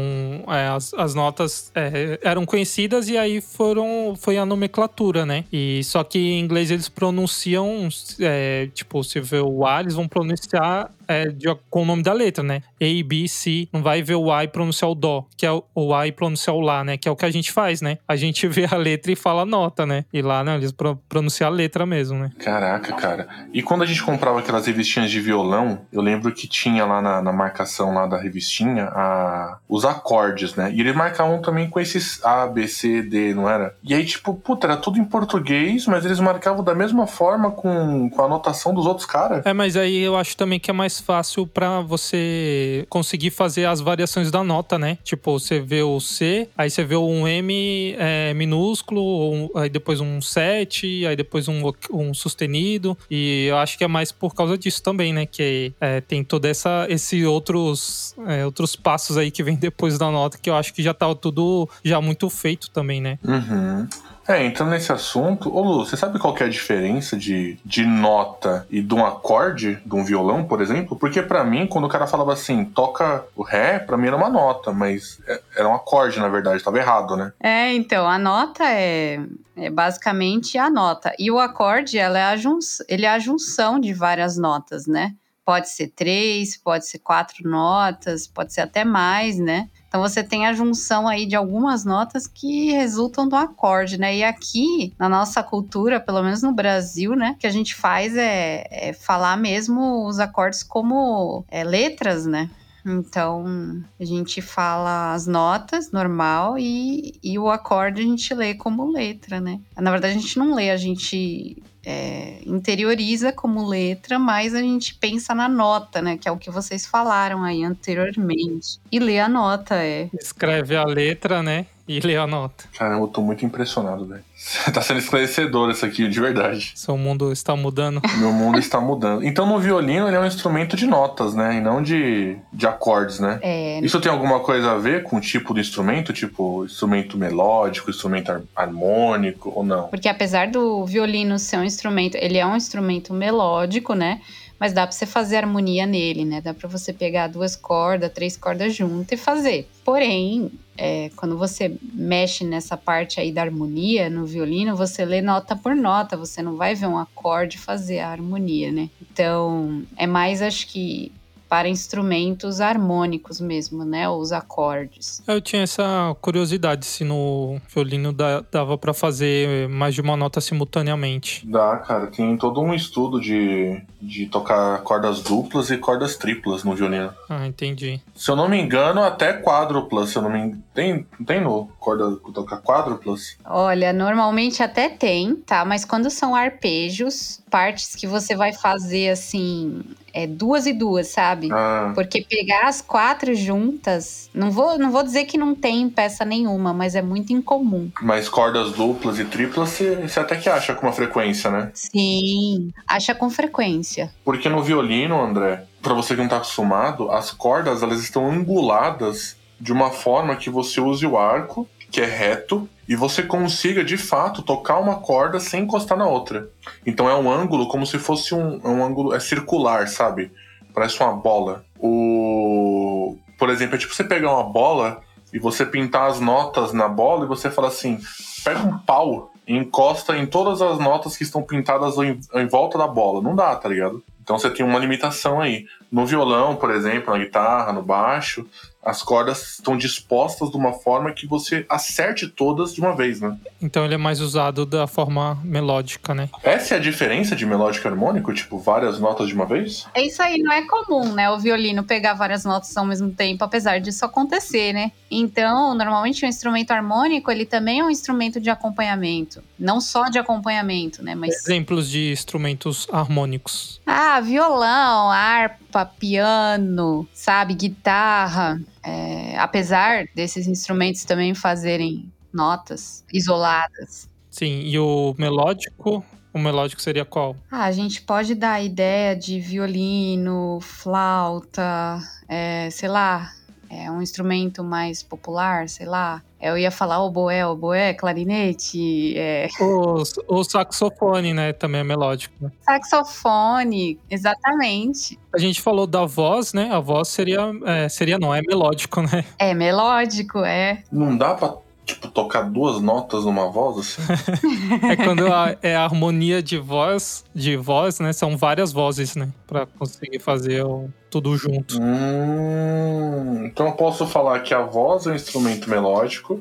É, 0.48 0.70
as, 0.70 0.94
as 0.94 1.14
notas 1.14 1.72
é, 1.76 2.20
eram 2.24 2.46
conhecidas 2.46 3.10
e 3.10 3.18
aí 3.18 3.42
foram. 3.42 4.16
Foi 4.18 4.38
a 4.38 4.46
nomenclatura, 4.46 5.26
né? 5.26 5.46
E 5.52 5.84
só 5.84 6.04
que 6.04 6.20
em 6.20 6.40
inglês 6.40 6.72
eles 6.72 6.90
pronunciam. 6.90 7.90
É, 8.20 8.70
tipo, 8.74 9.04
se 9.04 9.20
vê 9.20 9.40
o 9.40 9.66
A, 9.66 9.82
eles 9.82 9.96
vão 9.96 10.08
pronunciar 10.08 10.92
é, 11.08 11.26
de, 11.26 11.48
com 11.70 11.84
o 11.84 11.86
nome 11.86 12.04
da 12.04 12.14
letra, 12.14 12.44
né? 12.80 12.88
A, 12.88 13.04
B, 13.04 13.28
C. 13.28 13.68
Não 13.72 13.82
vai 13.82 14.02
ver 14.02 14.16
o 14.16 14.32
A 14.32 14.44
e 14.44 14.48
pronunciar 14.48 14.90
o 14.90 14.96
Dó, 14.96 15.26
que 15.38 15.46
é 15.46 15.52
o, 15.52 15.64
o 15.76 15.94
A 15.94 16.08
e 16.08 16.12
pronunciar 16.12 16.56
o 16.56 16.62
Lá, 16.62 16.84
né? 16.84 16.98
Que 16.98 17.08
é 17.08 17.12
o 17.12 17.16
que 17.16 17.26
a 17.26 17.32
gente 17.32 17.52
faz, 17.52 17.82
né? 17.82 17.98
A 18.08 18.16
gente 18.16 18.48
vê 18.48 18.68
a 18.70 18.76
letra 18.76 19.12
e 19.12 19.16
fala 19.16 19.46
nota, 19.46 19.86
né? 19.86 20.06
E 20.14 20.22
lá, 20.22 20.44
né? 20.44 20.56
Eles 20.56 20.72
pro, 20.72 20.96
pronunciam 21.10 21.48
a 21.48 21.52
letra 21.52 21.86
mesmo, 21.86 22.18
né? 22.18 22.32
Caraca, 22.40 22.94
cara. 22.94 23.28
E 23.54 23.62
quando 23.62 23.84
a 23.84 23.86
gente 23.86 24.04
comprava 24.04 24.40
aquelas 24.40 24.66
revistinhas 24.66 25.10
de 25.10 25.20
violão, 25.20 25.82
eu 25.92 26.02
lembro 26.02 26.32
que 26.34 26.48
tinha 26.48 26.86
lá 26.86 27.02
na, 27.02 27.22
na 27.22 27.32
marcação 27.32 27.94
lá 27.94 28.06
da 28.06 28.18
revistinha 28.18 28.86
a, 28.86 29.58
os 29.68 29.86
acordes, 29.86 30.56
né? 30.56 30.72
E 30.72 30.80
eles 30.80 30.96
marcavam 30.96 31.42
também 31.42 31.70
com 31.70 31.80
esses 31.80 32.24
A, 32.24 32.48
B, 32.48 32.68
C, 32.68 33.02
D, 33.02 33.34
não 33.34 33.50
era? 33.50 33.76
E 33.84 33.94
aí, 33.94 34.06
tipo, 34.06 34.34
puta, 34.34 34.68
era 34.68 34.78
tudo 34.78 35.00
em 35.00 35.06
português, 35.06 35.86
mas 35.88 36.06
eles 36.06 36.20
marcavam 36.20 36.64
da 36.64 36.76
mesma 36.76 37.08
forma 37.08 37.52
com, 37.52 38.10
com 38.10 38.22
a 38.22 38.26
anotação 38.26 38.74
dos 38.74 38.86
outros 38.86 39.06
caras. 39.06 39.46
É, 39.46 39.54
mas 39.54 39.76
aí 39.76 39.98
eu 39.98 40.16
acho 40.16 40.36
também 40.36 40.60
que 40.60 40.70
é 40.70 40.74
mais 40.74 41.00
fácil 41.00 41.48
para 41.48 41.82
você 41.82 42.51
conseguir 42.90 43.32
fazer 43.32 43.66
as 43.66 43.80
variações 43.80 44.32
da 44.32 44.44
nota, 44.44 44.78
né? 44.78 44.98
Tipo, 45.04 45.40
você 45.40 45.60
vê 45.60 45.82
o 45.82 46.00
C, 46.00 46.48
aí 46.58 46.70
você 46.70 46.84
vê 46.84 46.96
um 46.96 47.28
M 47.28 47.96
é, 47.98 48.34
minúsculo, 48.34 49.52
aí 49.56 49.70
depois 49.70 50.00
um 50.00 50.22
7, 50.22 51.06
aí 51.06 51.16
depois 51.16 51.48
um, 51.48 51.62
um 51.92 52.14
sustenido. 52.14 52.98
E 53.10 53.46
eu 53.50 53.58
acho 53.58 53.78
que 53.78 53.84
é 53.84 53.88
mais 53.88 54.12
por 54.12 54.34
causa 54.34 54.58
disso 54.58 54.82
também, 54.82 55.14
né? 55.14 55.26
Que 55.26 55.74
é, 55.80 56.02
tem 56.02 56.24
toda 56.24 56.48
essa 56.48 56.86
esses 56.90 57.26
outros 57.26 58.16
é, 58.28 58.46
outros 58.46 58.76
passos 58.76 59.18
aí 59.18 59.32
que 59.32 59.44
vem 59.44 59.56
depois 59.58 59.98
da 59.98 60.10
nota 60.10 60.38
que 60.38 60.50
eu 60.50 60.56
acho 60.56 60.74
que 60.74 60.82
já 60.84 60.94
tá 60.94 61.14
tudo 61.16 61.70
já 61.84 62.02
muito 62.02 62.30
feito 62.30 62.70
também, 62.70 63.02
né? 63.02 63.20
Uhum. 63.24 63.88
É, 64.32 64.46
entrando 64.46 64.70
nesse 64.70 64.94
assunto, 64.94 65.54
ô 65.54 65.62
Lu, 65.62 65.86
você 65.86 65.98
sabe 65.98 66.18
qual 66.18 66.34
é 66.38 66.46
a 66.46 66.50
diferença 66.50 67.18
de, 67.18 67.60
de 67.66 67.86
nota 67.86 68.66
e 68.70 68.82
de 68.82 68.94
um 68.94 69.06
acorde, 69.06 69.76
de 69.86 69.94
um 69.94 70.06
violão, 70.06 70.46
por 70.46 70.62
exemplo? 70.62 70.96
Porque 70.96 71.22
para 71.22 71.44
mim, 71.44 71.68
quando 71.68 71.84
o 71.84 71.90
cara 71.90 72.08
falava 72.08 72.32
assim, 72.32 72.64
toca 72.64 73.26
o 73.36 73.44
Ré, 73.44 73.78
pra 73.80 73.98
mim 73.98 74.08
era 74.08 74.16
uma 74.16 74.30
nota, 74.30 74.72
mas 74.72 75.20
é, 75.28 75.42
era 75.58 75.68
um 75.68 75.76
acorde, 75.76 76.18
na 76.18 76.30
verdade, 76.30 76.64
tava 76.64 76.78
errado, 76.78 77.18
né? 77.18 77.34
É, 77.42 77.74
então, 77.74 78.08
a 78.08 78.18
nota 78.18 78.64
é, 78.64 79.20
é 79.58 79.70
basicamente 79.70 80.58
a 80.58 80.70
nota. 80.70 81.14
E 81.20 81.30
o 81.30 81.38
acorde, 81.38 81.98
ela 81.98 82.18
é 82.18 82.24
a 82.24 82.38
junção, 82.38 82.86
ele 82.88 83.06
é 83.06 83.10
a 83.10 83.20
junção 83.20 83.82
de 83.82 83.94
várias 83.94 84.38
notas, 84.38 84.88
né? 84.88 85.14
Pode 85.44 85.68
ser 85.68 85.90
três, 85.90 86.56
pode 86.56 86.88
ser 86.88 87.00
quatro 87.00 87.50
notas, 87.50 88.28
pode 88.28 88.54
ser 88.54 88.62
até 88.62 88.86
mais, 88.86 89.38
né? 89.38 89.68
Então 89.92 90.00
você 90.00 90.24
tem 90.24 90.48
a 90.48 90.54
junção 90.54 91.06
aí 91.06 91.26
de 91.26 91.36
algumas 91.36 91.84
notas 91.84 92.26
que 92.26 92.72
resultam 92.72 93.28
do 93.28 93.36
acorde, 93.36 94.00
né? 94.00 94.16
E 94.16 94.24
aqui, 94.24 94.94
na 94.98 95.10
nossa 95.10 95.44
cultura, 95.44 96.00
pelo 96.00 96.24
menos 96.24 96.42
no 96.42 96.54
Brasil, 96.54 97.14
né? 97.14 97.34
O 97.36 97.38
que 97.38 97.46
a 97.46 97.52
gente 97.52 97.76
faz 97.76 98.16
é, 98.16 98.66
é 98.72 98.94
falar 98.94 99.36
mesmo 99.36 100.08
os 100.08 100.18
acordes 100.18 100.64
como 100.64 101.44
é, 101.50 101.66
letras, 101.66 102.26
né? 102.26 102.50
Então, 102.86 103.84
a 104.00 104.06
gente 104.06 104.42
fala 104.42 105.14
as 105.14 105.28
notas 105.28 105.92
normal 105.92 106.58
e, 106.58 107.20
e 107.22 107.38
o 107.38 107.50
acorde 107.50 108.02
a 108.02 108.06
gente 108.06 108.34
lê 108.34 108.54
como 108.54 108.90
letra, 108.90 109.42
né? 109.42 109.60
Na 109.76 109.92
verdade, 109.92 110.16
a 110.16 110.22
gente 110.22 110.40
não 110.40 110.56
lê, 110.56 110.72
a 110.72 110.78
gente 110.78 111.62
é, 111.86 112.40
interioriza 112.46 113.32
como 113.32 113.68
letra, 113.68 114.20
mas 114.20 114.54
a 114.54 114.62
gente 114.62 114.96
pensa 114.96 115.34
na 115.34 115.50
nota, 115.50 116.02
né? 116.02 116.18
Que 116.18 116.28
é 116.28 116.32
o 116.32 116.38
que 116.38 116.52
vocês 116.52 116.86
falaram 116.86 117.44
aí 117.44 117.64
anteriormente. 117.64 118.80
E 118.92 119.00
lê 119.00 119.20
a 119.20 119.28
nota, 119.28 119.76
é. 119.76 120.10
Escreve 120.14 120.76
a 120.76 120.86
letra, 120.86 121.42
né? 121.42 121.66
E 121.98 122.00
lê 122.02 122.16
a 122.18 122.26
nota. 122.28 122.66
Caramba, 122.78 123.04
eu 123.04 123.08
tô 123.08 123.22
muito 123.22 123.46
impressionado, 123.46 124.06
velho. 124.06 124.24
tá 124.74 124.82
sendo 124.82 125.00
esclarecedor 125.00 125.70
isso 125.72 125.86
aqui, 125.86 126.08
de 126.08 126.20
verdade. 126.20 126.72
Seu 126.76 126.98
mundo 126.98 127.32
está 127.32 127.56
mudando. 127.56 128.02
Meu 128.18 128.32
mundo 128.32 128.58
está 128.60 128.80
mudando. 128.82 129.24
Então, 129.24 129.46
no 129.46 129.60
violino, 129.60 130.08
ele 130.08 130.16
é 130.16 130.20
um 130.20 130.26
instrumento 130.26 130.76
de 130.76 130.88
notas, 130.88 131.34
né? 131.36 131.56
E 131.58 131.62
não 131.62 131.82
de, 131.82 132.38
de 132.52 132.66
acordes, 132.68 133.20
né? 133.20 133.40
É. 133.42 133.80
Isso 133.82 134.00
tem 134.00 134.12
alguma 134.12 134.40
coisa 134.40 134.72
a 134.72 134.78
ver 134.78 135.04
com 135.04 135.18
o 135.18 135.22
tipo 135.22 135.54
do 135.54 135.60
instrumento? 135.60 136.12
Tipo, 136.14 136.66
instrumento 136.66 137.18
melódico, 137.18 137.90
instrumento 137.90 138.32
har- 138.32 138.42
harmônico 138.56 139.52
ou 139.56 139.64
não? 139.64 139.88
Porque 139.88 140.10
apesar 140.10 140.48
do 140.48 140.86
violino 140.86 141.38
ser 141.38 141.58
um 141.58 141.64
instrumento, 141.64 142.16
ele 142.16 142.38
é 142.38 142.46
um 142.46 142.56
instrumento 142.56 143.14
melódico, 143.14 143.94
né? 143.94 144.22
Mas 144.60 144.74
dá 144.74 144.86
pra 144.86 144.92
você 144.92 145.08
fazer 145.08 145.38
harmonia 145.38 145.88
nele, 145.88 146.24
né? 146.24 146.40
Dá 146.40 146.54
pra 146.54 146.70
você 146.70 146.94
pegar 146.94 147.28
duas 147.28 147.56
cordas, 147.56 148.12
três 148.14 148.38
cordas 148.38 148.76
juntas 148.76 149.20
e 149.20 149.22
fazer. 149.22 149.68
Porém, 149.84 150.52
é, 150.84 151.12
quando 151.16 151.38
você 151.38 151.78
mexe 151.94 152.44
nessa 152.44 152.76
parte 152.76 153.20
aí 153.20 153.32
da 153.32 153.44
harmonia 153.44 154.10
no 154.10 154.26
violino, 154.26 154.76
você 154.76 155.06
lê 155.06 155.22
nota 155.22 155.56
por 155.56 155.76
nota, 155.76 156.18
você 156.18 156.42
não 156.42 156.56
vai 156.56 156.74
ver 156.74 156.88
um 156.88 156.98
acorde 156.98 157.60
fazer 157.60 158.00
a 158.00 158.10
harmonia, 158.10 158.72
né? 158.72 158.90
Então, 159.00 159.84
é 159.96 160.08
mais, 160.08 160.42
acho 160.42 160.66
que, 160.66 161.12
para 161.52 161.68
instrumentos 161.68 162.62
harmônicos 162.62 163.42
mesmo, 163.42 163.84
né? 163.84 164.08
Os 164.08 164.32
acordes. 164.32 165.22
Eu 165.28 165.42
tinha 165.42 165.64
essa 165.64 166.16
curiosidade 166.22 166.86
se 166.86 167.04
no 167.04 167.60
violino 167.68 168.16
dava 168.50 168.78
pra 168.78 168.94
fazer 168.94 169.68
mais 169.68 169.94
de 169.94 170.00
uma 170.00 170.16
nota 170.16 170.40
simultaneamente. 170.40 171.46
Dá, 171.46 171.76
cara. 171.80 172.08
Tem 172.08 172.38
todo 172.38 172.62
um 172.62 172.74
estudo 172.74 173.20
de, 173.20 173.82
de 174.02 174.28
tocar 174.28 174.82
cordas 174.84 175.22
duplas 175.22 175.70
e 175.70 175.78
cordas 175.78 176.16
triplas 176.16 176.64
no 176.64 176.74
violino. 176.74 177.14
Ah, 177.30 177.46
entendi. 177.46 178.00
Se 178.16 178.32
eu 178.32 178.38
não 178.38 178.48
me 178.48 178.58
engano, 178.58 179.04
até 179.04 179.34
quádruplas. 179.34 180.12
Se 180.12 180.18
eu 180.18 180.22
não 180.22 180.30
me 180.30 180.40
engano. 180.40 180.64
Tem, 180.74 181.06
tem 181.26 181.42
no 181.42 181.66
corda 181.82 182.16
tocar 182.34 182.62
quádruplas? 182.62 183.36
Olha, 183.44 183.92
normalmente 183.92 184.64
até 184.64 184.88
tem, 184.88 185.36
tá? 185.36 185.66
Mas 185.66 185.84
quando 185.84 186.10
são 186.10 186.34
arpejos, 186.34 187.42
partes 187.50 187.94
que 187.94 188.08
você 188.08 188.38
vai 188.38 188.54
fazer 188.54 189.10
assim, 189.10 189.84
é 190.14 190.28
duas 190.28 190.66
e 190.66 190.74
duas, 190.74 191.08
sabe? 191.08 191.50
Ah, 191.52 191.92
Porque 191.96 192.26
pegar 192.28 192.68
as 192.68 192.82
quatro 192.82 193.34
juntas, 193.36 194.30
não 194.34 194.52
vou, 194.52 194.78
não 194.78 194.92
vou 194.92 195.04
dizer 195.04 195.26
que 195.26 195.38
não 195.38 195.56
tem 195.56 195.90
peça 195.90 196.26
nenhuma, 196.26 196.74
mas 196.74 196.96
é 196.96 197.02
muito 197.02 197.32
incomum. 197.34 197.90
mas 198.02 198.28
cordas 198.30 198.72
duplas 198.74 199.20
e 199.20 199.26
triplas 199.26 199.70
você 199.72 200.20
até 200.20 200.36
que 200.36 200.50
acha 200.50 200.74
com 200.74 200.86
uma 200.88 200.94
frequência, 200.94 201.50
né? 201.50 201.72
Sim, 201.74 202.72
acha 202.88 203.14
com 203.16 203.30
frequência. 203.30 204.12
Porque 204.24 204.50
no 204.50 204.62
violino, 204.62 205.22
André, 205.22 205.64
pra 205.82 205.94
você 205.94 206.16
que 206.16 206.22
não 206.22 206.28
tá 206.30 206.38
acostumado, 206.38 207.10
as 207.12 207.32
cordas 207.32 207.82
elas 207.84 208.02
estão 208.02 208.30
anguladas 208.30 209.36
de 209.60 209.72
uma 209.72 209.92
forma 209.92 210.36
que 210.36 210.50
você 210.50 210.82
use 210.82 211.06
o 211.06 211.18
arco, 211.18 211.68
que 211.90 212.02
é 212.02 212.06
reto, 212.06 212.68
e 212.92 212.96
você 212.98 213.24
consiga 213.24 213.86
de 213.86 213.96
fato 213.96 214.42
tocar 214.42 214.78
uma 214.78 214.96
corda 214.96 215.40
sem 215.40 215.64
encostar 215.64 215.98
na 215.98 216.06
outra. 216.06 216.50
Então 216.86 217.10
é 217.10 217.16
um 217.16 217.32
ângulo 217.32 217.70
como 217.70 217.86
se 217.86 217.98
fosse 217.98 218.36
um, 218.36 218.60
é 218.62 218.68
um 218.68 218.84
ângulo 218.84 219.14
é 219.14 219.20
circular, 219.22 219.88
sabe? 219.88 220.30
Parece 220.74 221.02
uma 221.02 221.14
bola. 221.14 221.64
O 221.80 223.16
por 223.40 223.50
exemplo, 223.50 223.76
é 223.76 223.78
tipo 223.78 223.96
você 223.96 224.04
pegar 224.04 224.34
uma 224.34 224.44
bola 224.44 225.00
e 225.32 225.40
você 225.40 225.66
pintar 225.66 226.10
as 226.10 226.20
notas 226.20 226.74
na 226.74 226.90
bola 226.90 227.24
e 227.24 227.30
você 227.30 227.50
fala 227.50 227.70
assim: 227.70 227.98
pega 228.44 228.60
um 228.60 228.78
pau 228.80 229.32
e 229.48 229.56
encosta 229.56 230.18
em 230.18 230.26
todas 230.26 230.62
as 230.62 230.78
notas 230.78 231.16
que 231.16 231.24
estão 231.24 231.42
pintadas 231.44 231.98
em, 231.98 232.20
em 232.36 232.48
volta 232.48 232.78
da 232.78 232.88
bola. 232.88 233.22
Não 233.22 233.34
dá, 233.34 233.56
tá 233.56 233.70
ligado? 233.70 234.04
Então 234.22 234.38
você 234.38 234.50
tem 234.50 234.66
uma 234.66 234.78
limitação 234.78 235.40
aí. 235.40 235.66
No 235.90 236.06
violão, 236.06 236.58
por 236.58 236.70
exemplo, 236.70 237.14
na 237.14 237.24
guitarra, 237.24 237.72
no 237.72 237.82
baixo, 237.82 238.46
as 238.84 239.04
cordas 239.04 239.54
estão 239.54 239.78
dispostas 239.78 240.50
de 240.50 240.58
uma 240.58 240.74
forma 240.74 241.12
que 241.12 241.28
você 241.28 241.66
acerte 241.70 242.28
todas 242.28 242.74
de 242.74 242.82
uma 242.82 242.96
vez, 242.96 243.22
né? 243.22 243.38
Então 243.62 243.86
ele 243.86 243.94
é 243.94 243.98
mais 243.98 244.20
usado 244.20 244.66
da 244.66 244.88
forma 244.88 245.40
melódica, 245.44 246.14
né? 246.16 246.30
Essa 246.44 246.76
é 246.76 246.78
a 246.78 246.82
diferença 246.82 247.36
de 247.36 247.46
melódico 247.46 247.88
e 247.88 247.90
harmônico? 247.90 248.34
Tipo, 248.34 248.58
várias 248.58 249.00
notas 249.00 249.28
de 249.28 249.34
uma 249.34 249.46
vez? 249.46 249.88
É 249.94 250.04
isso 250.04 250.22
aí, 250.22 250.40
não 250.40 250.52
é 250.52 250.64
comum, 250.64 251.14
né? 251.14 251.30
O 251.30 251.40
violino 251.40 251.84
pegar 251.84 252.14
várias 252.14 252.44
notas 252.44 252.76
ao 252.76 252.86
mesmo 252.86 253.12
tempo, 253.12 253.44
apesar 253.44 253.80
disso 253.80 254.04
acontecer, 254.04 254.74
né? 254.74 254.92
Então, 255.10 255.76
normalmente 255.76 256.26
o 256.26 256.28
instrumento 256.28 256.72
harmônico, 256.72 257.30
ele 257.30 257.46
também 257.46 257.80
é 257.80 257.84
um 257.84 257.90
instrumento 257.90 258.40
de 258.40 258.50
acompanhamento. 258.50 259.44
Não 259.62 259.80
só 259.80 260.10
de 260.10 260.18
acompanhamento, 260.18 261.04
né? 261.04 261.14
Mas 261.14 261.36
Exemplos 261.36 261.88
de 261.88 262.12
instrumentos 262.12 262.88
harmônicos. 262.92 263.80
Ah, 263.86 264.20
violão, 264.20 265.12
harpa, 265.12 265.86
piano, 265.86 267.08
sabe, 267.14 267.54
guitarra. 267.54 268.60
É, 268.84 269.38
apesar 269.38 270.06
desses 270.16 270.48
instrumentos 270.48 271.06
também 271.06 271.36
fazerem 271.36 272.12
notas 272.34 273.06
isoladas. 273.14 274.10
Sim, 274.32 274.62
e 274.62 274.80
o 274.80 275.14
melódico, 275.18 276.04
o 276.34 276.40
melódico 276.40 276.82
seria 276.82 277.06
qual? 277.06 277.36
Ah, 277.52 277.66
a 277.66 277.72
gente 277.72 278.02
pode 278.02 278.34
dar 278.34 278.54
a 278.54 278.64
ideia 278.64 279.16
de 279.16 279.40
violino, 279.40 280.60
flauta, 280.62 282.00
é, 282.28 282.70
sei 282.72 282.90
lá, 282.90 283.32
é 283.70 283.92
um 283.92 284.02
instrumento 284.02 284.64
mais 284.64 285.04
popular, 285.04 285.70
sei 285.70 285.86
lá. 285.86 286.24
Eu 286.42 286.58
ia 286.58 286.72
falar 286.72 287.04
oboé, 287.04 287.46
oboé, 287.46 287.94
clarinete, 287.94 289.18
é, 289.18 289.48
O, 289.60 290.04
o 290.28 290.44
saxofone, 290.44 291.34
né? 291.34 291.54
Também 291.54 291.82
é 291.82 291.84
melódico. 291.84 292.34
né? 292.42 292.52
saxofone, 292.62 294.00
exatamente. 294.10 295.20
A 295.34 295.38
gente 295.38 295.62
falou 295.62 295.86
da 295.86 296.06
voz, 296.06 296.54
né? 296.54 296.70
A 296.72 296.80
voz 296.80 297.10
seria. 297.10 297.52
é, 297.66 297.88
seria 297.88 298.18
não, 298.18 298.34
é 298.34 298.42
melódico, 298.42 299.02
né? 299.02 299.24
É 299.38 299.54
melódico, 299.54 300.40
é. 300.40 300.84
Não 300.92 301.16
dá 301.16 301.36
pra, 301.36 301.56
tipo, 301.94 302.08
tocar 302.10 302.44
duas 302.50 302.82
notas 302.82 303.26
numa 303.26 303.50
voz, 303.50 303.78
assim? 303.80 304.02
É 304.92 304.96
quando 304.96 305.32
a, 305.32 305.56
é 305.62 305.76
a 305.76 305.84
harmonia 305.84 306.42
de 306.42 306.58
voz, 306.58 307.24
de 307.34 307.56
voz, 307.58 308.00
né? 308.00 308.12
São 308.14 308.36
várias 308.38 308.72
vozes, 308.72 309.16
né? 309.16 309.30
Pra 309.48 309.66
conseguir 309.66 310.20
fazer 310.20 310.66
o- 310.66 310.90
tudo 311.10 311.36
junto. 311.38 311.78
Hum, 311.82 313.46
então 313.46 313.68
eu 313.68 313.74
posso 313.74 314.06
falar 314.08 314.40
que 314.42 314.54
a 314.54 314.62
voz 314.62 315.06
é 315.08 315.12
um 315.12 315.16
instrumento 315.16 315.70
melódico 315.70 316.40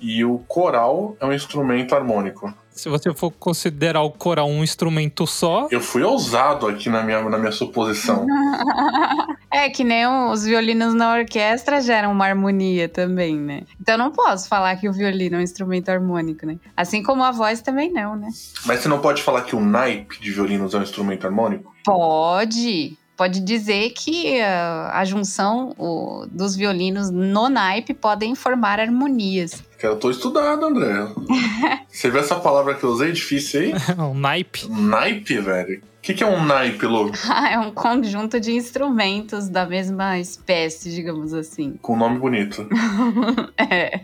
e 0.00 0.24
o 0.24 0.38
coral 0.46 1.16
é 1.20 1.26
um 1.26 1.32
instrumento 1.32 1.94
harmônico. 1.94 2.52
Se 2.74 2.88
você 2.88 3.14
for 3.14 3.30
considerar 3.30 4.02
o 4.02 4.10
coral 4.10 4.48
um 4.48 4.64
instrumento 4.64 5.26
só, 5.28 5.68
Eu 5.70 5.80
fui 5.80 6.02
ousado 6.02 6.66
aqui 6.66 6.88
na 6.90 7.04
minha, 7.04 7.22
na 7.22 7.38
minha 7.38 7.52
suposição. 7.52 8.26
É 9.54 9.70
que 9.70 9.84
nem 9.84 10.04
os 10.04 10.42
violinos 10.42 10.94
na 10.94 11.14
orquestra 11.14 11.80
geram 11.80 12.10
uma 12.10 12.26
harmonia 12.26 12.88
também, 12.88 13.36
né? 13.36 13.62
Então 13.80 13.94
eu 13.94 13.98
não 13.98 14.10
posso 14.10 14.48
falar 14.48 14.74
que 14.74 14.88
o 14.88 14.92
violino 14.92 15.36
é 15.36 15.38
um 15.38 15.42
instrumento 15.42 15.90
harmônico, 15.90 16.44
né? 16.44 16.58
Assim 16.76 17.04
como 17.04 17.22
a 17.22 17.30
voz 17.30 17.62
também 17.62 17.92
não, 17.92 18.16
né? 18.16 18.26
Mas 18.66 18.80
você 18.80 18.88
não 18.88 18.98
pode 18.98 19.22
falar 19.22 19.42
que 19.42 19.54
o 19.54 19.60
naipe 19.60 20.20
de 20.20 20.32
violinos 20.32 20.74
é 20.74 20.78
um 20.78 20.82
instrumento 20.82 21.24
harmônico? 21.24 21.72
Pode. 21.84 22.98
Pode 23.16 23.40
dizer 23.40 23.90
que 23.90 24.40
ah, 24.40 24.90
a 24.94 25.04
junção 25.04 25.72
o- 25.78 26.26
dos 26.30 26.56
violinos 26.56 27.10
no 27.10 27.48
naipe 27.48 27.94
podem 27.94 28.34
formar 28.34 28.80
harmonias. 28.80 29.62
Eu 29.80 29.96
tô 29.96 30.10
estudado, 30.10 30.64
André. 30.64 31.06
Você 31.88 32.10
viu 32.10 32.20
essa 32.20 32.36
palavra 32.36 32.74
que 32.74 32.82
eu 32.84 32.90
usei 32.90 33.12
difícil 33.12 33.60
aí? 33.60 33.72
o 33.98 34.14
naipe. 34.14 34.66
Naipe, 34.68 35.38
velho. 35.38 35.82
Que, 36.04 36.14
que 36.14 36.22
é 36.22 36.26
um 36.26 36.44
naipe, 36.44 36.84
Lu? 36.86 37.10
é 37.50 37.58
um 37.58 37.70
conjunto 37.72 38.38
de 38.38 38.52
instrumentos 38.52 39.48
da 39.48 39.64
mesma 39.66 40.18
espécie, 40.18 40.90
digamos 40.94 41.32
assim. 41.32 41.78
Com 41.80 41.96
nome 41.96 42.18
bonito. 42.18 42.68
é. 43.56 44.00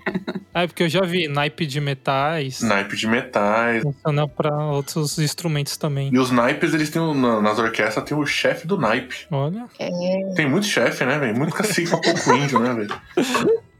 É, 0.55 0.67
porque 0.67 0.83
eu 0.85 0.89
já 0.89 1.03
vi 1.03 1.29
naipe 1.29 1.67
de 1.67 1.81
metais. 1.81 2.61
Naipe 2.63 2.97
de 2.97 3.07
metais. 3.07 3.83
Funciona 3.83 4.27
pra 4.27 4.55
outros 4.67 5.19
instrumentos 5.19 5.77
também. 5.77 6.11
E 6.13 6.19
os 6.19 6.31
naipes, 6.31 6.73
eles 6.75 6.91
têm, 6.91 7.15
na- 7.15 7.41
nas 7.41 7.59
orquestras, 7.59 8.05
tem 8.05 8.17
o 8.17 8.25
chefe 8.27 8.67
do 8.67 8.77
naipe. 8.79 9.27
Olha. 9.31 9.67
Tem 10.35 10.49
muito 10.49 10.67
chefe, 10.67 11.05
né, 11.05 11.19
velho? 11.19 11.37
Muito 11.37 11.55
cacique 11.55 11.91
pra 11.91 11.99
pouco 12.01 12.35
índio, 12.35 12.59
né, 12.59 12.73
velho? 12.75 13.01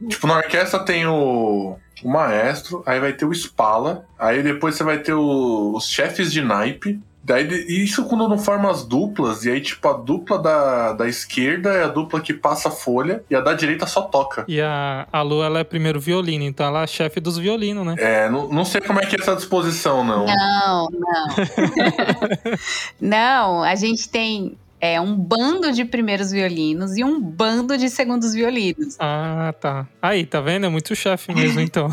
Tipo, 0.07 0.27
na 0.27 0.37
orquestra 0.37 0.79
tem 0.79 1.05
o, 1.05 1.75
o 2.03 2.09
maestro, 2.09 2.81
aí 2.85 2.99
vai 2.99 3.13
ter 3.13 3.25
o 3.25 3.31
espala, 3.31 4.05
aí 4.17 4.41
depois 4.41 4.75
você 4.75 4.83
vai 4.83 4.99
ter 4.99 5.13
o- 5.13 5.73
os 5.75 5.87
chefes 5.89 6.31
de 6.31 6.41
naipe. 6.41 6.99
Daí, 7.23 7.47
isso 7.67 8.05
quando 8.05 8.27
não 8.27 8.37
forma 8.37 8.69
as 8.69 8.83
duplas, 8.83 9.45
e 9.45 9.51
aí, 9.51 9.61
tipo, 9.61 9.87
a 9.87 9.93
dupla 9.93 10.39
da, 10.39 10.93
da 10.93 11.07
esquerda 11.07 11.71
é 11.71 11.83
a 11.83 11.87
dupla 11.87 12.19
que 12.19 12.33
passa 12.33 12.69
a 12.69 12.71
folha, 12.71 13.23
e 13.29 13.35
a 13.35 13.41
da 13.41 13.53
direita 13.53 13.85
só 13.85 14.01
toca. 14.01 14.43
E 14.47 14.59
a, 14.59 15.07
a 15.11 15.21
Lu, 15.21 15.43
ela 15.43 15.59
é 15.59 15.63
primeiro 15.63 15.99
violino, 15.99 16.43
então 16.43 16.65
ela 16.65 16.83
é 16.83 16.87
chefe 16.87 17.19
dos 17.19 17.37
violinos, 17.37 17.85
né? 17.85 17.95
É, 17.97 18.29
não, 18.29 18.49
não 18.49 18.65
sei 18.65 18.81
como 18.81 18.99
é 18.99 19.05
que 19.05 19.15
é 19.15 19.21
essa 19.21 19.35
disposição, 19.35 20.03
não. 20.03 20.25
Não, 20.25 20.89
não. 20.89 21.27
não, 22.99 23.63
a 23.63 23.75
gente 23.75 24.09
tem 24.09 24.57
é, 24.81 24.99
um 24.99 25.15
bando 25.15 25.71
de 25.71 25.85
primeiros 25.85 26.31
violinos 26.31 26.97
e 26.97 27.03
um 27.03 27.21
bando 27.21 27.77
de 27.77 27.87
segundos 27.87 28.33
violinos. 28.33 28.95
Ah, 28.99 29.53
tá. 29.61 29.87
Aí, 30.01 30.25
tá 30.25 30.41
vendo? 30.41 30.65
É 30.65 30.69
muito 30.69 30.95
chefe 30.95 31.31
mesmo, 31.33 31.59
então. 31.61 31.87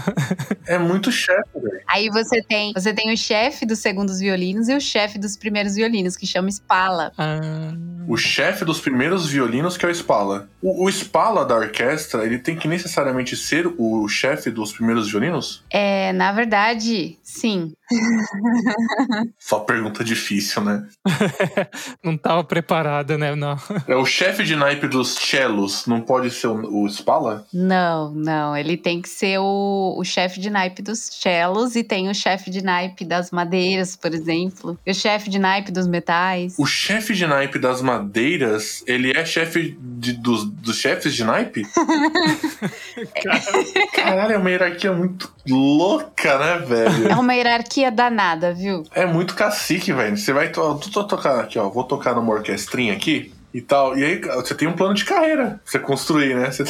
É 0.66 0.78
muito 0.78 1.12
chefe, 1.12 1.50
velho. 1.54 1.80
Aí 1.86 2.08
você 2.08 2.42
tem, 2.42 2.72
você 2.72 2.94
tem 2.94 3.12
o 3.12 3.16
chefe 3.16 3.66
dos 3.66 3.78
segundos 3.80 4.18
violinos 4.18 4.68
e 4.68 4.74
o 4.74 4.80
chefe 4.80 5.18
dos 5.18 5.36
primeiros 5.36 5.74
violinos, 5.74 6.16
que 6.16 6.26
chama 6.26 6.48
Spala. 6.50 7.12
Ah, 7.18 7.72
O 8.08 8.16
chefe 8.16 8.64
dos 8.64 8.80
primeiros 8.80 9.28
violinos 9.28 9.76
que 9.76 9.84
é 9.84 9.88
o 9.88 9.94
Spala. 9.94 10.48
O, 10.62 10.86
o 10.86 10.88
Spala 10.90 11.44
da 11.44 11.56
orquestra, 11.56 12.24
ele 12.24 12.38
tem 12.38 12.56
que 12.56 12.66
necessariamente 12.66 13.36
ser 13.36 13.66
o 13.76 14.08
chefe 14.08 14.50
dos 14.50 14.72
primeiros 14.72 15.10
violinos? 15.10 15.62
É, 15.70 16.12
na 16.14 16.32
verdade, 16.32 17.18
sim. 17.22 17.74
Só 19.38 19.60
pergunta 19.60 20.04
difícil, 20.04 20.62
né? 20.62 20.86
não 22.02 22.16
tava 22.16 22.44
preparada, 22.44 23.16
né? 23.16 23.34
Não. 23.34 23.56
É 23.86 23.94
o 23.96 24.04
chefe 24.04 24.44
de 24.44 24.56
naipe 24.56 24.86
dos 24.88 25.14
cellos, 25.14 25.86
não 25.86 26.00
pode 26.00 26.30
ser 26.30 26.48
o, 26.48 26.82
o 26.84 26.88
Spala? 26.88 27.46
Não, 27.52 28.10
não. 28.12 28.56
Ele 28.56 28.76
tem 28.76 29.00
que 29.00 29.08
ser 29.08 29.38
o, 29.38 29.94
o 29.98 30.04
chefe 30.04 30.40
de 30.40 30.50
naipe 30.50 30.82
dos 30.82 30.98
cellos 30.98 31.76
e 31.76 31.84
tem 31.84 32.08
o 32.08 32.14
chefe 32.14 32.50
de 32.50 32.62
naipe 32.62 33.04
das 33.04 33.30
madeiras, 33.30 33.96
por 33.96 34.12
exemplo. 34.14 34.78
E 34.86 34.90
o 34.90 34.94
chefe 34.94 35.30
de 35.30 35.38
naipe 35.38 35.70
dos 35.72 35.86
metais. 35.86 36.54
O 36.58 36.66
chefe 36.66 37.14
de 37.14 37.26
naipe 37.26 37.58
das 37.58 37.80
madeiras, 37.80 38.82
ele 38.86 39.12
é 39.16 39.24
chefe 39.24 39.76
de- 39.80 40.12
dos, 40.14 40.44
dos 40.44 40.76
chefes 40.76 41.14
de 41.14 41.24
naipe? 41.24 41.62
Caralho, 43.94 44.32
é 44.32 44.38
uma 44.38 44.50
hierarquia 44.50 44.92
muito 44.92 45.32
louca, 45.48 46.38
né, 46.38 46.58
velho? 46.66 47.08
É 47.08 47.16
uma 47.16 47.34
hierarquia 47.34 47.77
danada, 47.90 48.52
viu? 48.52 48.82
É 48.94 49.06
muito 49.06 49.34
cacique, 49.34 49.92
velho. 49.92 50.16
Você 50.16 50.32
vai. 50.32 50.48
to- 50.50 50.60
Eu 50.60 50.74
tô 50.90 51.04
tocando 51.04 51.40
aqui, 51.40 51.58
ó. 51.58 51.68
Vou 51.68 51.84
tocar 51.84 52.14
numa 52.14 52.32
orquestrinha 52.32 52.92
aqui 52.94 53.32
e 53.54 53.60
tal. 53.62 53.96
E 53.96 54.04
aí 54.04 54.20
você 54.20 54.54
tem 54.54 54.68
um 54.68 54.72
plano 54.74 54.92
de 54.94 55.04
carreira 55.04 55.44
pra 55.44 55.58
você 55.64 55.78
construir, 55.78 56.34
né? 56.34 56.50
Você, 56.50 56.64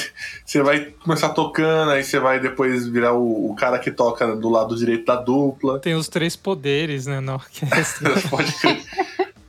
você 0.44 0.62
vai 0.62 0.80
começar 1.02 1.30
tocando, 1.30 1.90
aí 1.90 2.04
você 2.04 2.18
vai 2.20 2.38
depois 2.38 2.86
virar 2.86 3.14
o, 3.14 3.50
o 3.50 3.54
cara 3.56 3.78
que 3.78 3.90
toca 3.90 4.36
do 4.36 4.48
lado 4.48 4.76
direito 4.76 5.04
da 5.06 5.16
dupla. 5.16 5.78
Tem 5.80 5.94
os 5.94 6.06
três 6.08 6.36
poderes, 6.36 7.06
né, 7.06 7.18
na 7.20 7.34
orquestra. 7.34 8.12
Pode 8.30 8.52
crer. 8.52 8.80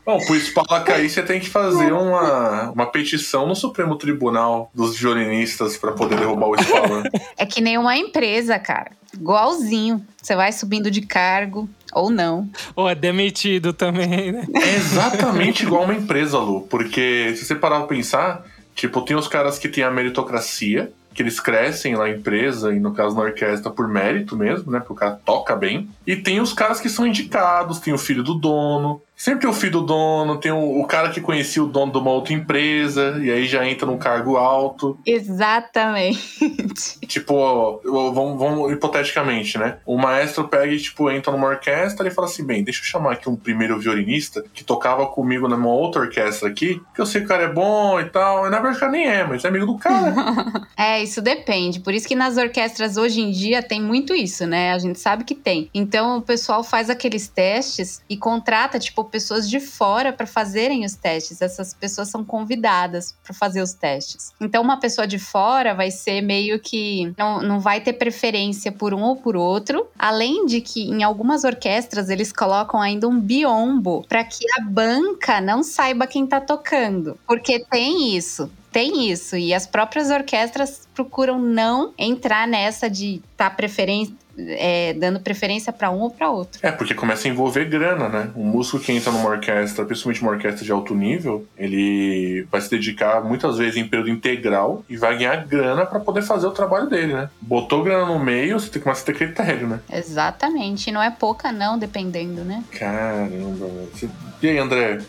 Bom, 0.10 0.18
pro 0.26 0.36
Spala 0.38 0.82
cair, 0.82 1.08
você 1.08 1.22
tem 1.22 1.40
que 1.40 1.48
fazer 1.48 1.94
uma, 1.94 2.72
uma 2.72 2.88
petição 2.88 3.46
no 3.46 3.56
Supremo 3.56 3.96
Tribunal 3.96 4.72
dos 4.74 4.98
violinistas 4.98 5.78
pra 5.78 5.92
poder 5.92 6.18
derrubar 6.18 6.48
o 6.48 6.56
Spala. 6.56 7.04
É 7.38 7.46
que 7.46 7.62
nem 7.62 7.78
uma 7.78 7.96
empresa, 7.96 8.58
cara. 8.58 8.92
Igualzinho. 9.14 10.04
Você 10.20 10.36
vai 10.36 10.52
subindo 10.52 10.90
de 10.90 11.02
cargo 11.02 11.70
ou 11.94 12.10
não. 12.10 12.50
Ou 12.76 12.90
é 12.90 12.96
demitido 12.96 13.72
também, 13.72 14.32
né? 14.32 14.48
É 14.56 14.76
exatamente 14.78 15.64
igual 15.64 15.84
uma 15.84 15.94
empresa, 15.94 16.40
Lu. 16.40 16.62
Porque 16.62 17.36
se 17.36 17.46
você 17.46 17.54
parar 17.54 17.78
pra 17.78 17.88
pensar, 17.88 18.44
tipo, 18.76 19.02
tem 19.02 19.16
os 19.16 19.28
caras 19.28 19.60
que 19.60 19.70
têm 19.70 19.84
a 19.84 19.92
meritocracia, 19.92 20.92
que 21.14 21.22
eles 21.22 21.40
crescem 21.40 21.96
na 21.96 22.10
empresa, 22.10 22.74
e 22.74 22.80
no 22.80 22.94
caso 22.94 23.16
na 23.16 23.22
orquestra, 23.22 23.70
por 23.70 23.88
mérito 23.88 24.36
mesmo, 24.36 24.72
né? 24.72 24.80
Porque 24.80 24.94
o 24.94 24.96
cara 24.96 25.20
toca 25.24 25.56
bem. 25.56 25.88
E 26.06 26.16
tem 26.16 26.40
os 26.40 26.52
caras 26.52 26.80
que 26.80 26.90
são 26.90 27.06
indicados, 27.06 27.80
tem 27.80 27.94
o 27.94 27.98
filho 27.98 28.24
do 28.24 28.34
dono. 28.34 29.02
Sempre 29.20 29.42
tem 29.42 29.50
o 29.50 29.54
filho 29.54 29.74
do 29.74 29.82
dono, 29.82 30.40
tem 30.40 30.50
o, 30.50 30.80
o 30.80 30.88
cara 30.88 31.10
que 31.10 31.20
conhecia 31.20 31.62
o 31.62 31.68
dono 31.68 31.92
de 31.92 31.98
uma 31.98 32.10
outra 32.10 32.34
empresa, 32.34 33.20
e 33.22 33.30
aí 33.30 33.46
já 33.46 33.68
entra 33.68 33.86
num 33.86 33.98
cargo 33.98 34.38
alto. 34.38 34.98
Exatamente. 35.06 36.20
Tipo, 37.06 37.34
ó, 37.34 37.80
vamos, 37.84 38.40
vamos 38.40 38.72
hipoteticamente, 38.72 39.58
né? 39.58 39.80
O 39.86 39.98
maestro 39.98 40.48
pega 40.48 40.72
e, 40.72 40.80
tipo, 40.80 41.10
entra 41.10 41.32
numa 41.32 41.48
orquestra 41.48 42.08
e 42.08 42.12
fala 42.12 42.28
assim: 42.28 42.46
bem, 42.46 42.64
deixa 42.64 42.82
eu 42.82 42.86
chamar 42.86 43.14
aqui 43.14 43.28
um 43.28 43.36
primeiro 43.36 43.78
violinista 43.80 44.44
que 44.54 44.64
tocava 44.64 45.08
comigo 45.08 45.48
numa 45.48 45.68
outra 45.68 46.04
orquestra 46.04 46.48
aqui, 46.48 46.80
que 46.94 47.02
eu 47.02 47.06
sei 47.06 47.22
que 47.22 47.26
o 47.26 47.30
cara 47.30 47.44
é 47.44 47.52
bom 47.52 48.00
e 48.00 48.06
tal. 48.06 48.46
E 48.46 48.50
na 48.50 48.58
verdade 48.58 48.78
o 48.78 48.80
cara 48.80 48.92
nem 48.92 49.08
é, 49.08 49.26
mas 49.26 49.44
é 49.44 49.48
amigo 49.48 49.66
do 49.66 49.78
cara. 49.78 50.14
É, 50.78 51.04
isso 51.04 51.22
depende. 51.22 51.82
Por 51.82 51.94
isso 51.94 52.08
que 52.08 52.16
nas 52.16 52.38
orquestras 52.38 52.96
hoje 52.96 53.20
em 53.20 53.32
dia 53.32 53.62
tem 53.62 53.82
muito 53.82 54.14
isso, 54.14 54.48
né? 54.48 54.72
A 54.72 54.80
gente 54.80 54.98
sabe 54.98 55.26
que 55.26 55.36
tem. 55.36 55.70
Então 55.74 56.20
o 56.20 56.22
pessoal 56.22 56.64
faz 56.64 56.90
aqueles 56.90 57.28
testes 57.28 58.02
e 58.10 58.16
contrata, 58.16 58.80
tipo, 58.80 59.09
pessoas 59.10 59.50
de 59.50 59.60
fora 59.60 60.14
para 60.14 60.26
fazerem 60.26 60.86
os 60.86 60.96
testes. 60.96 61.42
Essas 61.42 61.74
pessoas 61.74 62.10
são 62.10 62.24
convidadas 62.24 63.16
para 63.24 63.34
fazer 63.34 63.62
os 63.62 63.74
testes. 63.74 64.32
Então 64.40 64.62
uma 64.62 64.80
pessoa 64.80 65.08
de 65.08 65.20
fora 65.20 65.74
vai 65.74 65.92
ser 65.92 66.22
meio 66.22 66.60
que. 66.60 67.14
Não, 67.18 67.42
não 67.42 67.60
vai 67.60 67.82
ter 67.82 67.94
preferência 67.94 68.72
por 68.72 68.94
um 68.94 69.02
ou 69.02 69.16
por 69.16 69.36
outro. 69.36 69.88
Além 69.98 70.46
de 70.46 70.62
que 70.62 70.84
em 70.84 71.04
algumas 71.04 71.44
orquestras 71.44 72.10
eles 72.10 72.32
colocam 72.32 72.82
ainda 72.82 73.08
um 73.08 73.20
biombo 73.20 74.06
para 74.08 74.24
que 74.24 74.46
a 74.58 74.64
banca 74.64 75.42
não 75.42 75.64
saiba 75.64 76.08
quem 76.08 76.26
tá 76.26 76.40
tocando. 76.40 77.18
Porque 77.28 77.66
tem 77.70 78.16
isso. 78.16 78.50
Tem 78.72 79.10
isso, 79.10 79.36
e 79.36 79.52
as 79.52 79.66
próprias 79.66 80.12
orquestras 80.12 80.88
procuram 80.94 81.40
não 81.40 81.92
entrar 81.98 82.48
nessa 82.48 82.88
de 82.88 83.20
estar 83.32 83.50
preferência, 83.56 84.14
é, 84.48 84.94
dando 84.94 85.20
preferência 85.20 85.72
para 85.72 85.90
um 85.90 86.00
ou 86.00 86.10
para 86.10 86.30
outro. 86.30 86.60
É, 86.64 86.72
porque 86.72 86.94
começa 86.94 87.28
a 87.28 87.32
envolver 87.32 87.66
grana, 87.66 88.10
né? 88.10 88.32
O 88.36 88.44
músico 88.44 88.80
que 88.80 88.92
entra 88.92 89.12
numa 89.12 89.30
orquestra, 89.30 89.86
principalmente 89.86 90.22
uma 90.22 90.32
orquestra 90.32 90.64
de 90.64 90.72
alto 90.72 90.96
nível, 90.96 91.46
ele 91.58 92.46
vai 92.52 92.62
se 92.62 92.70
dedicar 92.70 93.24
muitas 93.24 93.58
vezes 93.58 93.78
em 93.78 93.88
período 93.88 94.10
integral 94.10 94.84
e 94.90 94.98
vai 94.98 95.18
ganhar 95.18 95.46
grana 95.46 95.86
pra 95.86 96.00
poder 96.00 96.22
fazer 96.22 96.48
o 96.48 96.52
trabalho 96.52 96.90
dele, 96.90 97.14
né? 97.14 97.30
Botou 97.42 97.84
grana 97.84 98.06
no 98.06 98.20
meio, 98.20 98.60
você 98.60 98.68
tem 98.68 98.74
que 98.74 98.84
começar 98.84 99.04
a 99.04 99.06
ter 99.06 99.16
critério, 99.16 99.68
né? 99.68 99.80
Exatamente, 99.92 100.90
e 100.90 100.94
não 100.94 101.02
é 101.02 101.10
pouca 101.10 101.52
não, 101.52 101.78
dependendo, 101.78 102.44
né? 102.44 102.64
Caramba, 102.72 103.68
velho. 103.68 104.12
E 104.42 104.48
aí, 104.48 104.58
André? 104.58 105.00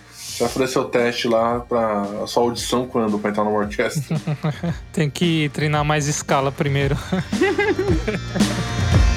Você 0.40 0.44
vai 0.44 0.52
fazer 0.52 0.68
seu 0.68 0.84
teste 0.84 1.28
lá 1.28 1.60
pra 1.60 2.02
a 2.22 2.26
sua 2.26 2.44
audição 2.44 2.86
quando 2.86 3.18
pra 3.18 3.30
entrar 3.30 3.44
numa 3.44 3.58
orquestra? 3.58 4.16
Tem 4.90 5.10
que 5.10 5.50
treinar 5.52 5.84
mais 5.84 6.06
escala 6.06 6.50
primeiro. 6.50 6.96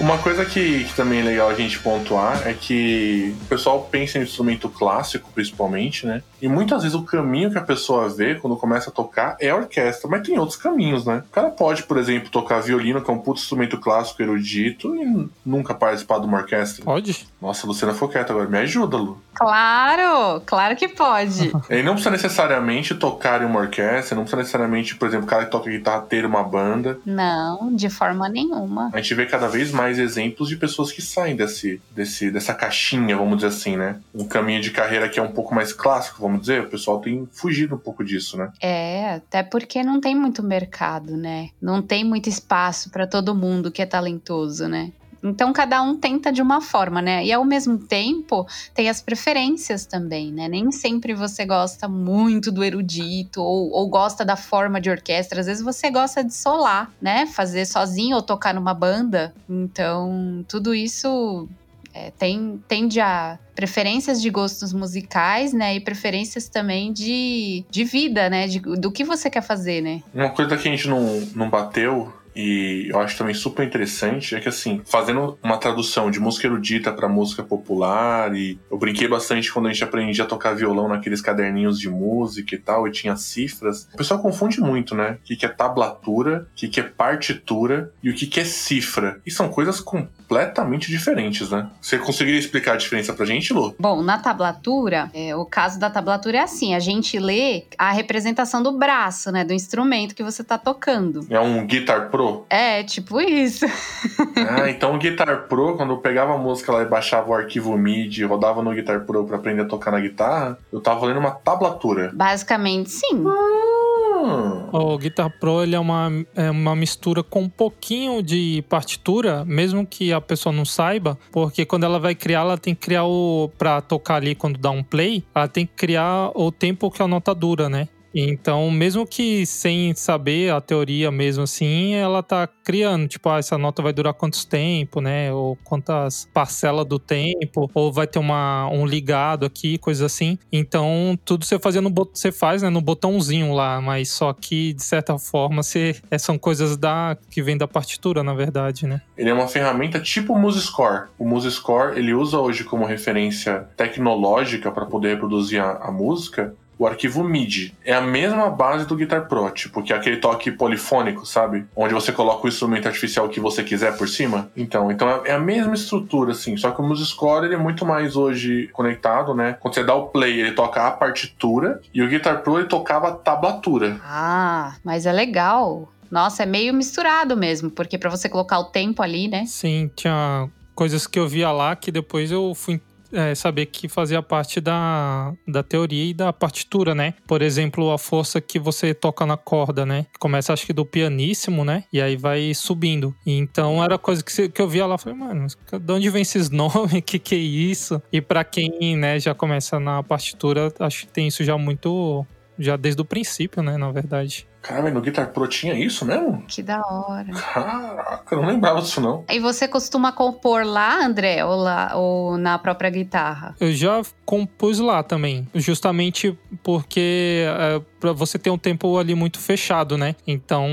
Uma 0.00 0.16
coisa 0.16 0.46
que, 0.46 0.84
que 0.84 0.94
também 0.94 1.20
é 1.20 1.22
legal 1.22 1.50
a 1.50 1.54
gente 1.54 1.78
pontuar 1.78 2.48
é 2.48 2.54
que 2.54 3.36
o 3.42 3.44
pessoal 3.44 3.86
pensa 3.90 4.18
em 4.18 4.22
instrumento 4.22 4.66
clássico, 4.70 5.30
principalmente, 5.34 6.06
né? 6.06 6.22
E 6.40 6.48
muitas 6.48 6.82
vezes 6.82 6.96
o 6.96 7.02
caminho 7.02 7.50
que 7.50 7.58
a 7.58 7.62
pessoa 7.62 8.08
vê 8.08 8.34
quando 8.34 8.56
começa 8.56 8.88
a 8.88 8.92
tocar 8.92 9.36
é 9.38 9.50
a 9.50 9.56
orquestra, 9.56 10.08
mas 10.08 10.26
tem 10.26 10.38
outros 10.38 10.56
caminhos, 10.56 11.04
né? 11.04 11.22
O 11.28 11.30
cara 11.30 11.50
pode, 11.50 11.82
por 11.82 11.98
exemplo, 11.98 12.30
tocar 12.30 12.60
violino, 12.60 13.02
que 13.02 13.10
é 13.10 13.12
um 13.12 13.18
puto 13.18 13.40
instrumento 13.40 13.76
clássico 13.78 14.22
erudito, 14.22 14.96
e 14.96 15.28
nunca 15.44 15.74
participar 15.74 16.18
de 16.18 16.26
uma 16.26 16.38
orquestra. 16.38 16.82
Pode? 16.82 17.26
Nossa, 17.40 17.66
a 17.66 17.68
Luciana 17.68 17.92
ficou 17.92 18.08
quieta 18.08 18.32
agora. 18.32 18.48
Me 18.48 18.58
ajuda, 18.58 18.96
Lu. 18.96 19.20
Claro, 19.34 20.40
claro 20.44 20.76
que 20.76 20.88
pode. 20.88 21.52
Ele 21.68 21.82
não 21.82 21.94
precisa 21.94 22.10
necessariamente 22.10 22.94
tocar 22.94 23.42
em 23.42 23.46
uma 23.46 23.60
orquestra, 23.60 24.14
não 24.14 24.22
precisa 24.22 24.38
necessariamente, 24.38 24.96
por 24.96 25.08
exemplo, 25.08 25.26
o 25.26 25.28
cara 25.28 25.44
que 25.44 25.50
toca 25.50 25.70
guitarra 25.70 26.02
ter 26.02 26.24
uma 26.24 26.42
banda. 26.42 26.98
não, 27.04 27.74
de 27.74 27.88
forma 27.88 28.28
nenhuma. 28.28 28.90
A 28.92 28.96
gente 28.98 29.14
vê 29.14 29.26
cada 29.26 29.48
vez 29.48 29.70
mais 29.70 29.98
exemplos 29.98 30.48
de 30.48 30.56
pessoas 30.56 30.92
que 30.92 31.02
saem 31.02 31.36
desse, 31.36 31.80
desse, 31.90 32.30
dessa 32.30 32.54
caixinha, 32.54 33.16
vamos 33.16 33.36
dizer 33.36 33.48
assim, 33.48 33.76
né? 33.76 33.96
Um 34.14 34.26
caminho 34.26 34.60
de 34.60 34.70
carreira 34.70 35.08
que 35.08 35.18
é 35.18 35.22
um 35.22 35.32
pouco 35.32 35.54
mais 35.54 35.72
clássico, 35.72 36.20
vamos 36.20 36.40
dizer. 36.40 36.62
O 36.62 36.68
pessoal 36.68 37.00
tem 37.00 37.28
fugido 37.32 37.74
um 37.74 37.78
pouco 37.78 38.04
disso, 38.04 38.36
né? 38.36 38.50
É, 38.60 39.14
até 39.14 39.42
porque 39.42 39.82
não 39.82 40.00
tem 40.00 40.14
muito 40.14 40.42
mercado, 40.42 41.16
né? 41.16 41.50
Não 41.60 41.80
tem 41.82 42.04
muito 42.04 42.28
espaço 42.28 42.90
para 42.90 43.06
todo 43.06 43.34
mundo 43.34 43.70
que 43.70 43.82
é 43.82 43.86
talentoso, 43.86 44.68
né? 44.68 44.92
Então 45.22 45.52
cada 45.52 45.82
um 45.82 45.96
tenta 45.96 46.32
de 46.32 46.40
uma 46.40 46.60
forma, 46.60 47.02
né? 47.02 47.24
E 47.24 47.32
ao 47.32 47.44
mesmo 47.44 47.78
tempo 47.78 48.46
tem 48.74 48.88
as 48.88 49.02
preferências 49.02 49.86
também, 49.86 50.32
né? 50.32 50.48
Nem 50.48 50.70
sempre 50.72 51.14
você 51.14 51.44
gosta 51.44 51.88
muito 51.88 52.50
do 52.50 52.64
erudito 52.64 53.42
ou, 53.42 53.70
ou 53.70 53.88
gosta 53.88 54.24
da 54.24 54.36
forma 54.36 54.80
de 54.80 54.90
orquestra. 54.90 55.40
Às 55.40 55.46
vezes 55.46 55.62
você 55.62 55.90
gosta 55.90 56.24
de 56.24 56.34
solar, 56.34 56.90
né? 57.00 57.26
Fazer 57.26 57.66
sozinho 57.66 58.16
ou 58.16 58.22
tocar 58.22 58.54
numa 58.54 58.74
banda. 58.74 59.34
Então 59.48 60.44
tudo 60.48 60.74
isso 60.74 61.48
é, 61.92 62.10
tem, 62.12 62.62
tende 62.68 63.00
a 63.00 63.38
preferências 63.54 64.22
de 64.22 64.30
gostos 64.30 64.72
musicais, 64.72 65.52
né? 65.52 65.74
E 65.74 65.80
preferências 65.80 66.48
também 66.48 66.92
de, 66.92 67.64
de 67.68 67.84
vida, 67.84 68.30
né? 68.30 68.46
De, 68.46 68.58
do 68.58 68.90
que 68.90 69.04
você 69.04 69.28
quer 69.28 69.42
fazer, 69.42 69.80
né? 69.82 70.02
Uma 70.14 70.30
coisa 70.30 70.56
que 70.56 70.68
a 70.68 70.70
gente 70.70 70.88
não, 70.88 71.20
não 71.34 71.50
bateu 71.50 72.12
e 72.34 72.86
eu 72.88 72.98
acho 72.98 73.16
também 73.16 73.34
super 73.34 73.66
interessante 73.66 74.34
é 74.34 74.40
que, 74.40 74.48
assim, 74.48 74.80
fazendo 74.84 75.38
uma 75.42 75.58
tradução 75.58 76.10
de 76.10 76.20
música 76.20 76.46
erudita 76.46 76.92
para 76.92 77.08
música 77.08 77.42
popular, 77.42 78.34
e 78.34 78.58
eu 78.70 78.78
brinquei 78.78 79.08
bastante 79.08 79.52
quando 79.52 79.66
a 79.66 79.72
gente 79.72 79.84
aprendia 79.84 80.24
a 80.24 80.26
tocar 80.26 80.54
violão 80.54 80.88
naqueles 80.88 81.20
caderninhos 81.20 81.78
de 81.78 81.88
música 81.88 82.54
e 82.54 82.58
tal, 82.58 82.86
e 82.86 82.92
tinha 82.92 83.16
cifras. 83.16 83.88
O 83.92 83.96
pessoal 83.96 84.20
confunde 84.20 84.60
muito, 84.60 84.94
né? 84.94 85.18
O 85.22 85.36
que 85.36 85.44
é 85.44 85.48
tablatura, 85.48 86.46
o 86.52 86.54
que 86.54 86.80
é 86.80 86.82
partitura 86.82 87.92
e 88.02 88.10
o 88.10 88.14
que 88.14 88.40
é 88.40 88.44
cifra. 88.44 89.20
E 89.26 89.30
são 89.30 89.48
coisas 89.48 89.80
completamente 89.80 90.88
diferentes, 90.88 91.50
né? 91.50 91.68
Você 91.80 91.98
conseguiria 91.98 92.38
explicar 92.38 92.74
a 92.74 92.76
diferença 92.76 93.12
pra 93.12 93.26
gente, 93.26 93.52
Lu? 93.52 93.74
Bom, 93.78 94.02
na 94.02 94.18
tablatura, 94.18 95.10
é, 95.12 95.34
o 95.34 95.44
caso 95.44 95.78
da 95.78 95.90
tablatura 95.90 96.38
é 96.38 96.42
assim: 96.42 96.74
a 96.74 96.78
gente 96.78 97.18
lê 97.18 97.64
a 97.76 97.90
representação 97.90 98.62
do 98.62 98.72
braço, 98.72 99.32
né? 99.32 99.44
Do 99.44 99.52
instrumento 99.52 100.14
que 100.14 100.22
você 100.22 100.44
tá 100.44 100.56
tocando. 100.56 101.26
É 101.28 101.40
um 101.40 101.66
Guitar 101.66 102.10
Pro 102.10 102.19
Pro? 102.20 102.44
É, 102.50 102.82
tipo 102.82 103.18
isso. 103.18 103.64
ah, 104.50 104.68
então 104.68 104.94
o 104.94 104.98
Guitar 104.98 105.48
Pro, 105.48 105.76
quando 105.76 105.94
eu 105.94 105.98
pegava 105.98 106.34
a 106.34 106.38
música 106.38 106.70
lá 106.70 106.82
e 106.82 106.84
baixava 106.84 107.30
o 107.30 107.34
arquivo 107.34 107.76
MIDI, 107.78 108.24
rodava 108.24 108.62
no 108.62 108.74
Guitar 108.74 109.00
Pro 109.06 109.24
pra 109.24 109.36
aprender 109.36 109.62
a 109.62 109.64
tocar 109.64 109.90
na 109.90 110.00
guitarra, 110.00 110.58
eu 110.70 110.80
tava 110.80 111.06
lendo 111.06 111.18
uma 111.18 111.30
tablatura. 111.30 112.10
Basicamente, 112.12 112.90
sim. 112.90 113.24
Ah. 113.26 114.68
O 114.72 114.98
Guitar 114.98 115.30
Pro 115.40 115.62
ele 115.62 115.74
é 115.74 115.80
uma, 115.80 116.10
é 116.34 116.50
uma 116.50 116.76
mistura 116.76 117.22
com 117.22 117.40
um 117.40 117.48
pouquinho 117.48 118.22
de 118.22 118.62
partitura, 118.68 119.42
mesmo 119.46 119.86
que 119.86 120.12
a 120.12 120.20
pessoa 120.20 120.54
não 120.54 120.66
saiba, 120.66 121.18
porque 121.32 121.64
quando 121.64 121.84
ela 121.84 121.98
vai 121.98 122.14
criar, 122.14 122.40
ela 122.40 122.58
tem 122.58 122.74
que 122.74 122.82
criar 122.82 123.04
o. 123.04 123.50
pra 123.56 123.80
tocar 123.80 124.16
ali 124.16 124.34
quando 124.34 124.58
dá 124.58 124.70
um 124.70 124.82
play, 124.82 125.24
ela 125.34 125.48
tem 125.48 125.64
que 125.64 125.72
criar 125.74 126.30
o 126.34 126.52
tempo 126.52 126.90
que 126.90 127.02
a 127.02 127.08
nota 127.08 127.34
dura, 127.34 127.70
né? 127.70 127.88
Então, 128.14 128.70
mesmo 128.70 129.06
que 129.06 129.46
sem 129.46 129.94
saber 129.94 130.52
a 130.52 130.60
teoria 130.60 131.10
mesmo 131.10 131.44
assim, 131.44 131.94
ela 131.94 132.22
tá 132.22 132.46
criando, 132.46 133.08
tipo, 133.08 133.28
ah, 133.28 133.38
essa 133.38 133.56
nota 133.56 133.82
vai 133.82 133.92
durar 133.92 134.14
quantos 134.14 134.44
tempo, 134.44 135.00
né? 135.00 135.32
Ou 135.32 135.56
quantas 135.64 136.28
parcelas 136.32 136.86
do 136.86 136.98
tempo, 136.98 137.70
ou 137.74 137.92
vai 137.92 138.06
ter 138.06 138.18
uma, 138.18 138.68
um 138.68 138.86
ligado 138.86 139.46
aqui, 139.46 139.78
coisas 139.78 140.02
assim. 140.02 140.38
Então, 140.52 141.18
tudo 141.24 141.44
você 141.44 141.58
fazia 141.58 141.80
no 141.80 141.90
você 142.12 142.32
faz, 142.32 142.62
né, 142.62 142.70
no 142.70 142.80
botãozinho 142.80 143.52
lá, 143.52 143.80
mas 143.80 144.10
só 144.10 144.32
que 144.32 144.72
de 144.72 144.82
certa 144.82 145.18
forma 145.18 145.62
você, 145.62 145.96
é, 146.10 146.18
são 146.18 146.38
coisas 146.38 146.76
da 146.76 147.16
que 147.30 147.42
vem 147.42 147.56
da 147.56 147.68
partitura, 147.68 148.22
na 148.22 148.34
verdade, 148.34 148.86
né? 148.86 149.00
Ele 149.16 149.30
é 149.30 149.34
uma 149.34 149.48
ferramenta 149.48 150.00
tipo 150.00 150.32
o 150.32 150.38
MuseScore. 150.38 151.08
O 151.18 151.24
MuseScore, 151.26 151.98
ele 151.98 152.14
usa 152.14 152.38
hoje 152.38 152.64
como 152.64 152.84
referência 152.84 153.68
tecnológica 153.76 154.70
para 154.70 154.86
poder 154.86 155.10
reproduzir 155.10 155.62
a, 155.62 155.72
a 155.72 155.92
música, 155.92 156.54
o 156.80 156.86
arquivo 156.86 157.22
MIDI. 157.22 157.74
É 157.84 157.92
a 157.92 158.00
mesma 158.00 158.48
base 158.48 158.86
do 158.86 158.96
Guitar 158.96 159.28
Pro, 159.28 159.50
tipo, 159.50 159.82
que 159.82 159.92
é 159.92 159.96
aquele 159.96 160.16
toque 160.16 160.50
polifônico, 160.50 161.26
sabe? 161.26 161.66
Onde 161.76 161.92
você 161.92 162.10
coloca 162.10 162.46
o 162.46 162.48
instrumento 162.48 162.88
artificial 162.88 163.28
que 163.28 163.38
você 163.38 163.62
quiser 163.62 163.98
por 163.98 164.08
cima. 164.08 164.50
Então, 164.56 164.90
então 164.90 165.06
é 165.26 165.32
a 165.32 165.38
mesma 165.38 165.74
estrutura, 165.74 166.32
assim. 166.32 166.56
Só 166.56 166.70
que 166.70 166.80
o 166.80 166.82
MuseScore 166.82 167.44
ele 167.44 167.54
é 167.54 167.58
muito 167.58 167.84
mais 167.84 168.16
hoje 168.16 168.70
conectado, 168.72 169.34
né? 169.34 169.58
Quando 169.60 169.74
você 169.74 169.84
dá 169.84 169.94
o 169.94 170.06
play, 170.06 170.40
ele 170.40 170.52
toca 170.52 170.86
a 170.86 170.90
partitura 170.90 171.82
e 171.92 172.02
o 172.02 172.08
Guitar 172.08 172.42
Pro 172.42 172.58
ele 172.58 172.66
tocava 172.66 173.08
a 173.08 173.12
tablatura. 173.12 174.00
Ah, 174.02 174.76
mas 174.82 175.04
é 175.04 175.12
legal. 175.12 175.92
Nossa, 176.10 176.44
é 176.44 176.46
meio 176.46 176.72
misturado 176.72 177.36
mesmo, 177.36 177.70
porque 177.70 177.98
para 177.98 178.08
você 178.08 178.26
colocar 178.26 178.58
o 178.58 178.64
tempo 178.64 179.02
ali, 179.02 179.28
né? 179.28 179.44
Sim, 179.46 179.90
tinha 179.94 180.48
coisas 180.74 181.06
que 181.06 181.18
eu 181.18 181.28
via 181.28 181.52
lá 181.52 181.76
que 181.76 181.92
depois 181.92 182.30
eu 182.30 182.54
fui 182.54 182.80
é, 183.12 183.34
saber 183.34 183.66
que 183.66 183.88
fazia 183.88 184.22
parte 184.22 184.60
da, 184.60 185.32
da 185.46 185.62
teoria 185.62 186.04
e 186.04 186.14
da 186.14 186.32
partitura, 186.32 186.94
né? 186.94 187.14
Por 187.26 187.42
exemplo, 187.42 187.90
a 187.90 187.98
força 187.98 188.40
que 188.40 188.58
você 188.58 188.94
toca 188.94 189.26
na 189.26 189.36
corda, 189.36 189.84
né? 189.84 190.06
Começa, 190.18 190.52
acho 190.52 190.66
que 190.66 190.72
do 190.72 190.84
pianíssimo, 190.84 191.64
né? 191.64 191.84
E 191.92 192.00
aí 192.00 192.16
vai 192.16 192.52
subindo. 192.54 193.14
Então 193.26 193.82
era 193.82 193.98
coisa 193.98 194.22
que, 194.22 194.48
que 194.48 194.62
eu 194.62 194.68
via 194.68 194.86
lá, 194.86 194.98
falei, 194.98 195.18
mano, 195.18 195.46
de 195.46 195.92
onde 195.92 196.10
vem 196.10 196.22
esses 196.22 196.48
nomes? 196.50 197.02
que 197.04 197.18
que 197.18 197.34
é 197.34 197.38
isso? 197.38 198.00
E 198.12 198.20
para 198.20 198.44
quem, 198.44 198.96
né, 198.96 199.18
já 199.18 199.34
começa 199.34 199.78
na 199.80 200.02
partitura, 200.02 200.72
acho 200.78 201.06
que 201.06 201.12
tem 201.12 201.28
isso 201.28 201.44
já 201.44 201.56
muito 201.56 202.26
já 202.58 202.76
desde 202.76 203.00
o 203.00 203.04
princípio, 203.04 203.62
né, 203.62 203.76
na 203.76 203.90
verdade. 203.90 204.46
Caramba, 204.62 204.90
no 204.90 205.00
Guitar 205.00 205.28
Pro 205.28 205.46
tinha 205.46 205.74
isso 205.74 206.04
mesmo? 206.04 206.44
Que 206.46 206.62
da 206.62 206.80
hora. 206.80 207.32
Caraca, 207.32 208.34
eu 208.34 208.42
não 208.42 208.48
lembrava 208.48 208.80
disso 208.82 209.00
não. 209.00 209.24
E 209.30 209.38
você 209.38 209.66
costuma 209.66 210.12
compor 210.12 210.64
lá, 210.64 211.04
André, 211.04 211.44
ou, 211.44 211.56
lá, 211.56 211.92
ou 211.94 212.36
na 212.36 212.58
própria 212.58 212.90
guitarra? 212.90 213.54
Eu 213.58 213.72
já 213.72 214.02
compus 214.24 214.78
lá 214.78 215.02
também, 215.02 215.48
justamente 215.54 216.38
porque 216.62 217.44
é, 217.46 217.80
para 217.98 218.12
você 218.12 218.38
ter 218.38 218.50
um 218.50 218.58
tempo 218.58 218.98
ali 218.98 219.14
muito 219.14 219.38
fechado, 219.38 219.96
né? 219.96 220.14
Então 220.26 220.68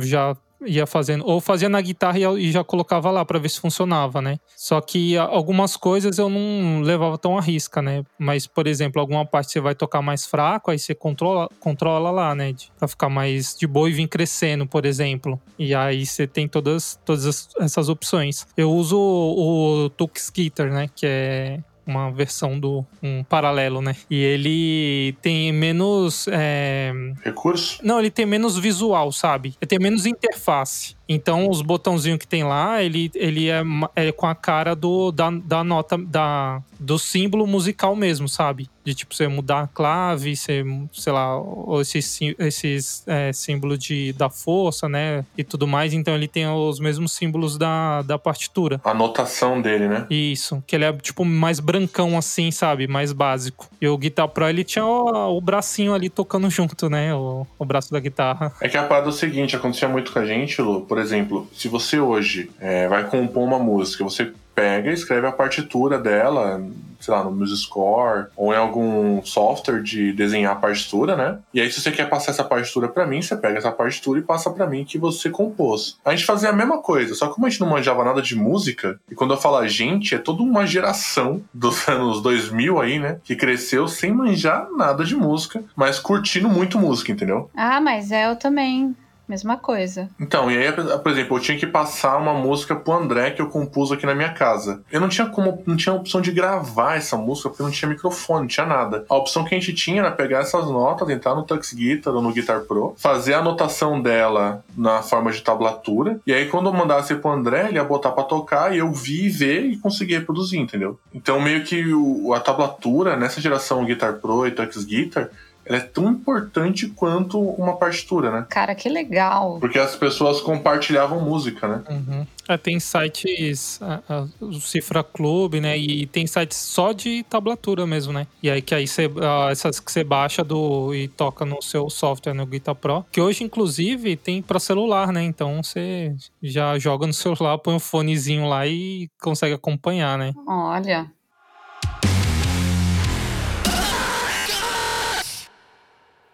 já 0.00 0.36
ia 0.66 0.86
fazendo, 0.86 1.24
ou 1.26 1.40
fazia 1.40 1.68
na 1.68 1.80
guitarra 1.80 2.18
e 2.38 2.50
já 2.50 2.64
colocava 2.64 3.10
lá 3.10 3.24
para 3.24 3.38
ver 3.38 3.48
se 3.48 3.60
funcionava, 3.60 4.20
né? 4.20 4.38
Só 4.56 4.80
que 4.80 5.16
algumas 5.16 5.76
coisas 5.76 6.18
eu 6.18 6.28
não 6.28 6.80
levava 6.82 7.16
tão 7.16 7.38
à 7.38 7.40
risca, 7.40 7.80
né? 7.80 8.02
Mas, 8.18 8.46
por 8.46 8.66
exemplo, 8.66 9.00
alguma 9.00 9.24
parte 9.24 9.52
você 9.52 9.60
vai 9.60 9.74
tocar 9.74 10.02
mais 10.02 10.26
fraco, 10.26 10.70
aí 10.70 10.78
você 10.78 10.94
controla, 10.94 11.48
controla 11.60 12.10
lá, 12.10 12.34
né? 12.34 12.54
Pra 12.78 12.88
ficar 12.88 13.08
mais 13.08 13.56
de 13.56 13.66
boa 13.66 13.88
e 13.88 13.92
vir 13.92 14.08
crescendo, 14.08 14.66
por 14.66 14.84
exemplo. 14.84 15.40
E 15.58 15.74
aí 15.74 16.04
você 16.04 16.26
tem 16.26 16.48
todas, 16.48 16.98
todas 17.04 17.48
essas 17.60 17.88
opções. 17.88 18.46
Eu 18.56 18.72
uso 18.72 18.98
o, 18.98 19.86
o 19.86 20.10
Guitar, 20.32 20.70
né? 20.70 20.88
Que 20.94 21.06
é 21.06 21.60
uma 21.88 22.10
versão 22.10 22.58
do 22.58 22.84
um 23.02 23.24
paralelo, 23.24 23.80
né? 23.80 23.96
E 24.10 24.16
ele 24.16 25.16
tem 25.22 25.52
menos 25.52 26.28
é... 26.28 26.92
recurso. 27.24 27.80
Não, 27.82 27.98
ele 27.98 28.10
tem 28.10 28.26
menos 28.26 28.58
visual, 28.58 29.10
sabe? 29.10 29.54
Ele 29.60 29.68
tem 29.68 29.78
menos 29.78 30.06
interface. 30.06 30.96
Então, 31.08 31.48
os 31.48 31.62
botãozinhos 31.62 32.18
que 32.18 32.28
tem 32.28 32.44
lá, 32.44 32.82
ele, 32.82 33.10
ele 33.14 33.48
é, 33.48 33.62
é 33.96 34.12
com 34.12 34.26
a 34.26 34.34
cara 34.34 34.76
do, 34.76 35.10
da, 35.10 35.30
da 35.30 35.64
nota, 35.64 35.96
da, 35.96 36.62
do 36.78 36.98
símbolo 36.98 37.46
musical 37.46 37.96
mesmo, 37.96 38.28
sabe? 38.28 38.68
De 38.84 38.94
tipo, 38.94 39.14
você 39.14 39.26
mudar 39.26 39.62
a 39.62 39.66
clave, 39.66 40.36
você, 40.36 40.64
sei 40.92 41.12
lá, 41.12 41.32
esses, 41.80 42.20
esses 42.38 43.04
é, 43.06 43.32
símbolos 43.32 43.78
de, 43.78 44.12
da 44.12 44.30
força, 44.30 44.88
né? 44.88 45.24
E 45.36 45.42
tudo 45.42 45.66
mais. 45.66 45.92
Então, 45.92 46.14
ele 46.14 46.28
tem 46.28 46.46
os 46.46 46.78
mesmos 46.78 47.12
símbolos 47.12 47.56
da, 47.56 48.02
da 48.02 48.18
partitura. 48.18 48.80
A 48.84 48.94
notação 48.94 49.60
dele, 49.60 49.88
né? 49.88 50.06
Isso. 50.10 50.62
Que 50.66 50.76
ele 50.76 50.84
é, 50.84 50.92
tipo, 50.92 51.24
mais 51.24 51.60
brancão 51.60 52.16
assim, 52.16 52.50
sabe? 52.50 52.86
Mais 52.86 53.12
básico. 53.12 53.68
E 53.80 53.88
o 53.88 53.96
Guitar 53.96 54.28
Pro, 54.28 54.48
ele 54.48 54.64
tinha 54.64 54.84
o, 54.84 55.36
o 55.36 55.40
bracinho 55.40 55.94
ali 55.94 56.08
tocando 56.08 56.48
junto, 56.50 56.88
né? 56.88 57.14
O, 57.14 57.46
o 57.58 57.64
braço 57.64 57.90
da 57.90 58.00
guitarra. 58.00 58.52
É 58.60 58.68
que 58.68 58.76
a 58.76 58.82
parada 58.84 59.06
é 59.06 59.10
o 59.10 59.12
seguinte, 59.12 59.56
acontecia 59.56 59.88
muito 59.88 60.12
com 60.12 60.18
a 60.18 60.24
gente, 60.24 60.60
Lu, 60.60 60.82
por 60.82 60.98
por 60.98 61.02
exemplo, 61.04 61.48
se 61.54 61.68
você 61.68 62.00
hoje 62.00 62.50
é, 62.58 62.88
vai 62.88 63.08
compor 63.08 63.44
uma 63.44 63.56
música, 63.56 64.02
você 64.02 64.32
pega 64.58 64.90
e 64.90 64.94
escreve 64.94 65.24
a 65.24 65.30
partitura 65.30 66.00
dela, 66.00 66.60
sei 66.98 67.14
lá, 67.14 67.22
no 67.22 67.30
MuseScore 67.30 68.26
ou 68.36 68.52
em 68.52 68.56
algum 68.56 69.22
software 69.22 69.80
de 69.80 70.12
desenhar 70.12 70.52
a 70.52 70.56
partitura, 70.56 71.16
né? 71.16 71.38
E 71.54 71.60
aí, 71.60 71.70
se 71.70 71.80
você 71.80 71.92
quer 71.92 72.08
passar 72.08 72.32
essa 72.32 72.42
partitura 72.42 72.88
para 72.88 73.06
mim, 73.06 73.22
você 73.22 73.36
pega 73.36 73.58
essa 73.58 73.70
partitura 73.70 74.18
e 74.18 74.22
passa 74.22 74.50
para 74.50 74.66
mim 74.66 74.84
que 74.84 74.98
você 74.98 75.30
compôs. 75.30 75.96
A 76.04 76.10
gente 76.10 76.26
fazia 76.26 76.48
a 76.50 76.52
mesma 76.52 76.78
coisa, 76.78 77.14
só 77.14 77.28
que 77.28 77.34
como 77.34 77.46
a 77.46 77.50
gente 77.50 77.60
não 77.60 77.68
manjava 77.68 78.04
nada 78.04 78.20
de 78.20 78.34
música, 78.34 78.98
e 79.08 79.14
quando 79.14 79.32
eu 79.32 79.38
falo 79.38 79.58
a 79.58 79.68
gente, 79.68 80.16
é 80.16 80.18
toda 80.18 80.42
uma 80.42 80.66
geração 80.66 81.40
dos 81.54 81.86
anos 81.88 82.20
2000 82.20 82.80
aí, 82.80 82.98
né? 82.98 83.20
Que 83.22 83.36
cresceu 83.36 83.86
sem 83.86 84.12
manjar 84.12 84.68
nada 84.76 85.04
de 85.04 85.14
música, 85.14 85.62
mas 85.76 86.00
curtindo 86.00 86.48
muito 86.48 86.80
música, 86.80 87.12
entendeu? 87.12 87.48
Ah, 87.56 87.80
mas 87.80 88.10
é 88.10 88.28
eu 88.28 88.34
também. 88.34 88.96
Mesma 89.28 89.58
coisa. 89.58 90.08
Então, 90.18 90.50
e 90.50 90.56
aí, 90.56 90.72
por 90.72 91.12
exemplo, 91.12 91.36
eu 91.36 91.40
tinha 91.40 91.58
que 91.58 91.66
passar 91.66 92.16
uma 92.16 92.32
música 92.32 92.74
pro 92.74 92.94
André 92.94 93.30
que 93.32 93.42
eu 93.42 93.48
compus 93.48 93.92
aqui 93.92 94.06
na 94.06 94.14
minha 94.14 94.32
casa. 94.32 94.82
Eu 94.90 95.00
não 95.00 95.08
tinha 95.08 95.26
como, 95.26 95.62
não 95.66 95.76
tinha 95.76 95.94
opção 95.94 96.20
de 96.20 96.30
gravar 96.30 96.96
essa 96.96 97.16
música 97.16 97.50
porque 97.50 97.62
não 97.62 97.70
tinha 97.70 97.88
microfone, 97.88 98.40
não 98.40 98.48
tinha 98.48 98.64
nada. 98.66 99.04
A 99.08 99.14
opção 99.14 99.44
que 99.44 99.54
a 99.54 99.58
gente 99.58 99.74
tinha 99.74 100.00
era 100.00 100.10
pegar 100.10 100.40
essas 100.40 100.64
notas, 100.66 101.08
entrar 101.10 101.34
no 101.34 101.42
Tux 101.42 101.74
Guitar 101.74 102.14
ou 102.14 102.22
no 102.22 102.32
Guitar 102.32 102.60
Pro, 102.60 102.94
fazer 102.96 103.34
a 103.34 103.40
anotação 103.40 104.00
dela 104.00 104.64
na 104.76 105.02
forma 105.02 105.30
de 105.30 105.42
tablatura, 105.42 106.18
e 106.26 106.32
aí 106.32 106.46
quando 106.46 106.70
eu 106.70 106.72
mandasse 106.72 107.14
pro 107.16 107.30
André, 107.30 107.68
ele 107.68 107.76
ia 107.76 107.84
botar 107.84 108.12
pra 108.12 108.24
tocar 108.24 108.74
e 108.74 108.78
eu 108.78 108.90
vi, 108.92 109.28
ver 109.28 109.64
e 109.66 109.76
conseguir 109.76 110.18
reproduzir, 110.18 110.58
entendeu? 110.58 110.98
Então, 111.12 111.40
meio 111.40 111.64
que 111.64 111.92
o, 111.92 112.32
a 112.32 112.40
tablatura, 112.40 113.16
nessa 113.16 113.40
geração 113.40 113.84
Guitar 113.84 114.14
Pro 114.14 114.46
e 114.46 114.50
Tux 114.50 114.84
Guitar, 114.84 115.30
ela 115.68 115.78
é 115.78 115.80
tão 115.80 116.10
importante 116.10 116.88
quanto 116.88 117.38
uma 117.38 117.76
partitura, 117.76 118.30
né? 118.30 118.46
Cara, 118.48 118.74
que 118.74 118.88
legal. 118.88 119.58
Porque 119.60 119.78
as 119.78 119.94
pessoas 119.94 120.40
compartilhavam 120.40 121.20
música, 121.20 121.68
né? 121.68 121.82
Uhum. 121.90 122.26
É, 122.48 122.56
tem 122.56 122.80
sites, 122.80 123.78
a, 123.82 124.00
a, 124.08 124.26
o 124.40 124.54
Cifra 124.54 125.04
Club, 125.04 125.56
né? 125.56 125.76
E 125.76 126.06
tem 126.06 126.26
sites 126.26 126.56
só 126.56 126.92
de 126.92 127.22
tablatura 127.24 127.86
mesmo, 127.86 128.12
né? 128.12 128.26
E 128.42 128.48
aí 128.50 128.62
que 128.62 128.74
aí 128.74 128.86
você, 128.86 129.10
essas 129.50 129.78
que 129.78 129.92
você 129.92 130.02
baixa 130.02 130.42
do 130.42 130.94
e 130.94 131.08
toca 131.08 131.44
no 131.44 131.60
seu 131.60 131.90
software, 131.90 132.32
no 132.32 132.46
Guitar 132.46 132.74
Pro. 132.74 133.04
Que 133.12 133.20
hoje, 133.20 133.44
inclusive, 133.44 134.16
tem 134.16 134.40
para 134.40 134.58
celular, 134.58 135.12
né? 135.12 135.22
Então 135.22 135.62
você 135.62 136.16
já 136.42 136.78
joga 136.78 137.06
no 137.06 137.12
celular, 137.14 137.58
põe 137.58 137.74
um 137.74 137.80
fonezinho 137.80 138.48
lá 138.48 138.66
e 138.66 139.10
consegue 139.20 139.52
acompanhar, 139.52 140.16
né? 140.16 140.32
Olha, 140.46 141.10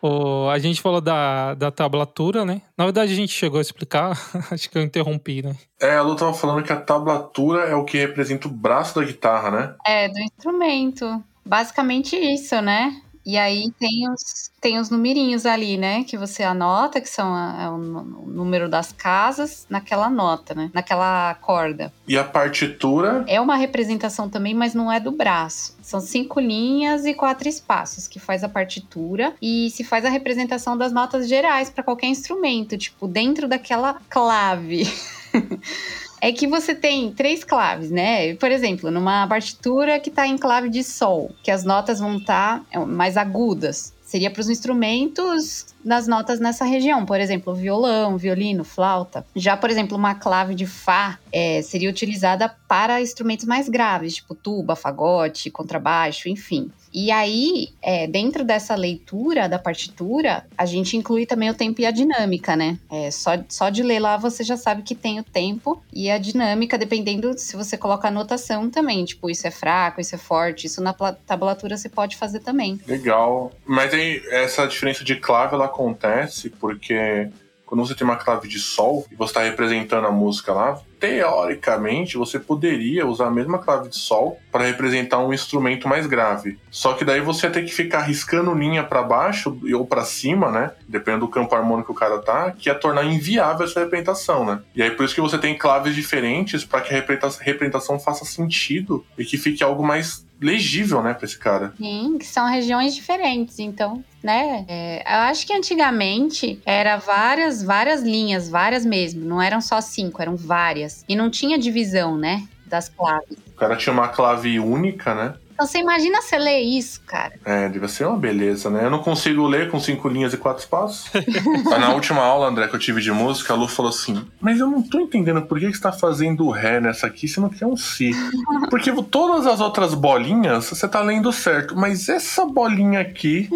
O, 0.06 0.50
a 0.50 0.58
gente 0.58 0.82
falou 0.82 1.00
da, 1.00 1.54
da 1.54 1.70
tablatura, 1.70 2.44
né? 2.44 2.60
Na 2.76 2.84
verdade, 2.84 3.10
a 3.10 3.16
gente 3.16 3.32
chegou 3.32 3.58
a 3.58 3.62
explicar, 3.62 4.10
acho 4.52 4.68
que 4.68 4.76
eu 4.76 4.82
interrompi, 4.82 5.40
né? 5.40 5.56
É, 5.80 5.96
a 5.96 6.02
Lu 6.02 6.14
tava 6.14 6.34
falando 6.34 6.62
que 6.62 6.70
a 6.70 6.78
tablatura 6.78 7.62
é 7.62 7.74
o 7.74 7.86
que 7.86 7.96
representa 7.96 8.46
o 8.46 8.50
braço 8.50 8.94
da 8.94 9.02
guitarra, 9.02 9.50
né? 9.50 9.74
É, 9.86 10.06
do 10.10 10.20
instrumento. 10.20 11.24
Basicamente 11.42 12.16
isso, 12.16 12.60
né? 12.60 13.00
E 13.24 13.38
aí 13.38 13.70
tem 13.78 14.08
os, 14.10 14.50
tem 14.60 14.78
os 14.78 14.90
numerinhos 14.90 15.46
ali, 15.46 15.76
né? 15.76 16.04
Que 16.04 16.16
você 16.16 16.42
anota, 16.42 17.00
que 17.00 17.08
são 17.08 17.34
a, 17.34 17.62
é 17.62 17.68
o, 17.68 17.74
o 17.74 18.30
número 18.30 18.68
das 18.68 18.92
casas 18.92 19.66
naquela 19.68 20.10
nota, 20.10 20.54
né? 20.54 20.70
Naquela 20.74 21.34
corda. 21.36 21.92
E 22.06 22.18
a 22.18 22.24
partitura? 22.24 23.24
É 23.26 23.40
uma 23.40 23.56
representação 23.56 24.28
também, 24.28 24.54
mas 24.54 24.74
não 24.74 24.92
é 24.92 25.00
do 25.00 25.10
braço. 25.10 25.76
São 25.80 26.00
cinco 26.00 26.38
linhas 26.38 27.06
e 27.06 27.14
quatro 27.14 27.48
espaços 27.48 28.06
que 28.06 28.20
faz 28.20 28.44
a 28.44 28.48
partitura 28.48 29.34
e 29.40 29.70
se 29.70 29.82
faz 29.82 30.04
a 30.04 30.10
representação 30.10 30.76
das 30.76 30.92
notas 30.92 31.28
gerais 31.28 31.70
para 31.70 31.82
qualquer 31.82 32.08
instrumento, 32.08 32.76
tipo 32.76 33.08
dentro 33.08 33.48
daquela 33.48 33.94
clave. 34.08 34.84
é 36.26 36.32
que 36.32 36.46
você 36.46 36.74
tem 36.74 37.12
três 37.12 37.44
claves, 37.44 37.90
né? 37.90 38.34
Por 38.36 38.50
exemplo, 38.50 38.90
numa 38.90 39.26
partitura 39.26 40.00
que 40.00 40.08
está 40.08 40.26
em 40.26 40.38
clave 40.38 40.70
de 40.70 40.82
sol, 40.82 41.30
que 41.42 41.50
as 41.50 41.64
notas 41.64 42.00
vão 42.00 42.16
estar 42.16 42.64
tá 42.72 42.86
mais 42.86 43.18
agudas. 43.18 43.92
Seria 44.00 44.30
para 44.30 44.40
os 44.40 44.48
instrumentos 44.48 45.66
nas 45.84 46.08
notas 46.08 46.40
nessa 46.40 46.64
região, 46.64 47.04
por 47.04 47.20
exemplo, 47.20 47.54
violão, 47.54 48.16
violino, 48.16 48.64
flauta. 48.64 49.24
Já, 49.36 49.56
por 49.56 49.70
exemplo, 49.70 49.96
uma 49.96 50.14
clave 50.14 50.54
de 50.54 50.66
Fá 50.66 51.18
é, 51.32 51.60
seria 51.62 51.90
utilizada 51.90 52.48
para 52.68 53.00
instrumentos 53.00 53.44
mais 53.44 53.68
graves, 53.68 54.16
tipo 54.16 54.34
tuba, 54.34 54.74
fagote, 54.74 55.50
contrabaixo, 55.50 56.28
enfim. 56.28 56.70
E 56.94 57.10
aí, 57.10 57.70
é, 57.82 58.06
dentro 58.06 58.44
dessa 58.44 58.76
leitura 58.76 59.48
da 59.48 59.58
partitura, 59.58 60.46
a 60.56 60.64
gente 60.64 60.96
inclui 60.96 61.26
também 61.26 61.50
o 61.50 61.54
tempo 61.54 61.80
e 61.80 61.86
a 61.86 61.90
dinâmica, 61.90 62.54
né? 62.54 62.78
É, 62.88 63.10
só, 63.10 63.32
só 63.48 63.68
de 63.68 63.82
ler 63.82 63.98
lá 63.98 64.16
você 64.16 64.44
já 64.44 64.56
sabe 64.56 64.82
que 64.82 64.94
tem 64.94 65.18
o 65.18 65.24
tempo 65.24 65.82
e 65.92 66.08
a 66.08 66.18
dinâmica, 66.18 66.78
dependendo 66.78 67.36
se 67.36 67.56
você 67.56 67.76
coloca 67.76 68.06
a 68.06 68.12
notação 68.12 68.70
também. 68.70 69.04
Tipo, 69.04 69.28
isso 69.28 69.44
é 69.44 69.50
fraco, 69.50 70.00
isso 70.00 70.14
é 70.14 70.18
forte, 70.18 70.68
isso 70.68 70.80
na 70.80 70.92
tablatura 70.92 71.76
você 71.76 71.88
pode 71.88 72.16
fazer 72.16 72.38
também. 72.38 72.80
Legal. 72.86 73.50
Mas 73.66 73.92
aí, 73.92 74.22
essa 74.30 74.64
diferença 74.64 75.02
de 75.02 75.16
clave, 75.16 75.54
ela 75.54 75.66
acontece 75.74 76.48
porque 76.48 77.28
quando 77.66 77.86
você 77.86 77.94
tem 77.94 78.06
uma 78.06 78.16
clave 78.16 78.46
de 78.46 78.58
sol 78.58 79.06
e 79.10 79.16
você 79.16 79.30
está 79.30 79.42
representando 79.42 80.06
a 80.06 80.10
música 80.10 80.52
lá, 80.52 80.80
teoricamente 81.00 82.16
você 82.16 82.38
poderia 82.38 83.06
usar 83.06 83.26
a 83.26 83.30
mesma 83.30 83.58
clave 83.58 83.88
de 83.88 83.96
sol 83.96 84.38
para 84.52 84.64
representar 84.64 85.18
um 85.18 85.32
instrumento 85.32 85.88
mais 85.88 86.06
grave. 86.06 86.58
Só 86.70 86.92
que 86.92 87.04
daí 87.04 87.20
você 87.20 87.50
ter 87.50 87.64
que 87.64 87.74
ficar 87.74 88.02
riscando 88.02 88.54
linha 88.54 88.84
para 88.84 89.02
baixo 89.02 89.58
ou 89.74 89.86
para 89.86 90.04
cima, 90.04 90.50
né? 90.50 90.70
Dependendo 90.86 91.26
do 91.26 91.32
campo 91.32 91.54
harmônico 91.54 91.86
que 91.86 91.92
o 91.92 91.98
cara 91.98 92.18
tá, 92.20 92.52
que 92.52 92.68
ia 92.68 92.74
tornar 92.74 93.04
inviável 93.04 93.66
essa 93.66 93.80
representação, 93.80 94.44
né? 94.44 94.60
E 94.74 94.82
aí 94.82 94.90
por 94.90 95.04
isso 95.04 95.14
que 95.14 95.20
você 95.20 95.38
tem 95.38 95.56
claves 95.56 95.94
diferentes 95.94 96.64
para 96.64 96.80
que 96.80 96.94
a 96.94 97.04
representação 97.40 97.98
faça 97.98 98.24
sentido 98.24 99.04
e 99.18 99.24
que 99.24 99.36
fique 99.36 99.64
algo 99.64 99.84
mais 99.84 100.24
legível, 100.44 101.02
né, 101.02 101.14
pra 101.14 101.24
esse 101.24 101.38
cara. 101.38 101.72
Sim, 101.78 102.18
que 102.18 102.26
são 102.26 102.46
regiões 102.46 102.94
diferentes, 102.94 103.58
então, 103.58 104.04
né? 104.22 104.64
É, 104.68 105.02
eu 105.02 105.20
acho 105.30 105.46
que 105.46 105.54
antigamente 105.54 106.60
era 106.66 106.98
várias, 106.98 107.62
várias 107.62 108.02
linhas, 108.02 108.48
várias 108.48 108.84
mesmo, 108.84 109.24
não 109.24 109.40
eram 109.40 109.60
só 109.60 109.80
cinco, 109.80 110.20
eram 110.20 110.36
várias. 110.36 111.04
E 111.08 111.16
não 111.16 111.30
tinha 111.30 111.58
divisão, 111.58 112.18
né, 112.18 112.46
das 112.66 112.90
claves. 112.90 113.38
O 113.48 113.56
cara 113.56 113.76
tinha 113.76 113.92
uma 113.92 114.08
clave 114.08 114.60
única, 114.60 115.14
né? 115.14 115.34
Então 115.54 115.66
você 115.66 115.78
imagina 115.78 116.20
você 116.20 116.36
ler 116.36 116.60
isso, 116.60 117.00
cara. 117.06 117.32
É, 117.44 117.68
deve 117.68 117.86
ser 117.88 118.06
uma 118.06 118.16
beleza, 118.16 118.68
né? 118.68 118.84
Eu 118.84 118.90
não 118.90 118.98
consigo 118.98 119.46
ler 119.46 119.70
com 119.70 119.78
cinco 119.78 120.08
linhas 120.08 120.34
e 120.34 120.36
quatro 120.36 120.60
espaços. 120.60 121.10
Na 121.78 121.94
última 121.94 122.22
aula, 122.22 122.48
André, 122.48 122.66
que 122.66 122.74
eu 122.74 122.80
tive 122.80 123.00
de 123.00 123.12
música, 123.12 123.52
a 123.52 123.56
Lu 123.56 123.68
falou 123.68 123.90
assim: 123.90 124.26
Mas 124.40 124.58
eu 124.58 124.66
não 124.66 124.82
tô 124.82 124.98
entendendo 124.98 125.42
por 125.42 125.58
que, 125.60 125.72
você 125.72 125.80
tá 125.80 125.92
fazendo 125.92 126.50
Ré 126.50 126.80
nessa 126.80 127.06
aqui 127.06 127.28
se 127.28 127.40
não 127.40 127.48
quer 127.48 127.66
um 127.66 127.76
Si. 127.76 128.10
Porque 128.68 128.92
todas 129.04 129.46
as 129.46 129.60
outras 129.60 129.94
bolinhas 129.94 130.68
você 130.68 130.88
tá 130.88 131.00
lendo 131.00 131.32
certo, 131.32 131.76
mas 131.76 132.08
essa 132.08 132.44
bolinha 132.44 133.00
aqui 133.00 133.48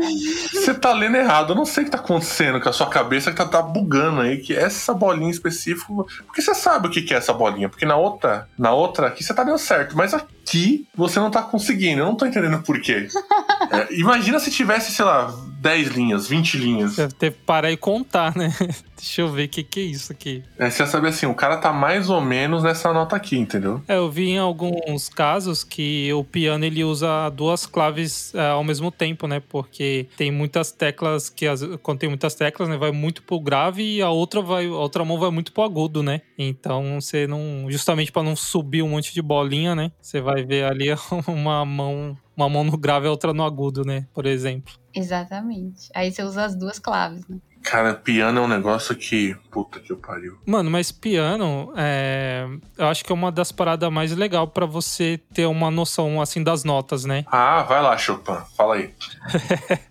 você 0.53 0.73
tá 0.73 0.93
lendo 0.93 1.17
errado. 1.17 1.53
Eu 1.53 1.57
não 1.57 1.65
sei 1.65 1.83
o 1.83 1.87
que 1.87 1.93
tá 1.93 1.99
acontecendo 1.99 2.61
com 2.61 2.69
a 2.69 2.73
sua 2.73 2.87
cabeça 2.87 3.33
que 3.33 3.37
tá, 3.37 3.47
tá 3.47 3.61
bugando 3.61 4.21
aí, 4.21 4.39
que 4.39 4.55
essa 4.55 4.95
bolinha 4.95 5.31
específica. 5.31 5.93
Porque 6.27 6.41
você 6.41 6.55
sabe 6.55 6.87
o 6.87 6.91
que 6.91 7.13
é 7.13 7.17
essa 7.17 7.33
bolinha, 7.33 7.69
porque 7.69 7.85
na 7.85 7.97
outra, 7.97 8.49
na 8.57 8.73
outra 8.73 9.09
aqui 9.09 9.25
você 9.25 9.35
tá 9.35 9.43
lendo 9.43 9.59
certo, 9.59 9.97
mas 9.97 10.15
aqui 10.15 10.38
você 10.95 11.19
não 11.19 11.31
tá 11.31 11.43
conseguindo 11.43 12.01
eu 12.01 12.07
não 12.07 12.15
tô 12.15 12.27
entendendo 12.27 12.63
por 12.63 12.81
quê. 12.81 13.09
É, 13.71 13.93
imagina 13.95 14.39
se 14.39 14.51
tivesse, 14.51 14.93
sei 14.93 15.05
lá, 15.05 15.31
10 15.59 15.89
linhas, 15.89 16.29
20 16.29 16.57
linhas. 16.57 16.97
Deve 16.97 17.15
ter 17.15 17.33
que 17.33 17.39
parar 17.45 17.71
e 17.71 17.77
contar, 17.77 18.37
né? 18.37 18.53
Deixa 18.97 19.23
eu 19.23 19.29
ver 19.29 19.45
o 19.45 19.49
que, 19.49 19.63
que 19.63 19.81
é 19.81 19.83
isso 19.85 20.13
aqui. 20.13 20.43
É, 20.59 20.69
você 20.69 20.83
ia 20.83 20.87
saber 20.87 21.09
assim, 21.09 21.27
o 21.27 21.35
cara 21.35 21.57
tá 21.57 21.73
mais 21.73 22.11
ou 22.11 22.21
menos 22.21 22.65
nessa 22.65 22.93
nota 22.93 23.15
aqui, 23.15 23.39
entendeu? 23.39 23.81
É, 23.87 23.97
eu 23.97 24.11
vi 24.11 24.31
em 24.31 24.39
alguns 24.39 25.09
casos 25.09 25.63
que 25.63 26.13
o 26.13 26.25
piano 26.25 26.65
ele 26.65 26.83
usa 26.83 27.29
duas 27.31 27.65
claves 27.65 28.35
é, 28.35 28.49
ao 28.51 28.65
mesmo 28.65 28.91
tempo, 28.91 29.27
né? 29.29 29.41
Porque 29.49 30.09
tem 30.17 30.33
muitas 30.33 30.73
teclas 30.73 31.29
que, 31.29 31.47
as, 31.47 31.63
quando 31.83 31.99
tem 31.99 32.09
muitas 32.09 32.35
teclas, 32.35 32.69
né, 32.69 32.77
vai 32.77 32.91
muito 32.91 33.23
pro 33.23 33.39
grave 33.41 33.83
e 33.83 34.03
a 34.03 34.11
outra 34.11 34.41
vai, 34.41 34.67
a 34.67 34.71
outra 34.71 35.05
mão 35.05 35.19
vai 35.19 35.31
muito 35.31 35.53
pro 35.53 35.63
agudo, 35.63 36.03
né? 36.03 36.23
Então 36.37 37.01
você 37.01 37.27
não, 37.27 37.67
justamente 37.69 38.11
para 38.11 38.23
não 38.23 38.35
subir 38.35 38.83
um 38.83 38.91
monte 38.91 39.15
de 39.15 39.23
bolinha, 39.23 39.75
né? 39.75 39.93
Você 40.01 40.21
vai 40.21 40.45
ver 40.45 40.65
ali 40.65 40.89
uma 41.29 41.65
mão 41.65 42.17
uma 42.39 42.49
mão 42.49 42.62
no 42.62 42.78
grave 42.78 43.07
e 43.07 43.11
outra 43.11 43.34
no 43.34 43.45
agudo, 43.45 43.84
né? 43.84 44.07
Por 44.14 44.24
exemplo. 44.24 44.72
Exatamente. 44.95 45.91
Aí 45.95 46.12
você 46.12 46.22
usa 46.22 46.45
as 46.45 46.55
duas 46.55 46.78
claves, 46.78 47.26
né? 47.28 47.39
Cara, 47.62 47.93
piano 47.93 48.39
é 48.39 48.43
um 48.43 48.49
negócio 48.49 48.95
que. 48.95 49.36
Puta 49.51 49.80
que 49.80 49.95
pariu. 49.97 50.39
Mano, 50.47 50.70
mas 50.70 50.93
piano, 50.93 51.72
é... 51.76 52.47
eu 52.78 52.86
acho 52.86 53.05
que 53.05 53.12
é 53.12 53.14
uma 53.14 53.32
das 53.32 53.51
paradas 53.51 53.93
mais 53.93 54.14
legais 54.14 54.49
para 54.55 54.64
você 54.64 55.20
ter 55.34 55.47
uma 55.47 55.70
noção, 55.70 56.22
assim, 56.22 56.43
das 56.43 56.62
notas, 56.62 57.05
né? 57.05 57.24
Ah, 57.26 57.64
vai 57.64 57.82
lá, 57.82 57.99
Chopin. 57.99 58.39
Fala 58.57 58.76
aí. 58.76 58.95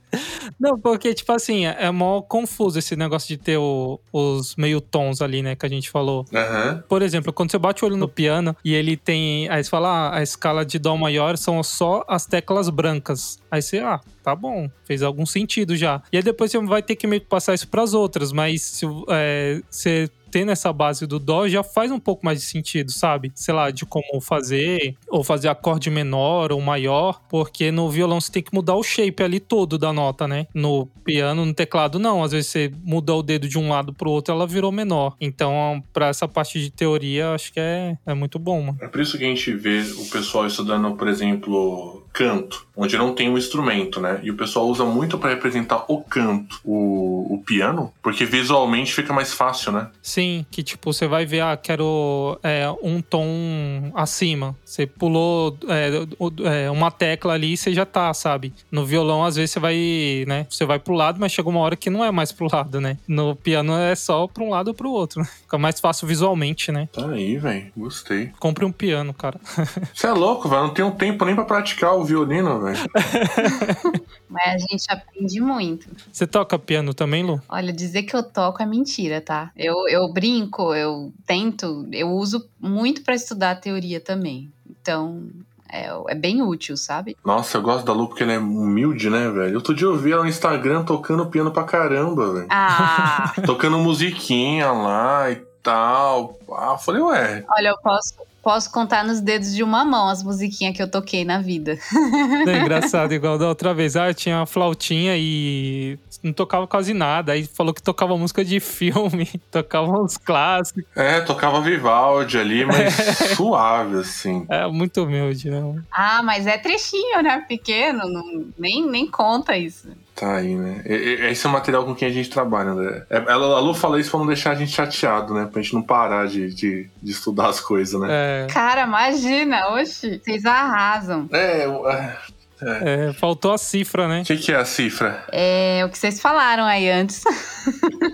Não, 0.59 0.79
porque, 0.79 1.13
tipo 1.13 1.31
assim, 1.31 1.65
é, 1.65 1.75
é 1.79 1.91
mó 1.91 2.21
confuso 2.21 2.79
esse 2.79 2.95
negócio 2.95 3.27
de 3.27 3.37
ter 3.37 3.57
o, 3.57 3.99
os 4.11 4.55
meio 4.55 4.79
tons 4.79 5.21
ali, 5.21 5.41
né, 5.41 5.55
que 5.55 5.65
a 5.65 5.69
gente 5.69 5.89
falou. 5.89 6.25
Uhum. 6.31 6.81
Por 6.87 7.01
exemplo, 7.01 7.33
quando 7.33 7.51
você 7.51 7.57
bate 7.57 7.83
o 7.83 7.87
olho 7.87 7.97
no 7.97 8.07
piano 8.07 8.55
e 8.63 8.73
ele 8.73 8.95
tem. 8.95 9.49
Aí 9.49 9.63
você 9.63 9.69
fala, 9.69 9.89
ah, 9.89 10.17
a 10.17 10.23
escala 10.23 10.65
de 10.65 10.79
Dó 10.79 10.95
maior 10.95 11.37
são 11.37 11.61
só 11.63 12.03
as 12.07 12.25
teclas 12.25 12.69
brancas. 12.69 13.39
Aí 13.49 13.61
você, 13.61 13.79
ah, 13.79 13.99
tá 14.23 14.35
bom, 14.35 14.69
fez 14.83 15.03
algum 15.03 15.25
sentido 15.25 15.75
já. 15.75 16.01
E 16.11 16.17
aí 16.17 16.23
depois 16.23 16.51
você 16.51 16.59
vai 16.59 16.81
ter 16.81 16.95
que 16.95 17.07
meio 17.07 17.21
que 17.21 17.27
passar 17.27 17.53
isso 17.53 17.67
pras 17.67 17.93
outras, 17.93 18.31
mas 18.31 18.61
se 18.61 18.85
é, 19.09 19.61
você 19.69 20.09
tendo 20.29 20.51
essa 20.51 20.71
base 20.71 21.07
do 21.07 21.19
dó 21.19 21.47
já 21.47 21.63
faz 21.63 21.91
um 21.91 21.99
pouco 21.99 22.25
mais 22.25 22.39
de 22.39 22.45
sentido, 22.45 22.91
sabe? 22.91 23.31
Sei 23.33 23.53
lá, 23.53 23.71
de 23.71 23.85
como 23.85 24.21
fazer, 24.21 24.95
ou 25.07 25.23
fazer 25.23 25.47
acorde 25.47 25.89
menor 25.89 26.51
ou 26.51 26.61
maior, 26.61 27.21
porque 27.29 27.71
no 27.71 27.89
violão 27.89 28.19
você 28.19 28.31
tem 28.31 28.43
que 28.43 28.53
mudar 28.53 28.75
o 28.75 28.83
shape 28.83 29.23
ali 29.23 29.39
todo 29.39 29.77
da 29.77 29.91
nota, 29.91 30.27
né? 30.27 30.47
No 30.53 30.87
piano, 31.03 31.45
no 31.45 31.53
teclado, 31.53 31.97
não. 31.99 32.23
Às 32.23 32.31
vezes 32.31 32.51
você 32.51 32.71
muda 32.83 33.13
o 33.13 33.23
dedo 33.23 33.47
de 33.47 33.57
um 33.57 33.69
lado 33.69 33.93
pro 33.93 34.11
outro, 34.11 34.33
ela 34.33 34.45
virou 34.45 34.71
menor. 34.71 35.15
Então, 35.19 35.81
para 35.93 36.07
essa 36.07 36.27
parte 36.27 36.59
de 36.59 36.69
teoria, 36.69 37.31
acho 37.31 37.53
que 37.53 37.59
é, 37.59 37.97
é 38.05 38.13
muito 38.13 38.37
bom, 38.37 38.61
mano. 38.61 38.77
É 38.81 38.87
por 38.87 39.01
isso 39.01 39.17
que 39.17 39.23
a 39.23 39.27
gente 39.27 39.53
vê 39.53 39.81
o 39.97 40.05
pessoal 40.09 40.45
estudando, 40.45 40.93
por 40.95 41.07
exemplo, 41.07 42.05
canto, 42.17 42.65
onde 42.75 42.97
não 42.97 43.13
tem 43.13 43.29
um 43.29 43.37
instrumento, 43.37 44.01
né? 44.01 44.19
E 44.23 44.31
o 44.31 44.35
pessoal 44.35 44.65
usa 44.65 44.83
muito 44.83 45.19
para 45.19 45.29
representar 45.29 45.85
o 45.87 46.01
canto, 46.01 46.59
o, 46.65 47.35
o 47.35 47.43
piano, 47.45 47.93
porque 48.01 48.25
visualmente 48.25 48.91
fica 48.91 49.13
mais 49.13 49.35
fácil, 49.35 49.71
né? 49.71 49.89
Sim, 50.01 50.43
que 50.49 50.63
tipo, 50.63 50.91
você 50.91 51.07
vai 51.07 51.27
ver, 51.27 51.41
ah, 51.41 51.55
quero 51.55 52.39
é, 52.41 52.67
um 52.81 53.03
tom 53.03 53.91
acima. 53.93 54.55
Você 54.65 54.87
pulou 54.87 55.55
é, 55.67 56.65
é, 56.65 56.71
uma 56.71 56.89
tecla 56.89 57.33
ali 57.33 57.53
e 57.53 57.57
você 57.57 57.71
já 57.71 57.85
tá, 57.85 58.11
sabe? 58.15 58.51
No 58.71 58.83
violão, 58.83 59.23
às 59.23 59.35
vezes, 59.35 59.51
você 59.51 59.59
vai, 59.59 60.25
né? 60.27 60.47
Você 60.49 60.65
vai 60.65 60.79
pro 60.79 60.95
lado, 60.95 61.19
mas 61.19 61.31
chega 61.31 61.47
uma 61.47 61.59
hora 61.59 61.75
que 61.75 61.91
não 61.91 62.03
é 62.03 62.09
mais 62.09 62.31
pro 62.31 62.47
lado, 62.51 62.81
né? 62.81 62.97
No 63.07 63.35
piano 63.35 63.73
é 63.73 63.93
só 63.93 64.25
pra 64.25 64.43
um 64.43 64.49
lado 64.49 64.69
ou 64.69 64.73
pro 64.73 64.89
outro. 64.89 65.21
Né? 65.21 65.27
Fica 65.43 65.59
mais 65.59 65.79
fácil 65.79 66.07
visualmente, 66.07 66.71
né? 66.71 66.89
Tá 66.91 67.07
aí, 67.09 67.37
velho. 67.37 67.71
Gostei. 67.77 68.31
Compre 68.39 68.65
um 68.65 68.71
piano, 68.71 69.13
cara. 69.13 69.39
Você 69.93 70.07
é 70.07 70.11
louco, 70.11 70.49
velho. 70.49 70.63
Não 70.63 70.73
tenho 70.73 70.89
tempo 70.89 71.23
nem 71.23 71.35
pra 71.35 71.45
praticar 71.45 71.95
o 71.95 72.06
violino, 72.07 72.61
velho. 72.61 72.77
Mas 74.29 74.55
a 74.55 74.57
gente 74.57 74.85
aprende 74.89 75.39
muito. 75.39 75.87
Você 76.11 76.27
toca 76.27 76.57
piano 76.59 76.93
também, 76.93 77.23
Lu? 77.23 77.41
Olha, 77.47 77.71
dizer 77.71 78.03
que 78.03 78.15
eu 78.15 78.23
toco 78.23 78.61
é 78.61 78.65
mentira, 78.65 79.21
tá? 79.21 79.51
Eu, 79.55 79.87
eu 79.87 80.11
brinco, 80.11 80.73
eu 80.73 81.11
tento, 81.25 81.87
eu 81.91 82.09
uso 82.09 82.47
muito 82.59 83.03
pra 83.03 83.15
estudar 83.15 83.55
teoria 83.55 83.99
também. 83.99 84.51
Então, 84.69 85.23
é, 85.71 85.89
é 86.09 86.15
bem 86.15 86.41
útil, 86.41 86.77
sabe? 86.77 87.17
Nossa, 87.25 87.57
eu 87.57 87.61
gosto 87.61 87.85
da 87.85 87.93
Lu 87.93 88.07
porque 88.07 88.23
ela 88.23 88.33
é 88.33 88.39
humilde, 88.39 89.09
né, 89.09 89.29
velho? 89.29 89.55
Outro 89.55 89.73
dia 89.73 89.87
eu 89.87 89.97
vi 89.97 90.11
ela 90.11 90.23
no 90.23 90.29
Instagram 90.29 90.83
tocando 90.83 91.25
piano 91.27 91.51
pra 91.51 91.63
caramba, 91.63 92.33
velho. 92.33 92.47
Ah, 92.49 93.33
Tocando 93.45 93.77
musiquinha 93.77 94.71
lá 94.71 95.29
e 95.31 95.35
tal. 95.61 96.37
Ah, 96.51 96.77
falei, 96.77 97.01
ué, 97.01 97.45
olha, 97.49 97.69
eu 97.69 97.77
posso, 97.83 98.13
posso 98.47 98.71
contar 98.71 99.03
nos 99.03 99.19
dedos 99.19 99.53
de 99.53 99.61
uma 99.61 99.83
mão 99.83 100.07
as 100.07 100.23
musiquinhas 100.23 100.73
que 100.73 100.81
eu 100.81 100.89
toquei 100.89 101.25
na 101.25 101.41
vida. 101.41 101.77
É 102.47 102.59
engraçado, 102.61 103.11
igual 103.13 103.37
da 103.37 103.45
outra 103.49 103.73
vez. 103.73 103.97
Ah, 103.97 104.07
eu 104.09 104.13
tinha 104.13 104.37
uma 104.37 104.45
flautinha 104.45 105.17
e 105.17 105.99
não 106.23 106.31
tocava 106.31 106.65
quase 106.65 106.93
nada. 106.93 107.33
Aí 107.33 107.43
falou 107.45 107.73
que 107.73 107.81
tocava 107.83 108.17
música 108.17 108.45
de 108.45 108.59
filme, 108.61 109.27
tocava 109.51 109.91
uns 110.01 110.15
clássicos. 110.17 110.85
é, 110.95 111.19
tocava 111.19 111.59
Vivaldi 111.59 112.37
ali, 112.37 112.63
mas 112.65 112.93
suave, 113.35 113.97
assim. 113.97 114.45
É 114.47 114.65
muito 114.67 115.03
humilde, 115.03 115.49
né? 115.49 115.81
Ah, 115.91 116.23
mas 116.23 116.47
é 116.47 116.57
trechinho, 116.57 117.21
né? 117.21 117.43
Pequeno, 117.49 118.07
não- 118.07 118.45
nem, 118.57 118.85
nem 118.89 119.05
conta 119.07 119.57
isso. 119.57 119.89
Tá 120.19 120.37
aí, 120.37 120.55
né? 120.55 120.81
Esse 120.83 121.45
é 121.45 121.49
o 121.49 121.53
material 121.53 121.85
com 121.85 121.93
quem 121.93 122.07
a 122.07 122.11
gente 122.11 122.27
trabalha, 122.29 122.71
André. 122.71 123.03
É, 123.07 123.17
ela- 123.17 123.57
A 123.57 123.59
Lu 123.59 123.75
fala 123.75 123.99
isso 123.99 124.09
pra 124.09 124.19
não 124.19 124.25
deixar 124.25 124.49
a 124.51 124.55
gente 124.55 124.71
chateado, 124.71 125.31
né? 125.35 125.47
Pra 125.51 125.61
gente 125.61 125.75
não 125.75 125.83
parar 125.83 126.27
de, 126.27 126.51
de, 126.51 126.89
de 127.03 127.11
estudar 127.11 127.49
as 127.49 127.59
coisas, 127.59 127.99
né? 128.01 128.07
É, 128.09 128.47
Cara, 128.51 128.81
imagina, 128.81 129.67
oxe, 129.73 130.19
vocês 130.23 130.43
arrasam. 130.43 131.29
É, 131.31 131.65
eu- 131.65 131.87
é. 131.87 132.17
é, 132.63 133.13
faltou 133.13 133.53
a 133.53 133.59
cifra, 133.59 134.07
né? 134.07 134.21
O 134.21 134.25
que, 134.25 134.37
que 134.37 134.51
é 134.51 134.55
a 134.55 134.65
cifra? 134.65 135.23
É 135.31 135.83
o 135.85 135.89
que 135.89 135.97
vocês 135.99 136.19
falaram 136.19 136.63
aí 136.65 136.89
antes. 136.89 137.21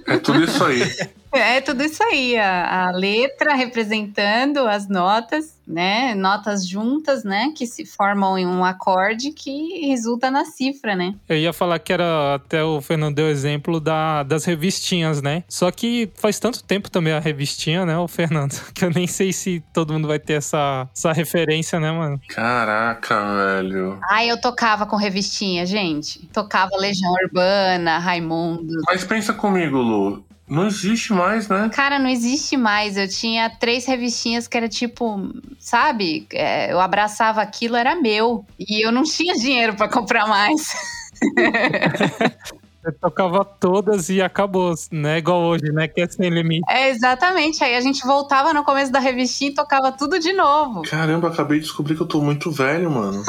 É 0.05 0.17
tudo 0.17 0.43
isso 0.43 0.61
aí. 0.65 0.81
É 1.33 1.61
tudo 1.61 1.83
isso 1.83 2.03
aí, 2.03 2.37
a, 2.37 2.87
a 2.87 2.91
letra 2.91 3.55
representando 3.55 4.59
as 4.59 4.87
notas, 4.87 5.59
né? 5.67 6.13
Notas 6.13 6.67
juntas, 6.67 7.23
né? 7.23 7.51
Que 7.55 7.65
se 7.65 7.85
formam 7.85 8.37
em 8.37 8.45
um 8.45 8.63
acorde 8.63 9.31
que 9.31 9.87
resulta 9.87 10.29
na 10.29 10.45
cifra, 10.45 10.95
né? 10.95 11.15
Eu 11.27 11.37
ia 11.37 11.51
falar 11.51 11.79
que 11.79 11.91
era 11.91 12.35
até 12.35 12.63
o 12.63 12.79
Fernando 12.81 13.15
deu 13.15 13.27
exemplo 13.27 13.79
da, 13.79 14.23
das 14.23 14.45
revistinhas, 14.45 15.21
né? 15.21 15.43
Só 15.47 15.71
que 15.71 16.11
faz 16.15 16.39
tanto 16.39 16.63
tempo 16.63 16.91
também 16.91 17.13
a 17.13 17.19
revistinha, 17.19 17.85
né, 17.85 17.97
o 17.97 18.07
Fernando? 18.07 18.53
Que 18.73 18.85
eu 18.85 18.89
nem 18.89 19.07
sei 19.07 19.31
se 19.31 19.63
todo 19.71 19.93
mundo 19.93 20.07
vai 20.07 20.19
ter 20.19 20.33
essa, 20.33 20.89
essa 20.95 21.13
referência, 21.13 21.79
né, 21.79 21.91
mano? 21.91 22.19
Caraca, 22.27 23.15
velho. 23.35 23.99
Ah, 24.09 24.25
eu 24.25 24.39
tocava 24.39 24.85
com 24.85 24.95
revistinha, 24.95 25.65
gente. 25.65 26.25
Tocava 26.27 26.75
Legião 26.77 27.11
Urbana, 27.11 27.99
Raimundo. 27.99 28.73
Mas 28.85 29.03
pensa 29.03 29.33
comigo, 29.33 29.77
Lu. 29.77 30.25
Não 30.47 30.67
existe 30.67 31.13
mais, 31.13 31.47
né? 31.47 31.69
Cara, 31.73 31.97
não 31.97 32.09
existe 32.09 32.57
mais. 32.57 32.97
Eu 32.97 33.07
tinha 33.07 33.49
três 33.49 33.85
revistinhas 33.85 34.47
que 34.47 34.57
era 34.57 34.67
tipo, 34.67 35.31
sabe? 35.57 36.27
É, 36.33 36.71
eu 36.71 36.79
abraçava 36.79 37.41
aquilo, 37.41 37.75
era 37.75 37.95
meu. 37.95 38.45
E 38.59 38.85
eu 38.85 38.91
não 38.91 39.03
tinha 39.03 39.33
dinheiro 39.35 39.75
pra 39.75 39.87
comprar 39.87 40.27
mais. 40.27 40.73
Você 42.83 42.91
tocava 42.91 43.45
todas 43.45 44.09
e 44.09 44.21
acabou, 44.21 44.73
né? 44.91 45.19
Igual 45.19 45.41
hoje, 45.43 45.71
né? 45.71 45.87
Que 45.87 46.01
é 46.01 46.07
sem 46.07 46.29
limite. 46.29 46.65
É, 46.69 46.89
exatamente. 46.89 47.63
Aí 47.63 47.75
a 47.75 47.81
gente 47.81 48.05
voltava 48.05 48.53
no 48.53 48.65
começo 48.65 48.91
da 48.91 48.99
revistinha 48.99 49.51
e 49.51 49.53
tocava 49.53 49.89
tudo 49.93 50.19
de 50.19 50.33
novo. 50.33 50.81
Caramba, 50.81 51.29
acabei 51.29 51.59
de 51.59 51.63
descobrir 51.63 51.95
que 51.95 52.01
eu 52.01 52.07
tô 52.07 52.19
muito 52.19 52.51
velho, 52.51 52.91
mano. 52.91 53.23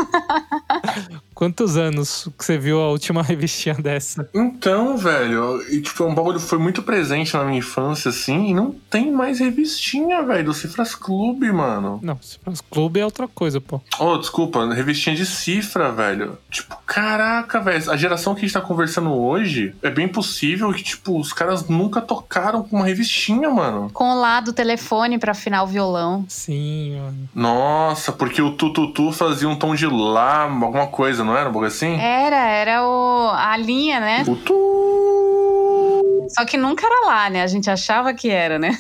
Quantos 1.35 1.77
anos 1.77 2.29
que 2.39 2.45
você 2.45 2.57
viu 2.57 2.81
a 2.81 2.89
última 2.91 3.21
revistinha 3.25 3.75
dessa? 3.75 4.29
Então, 4.33 4.97
velho, 4.97 5.63
e 5.71 5.81
tipo, 5.81 6.05
é 6.05 6.07
um 6.07 6.15
bagulho 6.15 6.39
que 6.39 6.47
foi 6.47 6.59
muito 6.59 6.83
presente 6.83 7.35
na 7.35 7.45
minha 7.45 7.59
infância, 7.59 8.11
assim, 8.11 8.51
e 8.51 8.55
não 8.55 8.73
tem 8.91 9.11
mais 9.11 9.41
revistinha, 9.41 10.23
velho, 10.23 10.45
do 10.45 10.55
Cifras 10.55 10.95
Clube, 10.95 11.51
mano. 11.51 11.99
Não, 12.03 12.17
fosse 12.17 12.63
clube 12.71 13.01
é 13.01 13.05
outra 13.05 13.27
coisa, 13.27 13.61
pô. 13.61 13.81
Oh, 13.99 14.17
desculpa, 14.17 14.73
revistinha 14.73 15.17
de 15.17 15.27
cifra, 15.27 15.91
velho. 15.91 16.39
Tipo, 16.51 16.77
caraca, 16.87 17.61
velho, 17.61 17.91
a 17.91 17.97
geração 17.97 18.35
que 18.35 18.41
a 18.41 18.43
gente 18.43 18.53
tá 18.53 18.61
conversando 18.61 19.13
hoje, 19.13 19.75
é 19.83 19.91
bem 19.91 20.07
possível 20.07 20.73
que, 20.73 20.83
tipo, 20.83 21.19
os 21.19 21.33
caras 21.33 21.69
nunca 21.69 22.01
tocaram 22.01 22.63
com 22.63 22.77
uma 22.77 22.87
revistinha, 22.87 23.51
mano. 23.51 23.91
Com 23.93 24.11
o 24.11 24.21
lado 24.21 24.47
do 24.47 24.53
telefone 24.53 25.19
pra 25.19 25.33
afinar 25.33 25.63
o 25.63 25.67
violão. 25.67 26.25
Sim, 26.29 26.97
mano. 27.01 27.29
Nossa, 27.35 28.13
porque 28.13 28.43
o 28.43 28.53
tututu 28.53 29.11
fazia 29.13 29.49
um 29.49 29.57
tom 29.57 29.75
de 29.75 29.87
lá, 29.87 30.43
alguma 30.43 30.87
coisa, 30.87 31.24
não 31.25 31.37
era? 31.37 31.51
Um 31.51 31.63
assim? 31.63 31.99
Era, 31.99 32.49
era 32.49 32.87
o, 32.87 33.31
a 33.31 33.57
linha, 33.57 34.01
né? 34.01 34.25
O 34.27 34.37
tu. 34.37 36.27
Só 36.29 36.45
que 36.45 36.57
nunca 36.57 36.87
era 36.87 37.07
lá, 37.07 37.31
né? 37.31 37.43
A 37.43 37.47
gente 37.47 37.71
achava 37.71 38.13
que 38.13 38.29
era, 38.31 38.59
né? 38.59 38.77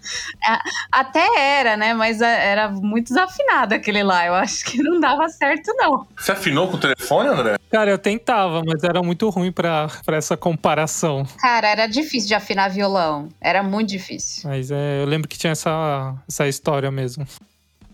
Até 0.90 1.24
era, 1.38 1.76
né? 1.76 1.94
Mas 1.94 2.20
era 2.20 2.68
muito 2.68 3.08
desafinado 3.08 3.74
aquele 3.74 4.02
lá. 4.02 4.26
Eu 4.26 4.34
acho 4.34 4.64
que 4.64 4.82
não 4.82 4.98
dava 4.98 5.28
certo, 5.28 5.72
não. 5.76 6.06
Você 6.16 6.32
afinou 6.32 6.68
com 6.68 6.76
o 6.76 6.80
telefone, 6.80 7.28
André? 7.28 7.56
Cara, 7.70 7.90
eu 7.90 7.98
tentava, 7.98 8.62
mas 8.66 8.82
era 8.82 9.02
muito 9.02 9.28
ruim 9.30 9.52
pra, 9.52 9.88
pra 10.04 10.16
essa 10.16 10.36
comparação. 10.36 11.24
Cara, 11.38 11.68
era 11.68 11.86
difícil 11.86 12.28
de 12.28 12.34
afinar 12.34 12.68
violão. 12.68 13.28
Era 13.40 13.62
muito 13.62 13.90
difícil. 13.90 14.48
Mas 14.48 14.70
é, 14.70 15.02
eu 15.02 15.06
lembro 15.06 15.28
que 15.28 15.38
tinha 15.38 15.52
essa, 15.52 16.14
essa 16.28 16.48
história 16.48 16.90
mesmo. 16.90 17.26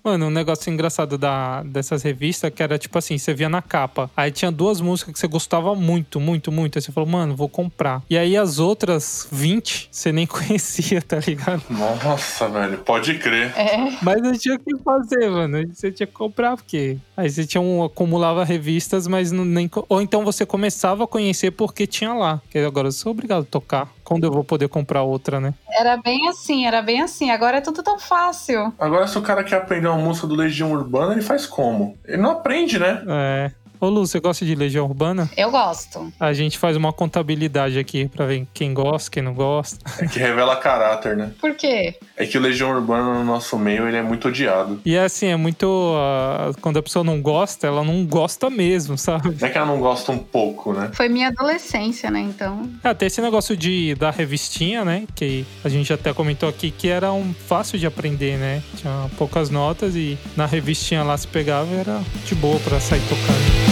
Mano, 0.09 0.29
um 0.29 0.31
negócio 0.31 0.73
engraçado 0.73 1.19
da, 1.19 1.63
dessas 1.63 2.03
revistas 2.03 2.51
que 2.51 2.63
era 2.63 2.79
tipo 2.79 2.97
assim, 2.97 3.19
você 3.19 3.35
via 3.35 3.47
na 3.51 3.61
capa. 3.61 4.11
Aí 4.17 4.31
tinha 4.31 4.51
duas 4.51 4.81
músicas 4.81 5.13
que 5.13 5.19
você 5.19 5.27
gostava 5.27 5.75
muito, 5.75 6.19
muito, 6.19 6.51
muito. 6.51 6.79
Aí 6.79 6.83
você 6.83 6.91
falou, 6.91 7.07
mano, 7.07 7.37
vou 7.37 7.47
comprar. 7.47 8.03
E 8.09 8.17
aí 8.17 8.35
as 8.35 8.59
outras 8.59 9.29
20 9.31 9.91
você 9.93 10.11
nem 10.11 10.25
conhecia, 10.27 11.03
tá 11.03 11.19
ligado? 11.19 11.63
Nossa, 11.69 12.49
velho, 12.49 12.79
pode 12.79 13.19
crer. 13.19 13.53
É. 13.55 13.99
Mas 14.01 14.23
eu 14.25 14.39
tinha 14.39 14.59
que 14.59 14.79
fazer, 14.79 15.29
mano. 15.29 15.69
Você 15.75 15.93
tinha 15.93 16.07
que 16.07 16.15
comprar, 16.15 16.57
porque. 16.57 16.97
Aí 17.15 17.29
você 17.29 17.45
tinha 17.45 17.61
um, 17.61 17.85
acumulava 17.85 18.45
revistas, 18.45 19.07
mas 19.07 19.31
não, 19.31 19.45
nem. 19.45 19.71
Ou 19.91 20.01
então 20.01 20.25
você 20.25 20.47
começava 20.47 21.05
a 21.05 21.07
conhecer 21.07 21.51
porque 21.51 21.87
tinha 21.87 22.15
lá. 22.15 22.41
Que 22.49 22.61
agora 22.61 22.89
eu 22.89 22.93
sou 22.93 23.13
obrigado 23.13 23.43
a 23.43 23.45
tocar. 23.47 23.93
Quando 24.09 24.25
eu 24.25 24.33
vou 24.33 24.43
poder 24.43 24.71
comprar 24.71 25.03
outra, 25.03 25.39
né? 25.39 25.53
Era 25.71 25.99
bem 25.99 26.31
assim, 26.31 26.67
era 26.67 26.81
bem 26.81 27.03
assim. 27.03 27.31
Agora 27.31 27.59
é 27.59 27.61
tudo 27.61 27.83
tão 27.83 27.99
fácil. 27.99 28.73
Agora, 28.79 29.07
se 29.07 29.19
o 29.19 29.21
cara 29.21 29.45
quer 29.45 29.57
aprender 29.57 29.87
uma 29.87 29.99
música 29.99 30.27
do 30.27 30.35
Legião 30.35 30.73
Urbana, 30.73 31.13
ele 31.13 31.21
faz 31.21 31.45
como? 31.45 31.95
Ele 32.07 32.17
não 32.17 32.31
aprende, 32.31 32.79
né? 32.79 33.03
É. 33.07 33.51
Ô, 33.81 33.89
Lu, 33.89 34.07
você 34.07 34.19
gosta 34.19 34.45
de 34.45 34.55
Legião 34.55 34.87
Urbana? 34.87 35.31
Eu 35.37 35.51
gosto. 35.51 36.13
A 36.19 36.33
gente 36.33 36.59
faz 36.59 36.77
uma 36.77 36.93
contabilidade 36.93 37.79
aqui 37.79 38.09
pra 38.09 38.27
ver 38.27 38.47
quem 38.53 38.75
gosta, 38.75 39.11
quem 39.11 39.23
não 39.23 39.35
gosta. 39.35 39.79
É 40.03 40.07
que 40.07 40.19
revela 40.19 40.57
caráter, 40.57 41.17
né? 41.17 41.33
Por 41.41 41.55
quê? 41.55 41.97
É 42.17 42.27
que 42.27 42.37
o 42.37 42.41
Legião 42.41 42.71
Urbana 42.71 43.15
no 43.15 43.25
nosso 43.25 43.59
meio, 43.59 43.87
ele 43.87 43.97
é 43.97 44.03
muito 44.03 44.29
odiado. 44.29 44.81
E 44.85 44.95
é 44.95 45.05
assim, 45.05 45.27
é 45.27 45.37
muito. 45.37 45.95
ah, 45.97 46.51
quando 46.61 46.79
a 46.79 46.83
pessoa 46.83 47.05
não 47.05 47.21
gosta, 47.23 47.67
ela 47.67 47.85
não 47.85 48.05
gosta 48.05 48.51
mesmo, 48.51 48.99
sabe? 48.99 49.37
Não 49.41 49.49
é 49.49 49.51
que 49.51 49.59
ela 49.59 49.67
não 49.67 49.79
gosta 49.79 50.11
um 50.13 50.19
pouco, 50.19 50.73
né? 50.73 50.91
Foi 50.93 51.09
minha 51.09 51.29
adolescência, 51.29 52.11
né? 52.11 52.21
Então. 52.21 52.69
Ah, 52.83 52.95
tem 52.95 53.07
esse 53.07 53.21
negócio 53.21 53.57
de 53.57 53.95
da 53.95 54.11
revistinha, 54.11 54.85
né? 54.85 55.05
Que 55.15 55.47
a 55.65 55.69
gente 55.69 55.93
até 55.93 56.13
comentou 56.13 56.49
aqui 56.49 56.71
que 56.71 56.89
era 56.89 57.13
um 57.13 57.33
fácil 57.33 57.79
de 57.79 57.87
aprender, 57.87 58.39
né? 58.39 58.63
Tinha 58.77 59.09
poucas 59.17 59.51
notas 59.51 59.95
e 59.95 60.19
na 60.37 60.47
revistinha 60.47 61.03
lá 61.03 61.17
se 61.17 61.27
pegava 61.29 61.73
e 61.73 61.79
era 61.79 62.01
de 62.25 62.35
boa 62.35 62.59
pra 62.61 62.81
sair 62.81 63.03
tocando. 63.03 63.68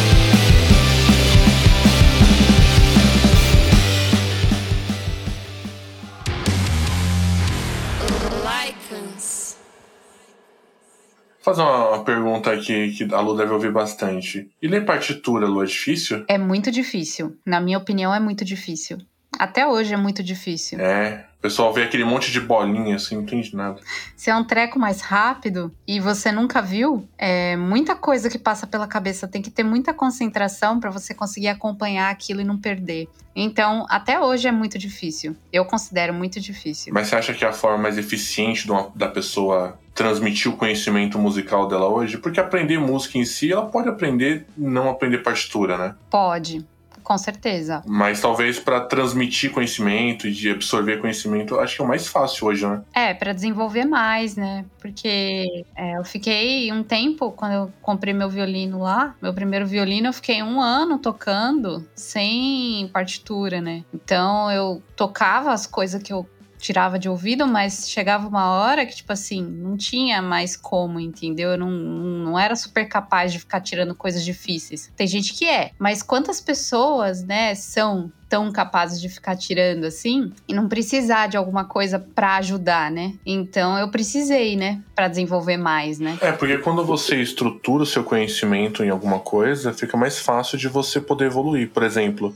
Fazer 11.46 11.62
uma, 11.62 12.02
pergunta 12.02 12.50
aqui 12.50 12.90
que 12.90 13.14
a 13.14 13.20
Lu 13.20 13.36
deve 13.36 13.52
ouvir 13.52 13.70
bastante. 13.70 14.50
E 14.60 14.66
ler 14.66 14.84
partitura, 14.84 15.46
Lu, 15.46 15.62
é 15.62 15.66
difícil? 15.66 16.24
É 16.26 16.36
muito 16.36 16.72
difícil. 16.72 17.36
Na 17.46 17.60
minha 17.60 17.78
opinião, 17.78 18.12
é 18.12 18.18
muito 18.18 18.44
difícil. 18.44 18.98
Até 19.38 19.64
hoje 19.64 19.94
é 19.94 19.96
muito 19.96 20.24
difícil. 20.24 20.80
É. 20.80 21.26
O 21.38 21.42
pessoal 21.42 21.72
vê 21.72 21.84
aquele 21.84 22.04
monte 22.04 22.32
de 22.32 22.40
bolinha 22.40 22.96
assim, 22.96 23.14
não 23.14 23.22
entende 23.22 23.54
nada. 23.54 23.80
Se 24.16 24.28
é 24.30 24.34
um 24.34 24.42
treco 24.42 24.76
mais 24.78 25.00
rápido 25.00 25.72
e 25.86 26.00
você 26.00 26.32
nunca 26.32 26.60
viu, 26.60 27.06
é 27.16 27.54
muita 27.54 27.94
coisa 27.94 28.28
que 28.28 28.38
passa 28.38 28.66
pela 28.66 28.88
cabeça. 28.88 29.28
Tem 29.28 29.40
que 29.40 29.50
ter 29.50 29.62
muita 29.62 29.94
concentração 29.94 30.80
para 30.80 30.90
você 30.90 31.14
conseguir 31.14 31.48
acompanhar 31.48 32.10
aquilo 32.10 32.40
e 32.40 32.44
não 32.44 32.58
perder. 32.58 33.08
Então, 33.36 33.86
até 33.88 34.18
hoje 34.18 34.48
é 34.48 34.52
muito 34.52 34.78
difícil. 34.78 35.36
Eu 35.52 35.64
considero 35.64 36.12
muito 36.12 36.40
difícil. 36.40 36.92
Mas 36.92 37.06
você 37.06 37.14
acha 37.16 37.34
que 37.34 37.44
é 37.44 37.48
a 37.48 37.52
forma 37.52 37.78
mais 37.78 37.96
eficiente 37.98 38.64
de 38.64 38.72
uma- 38.72 38.90
da 38.96 39.06
pessoa 39.06 39.78
transmitir 39.96 40.52
o 40.52 40.56
conhecimento 40.56 41.18
musical 41.18 41.66
dela 41.66 41.88
hoje? 41.88 42.18
Porque 42.18 42.38
aprender 42.38 42.78
música 42.78 43.18
em 43.18 43.24
si, 43.24 43.50
ela 43.50 43.66
pode 43.66 43.88
aprender 43.88 44.46
não 44.56 44.90
aprender 44.90 45.18
partitura, 45.18 45.76
né? 45.76 45.94
Pode. 46.10 46.64
Com 47.06 47.16
certeza. 47.16 47.84
Mas 47.86 48.20
talvez 48.20 48.58
para 48.58 48.80
transmitir 48.80 49.52
conhecimento 49.52 50.26
e 50.26 50.32
de 50.32 50.50
absorver 50.50 51.00
conhecimento, 51.00 51.56
acho 51.60 51.76
que 51.76 51.80
é 51.80 51.84
o 51.84 51.88
mais 51.88 52.08
fácil 52.08 52.48
hoje, 52.48 52.66
né? 52.66 52.82
É, 52.92 53.14
para 53.14 53.32
desenvolver 53.32 53.84
mais, 53.84 54.34
né? 54.34 54.64
Porque 54.80 55.64
é, 55.76 55.96
eu 55.96 56.04
fiquei 56.04 56.72
um 56.72 56.82
tempo, 56.82 57.30
quando 57.30 57.52
eu 57.52 57.72
comprei 57.80 58.12
meu 58.12 58.28
violino 58.28 58.80
lá, 58.80 59.14
meu 59.22 59.32
primeiro 59.32 59.64
violino, 59.68 60.08
eu 60.08 60.12
fiquei 60.12 60.42
um 60.42 60.60
ano 60.60 60.98
tocando 60.98 61.88
sem 61.94 62.90
partitura, 62.92 63.60
né? 63.60 63.84
Então 63.94 64.50
eu 64.50 64.82
tocava 64.96 65.52
as 65.52 65.64
coisas 65.64 66.02
que 66.02 66.12
eu 66.12 66.28
tirava 66.58 66.98
de 66.98 67.08
ouvido, 67.08 67.46
mas 67.46 67.88
chegava 67.88 68.26
uma 68.26 68.50
hora 68.50 68.86
que, 68.86 68.96
tipo 68.96 69.12
assim, 69.12 69.42
não 69.42 69.76
tinha 69.76 70.20
mais 70.22 70.56
como, 70.56 70.98
entendeu? 70.98 71.50
Eu 71.50 71.58
não, 71.58 71.70
não 71.70 72.38
era 72.38 72.56
super 72.56 72.86
capaz 72.88 73.32
de 73.32 73.38
ficar 73.38 73.60
tirando 73.60 73.94
coisas 73.94 74.24
difíceis. 74.24 74.92
Tem 74.96 75.06
gente 75.06 75.34
que 75.34 75.46
é, 75.46 75.70
mas 75.78 76.02
quantas 76.02 76.40
pessoas, 76.40 77.22
né, 77.22 77.54
são 77.54 78.10
tão 78.36 78.52
capazes 78.52 79.00
de 79.00 79.08
ficar 79.08 79.34
tirando 79.34 79.84
assim 79.84 80.30
e 80.46 80.52
não 80.52 80.68
precisar 80.68 81.26
de 81.26 81.38
alguma 81.38 81.64
coisa 81.64 81.98
para 81.98 82.36
ajudar, 82.36 82.90
né? 82.90 83.14
Então 83.24 83.78
eu 83.78 83.88
precisei, 83.88 84.56
né, 84.56 84.82
para 84.94 85.08
desenvolver 85.08 85.56
mais, 85.56 85.98
né? 85.98 86.18
É, 86.20 86.32
porque 86.32 86.58
quando 86.58 86.84
você 86.84 87.16
estrutura 87.16 87.84
o 87.84 87.86
seu 87.86 88.04
conhecimento 88.04 88.84
em 88.84 88.90
alguma 88.90 89.18
coisa, 89.18 89.72
fica 89.72 89.96
mais 89.96 90.18
fácil 90.18 90.58
de 90.58 90.68
você 90.68 91.00
poder 91.00 91.26
evoluir. 91.26 91.70
Por 91.70 91.82
exemplo, 91.82 92.34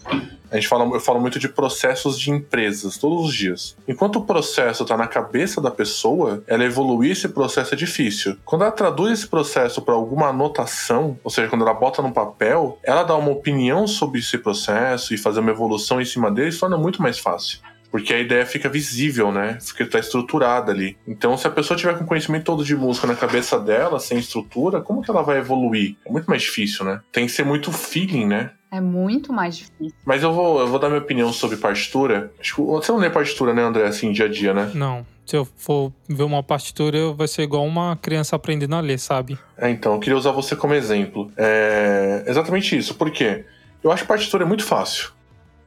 a 0.51 0.57
gente 0.57 0.67
fala, 0.67 0.85
eu 0.85 1.01
falo 1.01 1.21
muito 1.21 1.39
de 1.39 1.49
processos 1.49 2.19
de 2.19 2.31
empresas 2.31 2.99
todos 2.99 3.27
os 3.27 3.35
dias. 3.35 3.77
Enquanto 3.87 4.17
o 4.17 4.23
processo 4.23 4.83
está 4.83 4.97
na 4.97 5.07
cabeça 5.07 5.61
da 5.61 5.71
pessoa, 5.71 6.43
ela 6.47 6.65
evoluir 6.65 7.13
esse 7.13 7.29
processo 7.29 7.75
é 7.75 7.77
difícil. 7.77 8.37
Quando 8.45 8.63
ela 8.63 8.73
traduz 8.73 9.13
esse 9.13 9.29
processo 9.29 9.81
para 9.83 9.95
alguma 9.95 10.29
anotação, 10.29 11.17
ou 11.23 11.31
seja, 11.31 11.49
quando 11.49 11.63
ela 11.63 11.75
bota 11.75 12.03
no 12.03 12.13
papel, 12.13 12.79
ela 12.83 13.05
dá 13.05 13.17
uma 13.17 13.31
opinião 13.31 13.87
sobre 13.87 14.19
esse 14.19 14.39
processo 14.39 15.15
e 15.15 15.19
fazer 15.19 15.41
uma 15.41 15.51
evolução 15.51 15.90
em 15.99 16.05
cima 16.05 16.31
dele 16.31 16.53
se 16.53 16.61
torna 16.61 16.77
muito 16.77 17.01
mais 17.01 17.19
fácil. 17.19 17.61
Porque 17.91 18.15
a 18.15 18.19
ideia 18.21 18.47
fica 18.47 18.69
visível, 18.69 19.33
né? 19.33 19.59
Fica 19.61 19.85
tá 19.87 19.99
estruturada 19.99 20.71
ali. 20.71 20.97
Então, 21.07 21.37
se 21.37 21.47
a 21.47 21.51
pessoa 21.51 21.77
tiver 21.77 21.99
com 21.99 22.07
conhecimento 22.07 22.45
todo 22.45 22.65
de 22.65 22.77
música 22.77 23.07
na 23.07 23.17
cabeça 23.17 23.59
dela, 23.59 23.99
sem 23.99 24.19
estrutura, 24.19 24.81
como 24.81 25.03
que 25.03 25.11
ela 25.11 25.23
vai 25.23 25.39
evoluir? 25.39 25.97
É 26.07 26.11
muito 26.11 26.27
mais 26.27 26.43
difícil, 26.43 26.85
né? 26.85 27.01
Tem 27.11 27.27
que 27.27 27.33
ser 27.33 27.45
muito 27.45 27.73
feeling, 27.73 28.27
né? 28.27 28.53
É 28.71 28.81
muito 28.81 29.33
mais 29.33 29.57
difícil. 29.57 29.97
Mas 30.05 30.23
eu 30.23 30.33
vou, 30.33 30.61
eu 30.61 30.69
vou 30.69 30.79
dar 30.79 30.89
minha 30.89 31.01
opinião 31.01 31.33
sobre 31.33 31.57
partitura. 31.57 32.33
Acho 32.39 32.55
que 32.55 32.63
você 32.63 32.93
não 32.93 33.01
lê 33.01 33.11
partitura, 33.11 33.53
né, 33.53 33.63
André, 33.63 33.85
assim, 33.85 34.13
dia 34.13 34.27
a 34.27 34.29
dia, 34.29 34.55
né? 34.55 34.71
Não. 34.75 35.05
Se 35.27 35.37
eu 35.37 35.45
for 35.45 35.93
ver 36.09 36.23
uma 36.23 36.43
partitura, 36.43 37.13
vai 37.13 37.27
ser 37.27 37.43
igual 37.43 37.65
uma 37.65 37.97
criança 37.97 38.37
aprendendo 38.37 38.77
a 38.77 38.81
ler, 38.81 38.99
sabe? 38.99 39.37
É, 39.57 39.69
então, 39.69 39.95
eu 39.95 40.01
queria 40.01 40.17
usar 40.17 40.31
você 40.31 40.55
como 40.55 40.75
exemplo. 40.75 41.33
É 41.37 42.23
exatamente 42.27 42.77
isso. 42.77 42.95
Por 42.95 43.11
quê? 43.11 43.45
Eu 43.83 43.91
acho 43.91 44.03
que 44.03 44.09
partitura 44.09 44.45
é 44.45 44.47
muito 44.47 44.65
fácil. 44.65 45.11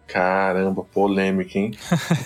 Caramba, 0.08 0.84
polêmico, 0.84 1.58
hein? 1.58 1.72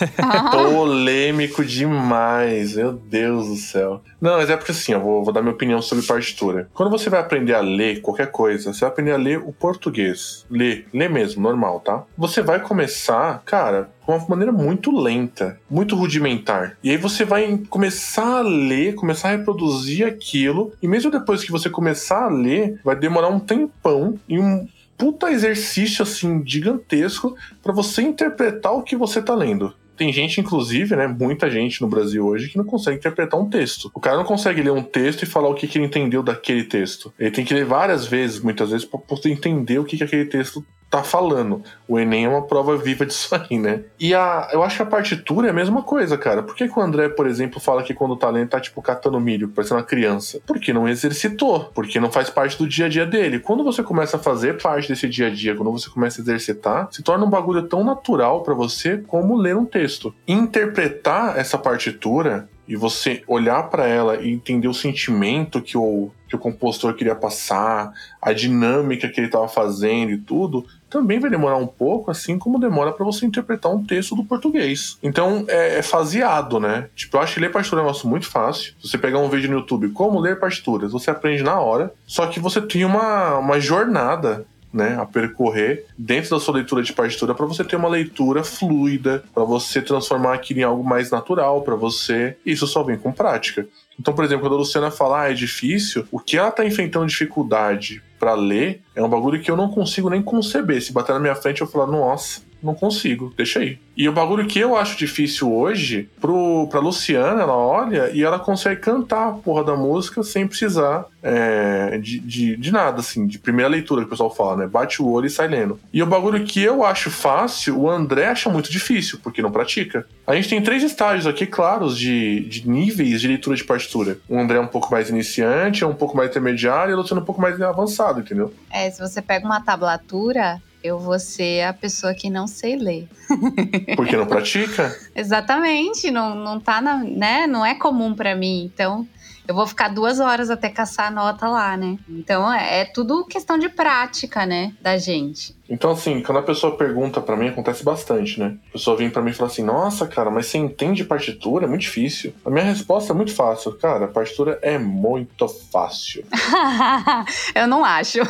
polêmico 0.51 1.63
demais, 1.63 2.75
meu 2.75 2.91
Deus 2.91 3.47
do 3.47 3.55
céu. 3.55 4.01
Não, 4.19 4.37
mas 4.37 4.49
é 4.49 4.57
porque 4.57 4.71
assim, 4.71 4.93
eu 4.93 4.99
vou, 4.99 5.23
vou, 5.23 5.33
dar 5.33 5.41
minha 5.41 5.53
opinião 5.53 5.81
sobre 5.81 6.05
partitura. 6.05 6.69
Quando 6.73 6.89
você 6.89 7.09
vai 7.09 7.19
aprender 7.19 7.53
a 7.53 7.61
ler 7.61 8.01
qualquer 8.01 8.31
coisa, 8.31 8.73
você 8.73 8.81
vai 8.81 8.89
aprender 8.89 9.11
a 9.11 9.17
ler 9.17 9.39
o 9.39 9.53
português. 9.53 10.45
Ler, 10.49 10.87
ler 10.93 11.09
mesmo, 11.09 11.41
normal, 11.41 11.79
tá? 11.79 12.03
Você 12.17 12.41
vai 12.41 12.59
começar, 12.59 13.41
cara, 13.45 13.89
de 14.05 14.11
uma 14.11 14.25
maneira 14.27 14.51
muito 14.51 14.91
lenta, 14.91 15.59
muito 15.69 15.95
rudimentar. 15.95 16.77
E 16.83 16.89
aí 16.89 16.97
você 16.97 17.23
vai 17.23 17.59
começar 17.69 18.39
a 18.39 18.41
ler, 18.41 18.95
começar 18.95 19.29
a 19.29 19.31
reproduzir 19.31 20.07
aquilo, 20.07 20.73
e 20.81 20.87
mesmo 20.87 21.11
depois 21.11 21.43
que 21.43 21.51
você 21.51 21.69
começar 21.69 22.23
a 22.23 22.29
ler, 22.29 22.79
vai 22.83 22.95
demorar 22.95 23.29
um 23.29 23.39
tempão 23.39 24.19
e 24.27 24.39
um 24.39 24.67
puta 24.97 25.31
exercício 25.31 26.03
assim 26.03 26.41
gigantesco 26.45 27.35
para 27.61 27.71
você 27.71 28.01
interpretar 28.01 28.73
o 28.73 28.83
que 28.83 28.95
você 28.95 29.21
tá 29.21 29.35
lendo. 29.35 29.73
Tem 29.95 30.13
gente, 30.13 30.39
inclusive, 30.39 30.95
né, 30.95 31.07
muita 31.07 31.49
gente 31.49 31.81
no 31.81 31.87
Brasil 31.87 32.23
hoje 32.23 32.49
que 32.49 32.57
não 32.57 32.65
consegue 32.65 32.97
interpretar 32.97 33.39
um 33.39 33.49
texto. 33.49 33.89
O 33.95 33.99
cara 33.99 34.15
não 34.15 34.23
consegue 34.23 34.61
ler 34.61 34.71
um 34.71 34.83
texto 34.83 35.23
e 35.23 35.25
falar 35.25 35.49
o 35.49 35.55
que, 35.55 35.67
que 35.67 35.79
ele 35.79 35.85
entendeu 35.85 36.21
daquele 36.21 36.63
texto. 36.63 37.11
Ele 37.17 37.31
tem 37.31 37.43
que 37.43 37.53
ler 37.53 37.65
várias 37.65 38.05
vezes, 38.05 38.39
muitas 38.39 38.69
vezes, 38.69 38.85
para 38.85 38.99
poder 38.99 39.31
entender 39.31 39.79
o 39.79 39.83
que, 39.83 39.97
que 39.97 40.03
aquele 40.03 40.25
texto 40.25 40.63
tá 40.89 41.03
falando. 41.03 41.61
O 41.87 41.99
Enem 41.99 42.25
é 42.25 42.29
uma 42.29 42.43
prova 42.43 42.77
viva 42.77 43.05
disso 43.05 43.35
aí, 43.35 43.57
né? 43.57 43.81
E 43.99 44.13
a, 44.13 44.49
eu 44.51 44.63
acho 44.63 44.77
que 44.77 44.83
a 44.83 44.85
partitura 44.85 45.47
é 45.47 45.49
a 45.49 45.53
mesma 45.53 45.81
coisa, 45.81 46.17
cara. 46.17 46.41
Por 46.43 46.55
que, 46.55 46.67
que 46.67 46.79
o 46.79 46.81
André, 46.81 47.09
por 47.09 47.27
exemplo, 47.27 47.59
fala 47.59 47.83
que 47.83 47.93
quando 47.93 48.15
tá 48.15 48.29
lendo 48.29 48.49
tá 48.49 48.59
tipo 48.59 48.81
catando 48.81 49.19
milho, 49.19 49.49
parecendo 49.49 49.79
uma 49.79 49.85
criança? 49.85 50.39
Porque 50.45 50.71
não 50.71 50.87
exercitou, 50.87 51.71
porque 51.73 51.99
não 51.99 52.11
faz 52.11 52.29
parte 52.29 52.57
do 52.57 52.67
dia 52.67 52.85
a 52.85 52.89
dia 52.89 53.05
dele. 53.05 53.39
Quando 53.39 53.63
você 53.63 53.83
começa 53.83 54.17
a 54.17 54.19
fazer 54.19 54.61
parte 54.61 54.87
desse 54.87 55.07
dia 55.07 55.27
a 55.27 55.29
dia, 55.29 55.55
quando 55.55 55.71
você 55.71 55.89
começa 55.89 56.21
a 56.21 56.23
exercitar, 56.23 56.87
se 56.91 57.03
torna 57.03 57.25
um 57.25 57.29
bagulho 57.29 57.63
tão 57.63 57.83
natural 57.83 58.43
para 58.43 58.53
você 58.53 58.97
como 58.97 59.35
ler 59.35 59.55
um 59.55 59.65
texto. 59.65 60.13
Interpretar 60.27 61.37
essa 61.37 61.57
partitura 61.57 62.49
e 62.67 62.75
você 62.75 63.23
olhar 63.27 63.63
para 63.63 63.87
ela 63.87 64.17
e 64.17 64.31
entender 64.31 64.67
o 64.67 64.73
sentimento 64.73 65.61
que 65.61 65.77
o, 65.77 66.11
que 66.27 66.35
o 66.35 66.39
compositor 66.39 66.93
queria 66.93 67.15
passar, 67.15 67.93
a 68.21 68.33
dinâmica 68.33 69.07
que 69.07 69.19
ele 69.19 69.27
estava 69.27 69.47
fazendo 69.47 70.11
e 70.11 70.17
tudo, 70.17 70.65
também 70.89 71.19
vai 71.19 71.29
demorar 71.29 71.57
um 71.57 71.67
pouco, 71.67 72.11
assim 72.11 72.37
como 72.37 72.59
demora 72.59 72.91
para 72.91 73.05
você 73.05 73.25
interpretar 73.25 73.71
um 73.71 73.83
texto 73.83 74.15
do 74.15 74.23
português. 74.23 74.97
Então 75.01 75.45
é, 75.47 75.79
é, 75.79 75.81
faseado, 75.81 76.59
né? 76.59 76.89
Tipo, 76.95 77.17
eu 77.17 77.21
acho 77.21 77.35
que 77.35 77.39
ler 77.39 77.51
partitura 77.51 77.81
é 77.81 77.83
um 77.83 77.87
negócio 77.87 78.09
muito 78.09 78.27
fácil. 78.27 78.73
Se 78.81 78.89
você 78.89 78.97
pegar 78.97 79.19
um 79.19 79.29
vídeo 79.29 79.49
no 79.49 79.57
YouTube, 79.57 79.89
como 79.89 80.19
ler 80.19 80.39
partituras, 80.39 80.91
você 80.91 81.09
aprende 81.09 81.43
na 81.43 81.59
hora, 81.59 81.93
só 82.05 82.27
que 82.27 82.39
você 82.39 82.61
tem 82.61 82.85
uma, 82.85 83.37
uma 83.37 83.59
jornada 83.59 84.45
né, 84.73 84.97
a 84.99 85.05
percorrer 85.05 85.85
dentro 85.97 86.31
da 86.31 86.39
sua 86.39 86.55
leitura 86.55 86.83
de 86.83 86.93
partitura 86.93 87.33
para 87.33 87.45
você 87.45 87.63
ter 87.63 87.75
uma 87.75 87.87
leitura 87.87 88.43
fluida, 88.43 89.23
para 89.33 89.43
você 89.43 89.81
transformar 89.81 90.33
aquilo 90.33 90.59
em 90.59 90.63
algo 90.63 90.83
mais 90.83 91.09
natural 91.09 91.61
para 91.61 91.75
você. 91.75 92.37
Isso 92.45 92.67
só 92.67 92.83
vem 92.83 92.97
com 92.97 93.11
prática. 93.11 93.67
Então, 93.99 94.13
por 94.13 94.23
exemplo, 94.23 94.43
quando 94.43 94.55
a 94.55 94.59
Luciana 94.59 94.91
fala, 94.91 95.23
ah, 95.23 95.31
é 95.31 95.33
difícil, 95.33 96.05
o 96.11 96.19
que 96.19 96.37
ela 96.37 96.51
tá 96.51 96.65
enfrentando 96.65 97.07
dificuldade 97.07 98.01
para 98.19 98.33
ler 98.33 98.81
é 98.95 99.03
um 99.03 99.09
bagulho 99.09 99.41
que 99.41 99.49
eu 99.49 99.55
não 99.55 99.69
consigo 99.69 100.09
nem 100.09 100.21
conceber. 100.21 100.81
Se 100.81 100.93
bater 100.93 101.13
na 101.13 101.19
minha 101.19 101.35
frente, 101.35 101.61
eu 101.61 101.67
falar, 101.67 101.87
nossa, 101.87 102.41
não 102.61 102.73
consigo, 102.73 103.33
deixa 103.35 103.59
aí. 103.59 103.79
E 103.95 104.07
o 104.07 104.11
bagulho 104.11 104.45
que 104.45 104.59
eu 104.59 104.77
acho 104.77 104.95
difícil 104.95 105.51
hoje, 105.51 106.07
pro, 106.21 106.67
pra 106.69 106.79
Luciana, 106.79 107.41
ela 107.41 107.55
olha 107.55 108.11
e 108.11 108.23
ela 108.23 108.37
consegue 108.37 108.79
cantar 108.79 109.29
a 109.29 109.31
porra 109.31 109.63
da 109.63 109.75
música 109.75 110.21
sem 110.21 110.47
precisar 110.47 111.05
é, 111.23 111.97
de, 111.97 112.19
de, 112.19 112.55
de, 112.55 112.71
nada, 112.71 112.99
assim, 112.99 113.25
de 113.25 113.39
primeira 113.39 113.69
leitura 113.69 114.01
que 114.01 114.07
o 114.07 114.09
pessoal 114.09 114.33
fala, 114.33 114.57
né? 114.57 114.67
Bate 114.67 115.01
o 115.01 115.09
olho 115.09 115.25
e 115.25 115.31
sai 115.31 115.47
lendo. 115.47 115.79
E 115.91 116.03
o 116.03 116.05
bagulho 116.05 116.45
que 116.45 116.61
eu 116.61 116.85
acho 116.85 117.09
fácil, 117.09 117.79
o 117.79 117.89
André 117.89 118.27
acha 118.27 118.49
muito 118.49 118.71
difícil, 118.71 119.19
porque 119.23 119.41
não 119.41 119.51
pratica. 119.51 120.05
A 120.27 120.35
gente 120.35 120.49
tem 120.49 120.61
três 120.61 120.83
estágios 120.83 121.25
aqui 121.25 121.47
claros 121.47 121.97
de, 121.97 122.41
de 122.41 122.69
níveis 122.69 123.19
de 123.19 123.27
leitura 123.27 123.55
de 123.55 123.63
partitura. 123.63 124.19
O 124.29 124.37
André 124.37 124.57
é 124.57 124.61
um 124.61 124.67
pouco 124.67 124.91
mais 124.91 125.09
iniciante, 125.09 125.83
é 125.83 125.87
um 125.87 125.95
pouco 125.95 126.15
mais 126.15 126.29
intermediário 126.29 126.91
e 126.91 126.93
a 126.93 126.97
Luciana 126.97 127.19
é 127.19 127.23
um 127.23 127.25
pouco 127.25 127.41
mais 127.41 127.59
avançado, 127.59 128.19
entendeu? 128.19 128.53
É, 128.71 128.91
se 128.91 129.01
você 129.01 129.21
pega 129.21 129.45
uma 129.45 129.59
tablatura, 129.59 130.61
eu 130.87 130.99
vou 130.99 131.19
ser 131.19 131.63
a 131.63 131.73
pessoa 131.73 132.13
que 132.13 132.29
não 132.29 132.47
sei 132.47 132.75
ler. 132.75 133.07
Porque 133.95 134.15
não 134.15 134.25
pratica? 134.25 134.97
Exatamente, 135.15 136.09
não, 136.09 136.35
não 136.35 136.59
tá 136.59 136.81
na, 136.81 136.97
né? 137.03 137.47
Não 137.47 137.65
é 137.65 137.75
comum 137.75 138.13
para 138.13 138.35
mim. 138.35 138.63
Então, 138.73 139.07
eu 139.47 139.55
vou 139.55 139.65
ficar 139.65 139.87
duas 139.87 140.19
horas 140.19 140.49
até 140.49 140.67
caçar 140.67 141.07
a 141.07 141.11
nota 141.11 141.47
lá, 141.47 141.77
né? 141.77 141.97
Então, 142.09 142.51
é, 142.51 142.81
é 142.81 142.85
tudo 142.85 143.25
questão 143.25 143.57
de 143.57 143.69
prática, 143.69 144.45
né? 144.45 144.73
Da 144.81 144.97
gente. 144.97 145.55
Então, 145.69 145.91
assim, 145.91 146.21
quando 146.21 146.39
a 146.39 146.43
pessoa 146.43 146.75
pergunta 146.75 147.21
para 147.21 147.37
mim, 147.37 147.47
acontece 147.47 147.81
bastante, 147.81 148.37
né? 148.39 148.57
A 148.69 148.73
pessoa 148.73 148.97
vem 148.97 149.09
para 149.09 149.21
mim 149.21 149.31
e 149.31 149.33
fala 149.33 149.49
assim: 149.49 149.63
Nossa, 149.63 150.05
cara, 150.05 150.29
mas 150.29 150.47
você 150.47 150.57
entende 150.57 151.05
partitura? 151.05 151.65
É 151.65 151.67
muito 151.67 151.81
difícil. 151.81 152.33
A 152.45 152.49
minha 152.49 152.65
resposta 152.65 153.13
é 153.13 153.15
muito 153.15 153.33
fácil. 153.33 153.77
Cara, 153.77 154.05
a 154.05 154.09
partitura 154.09 154.59
é 154.61 154.77
muito 154.77 155.47
fácil. 155.47 156.25
eu 157.55 157.67
não 157.67 157.85
acho. 157.85 158.19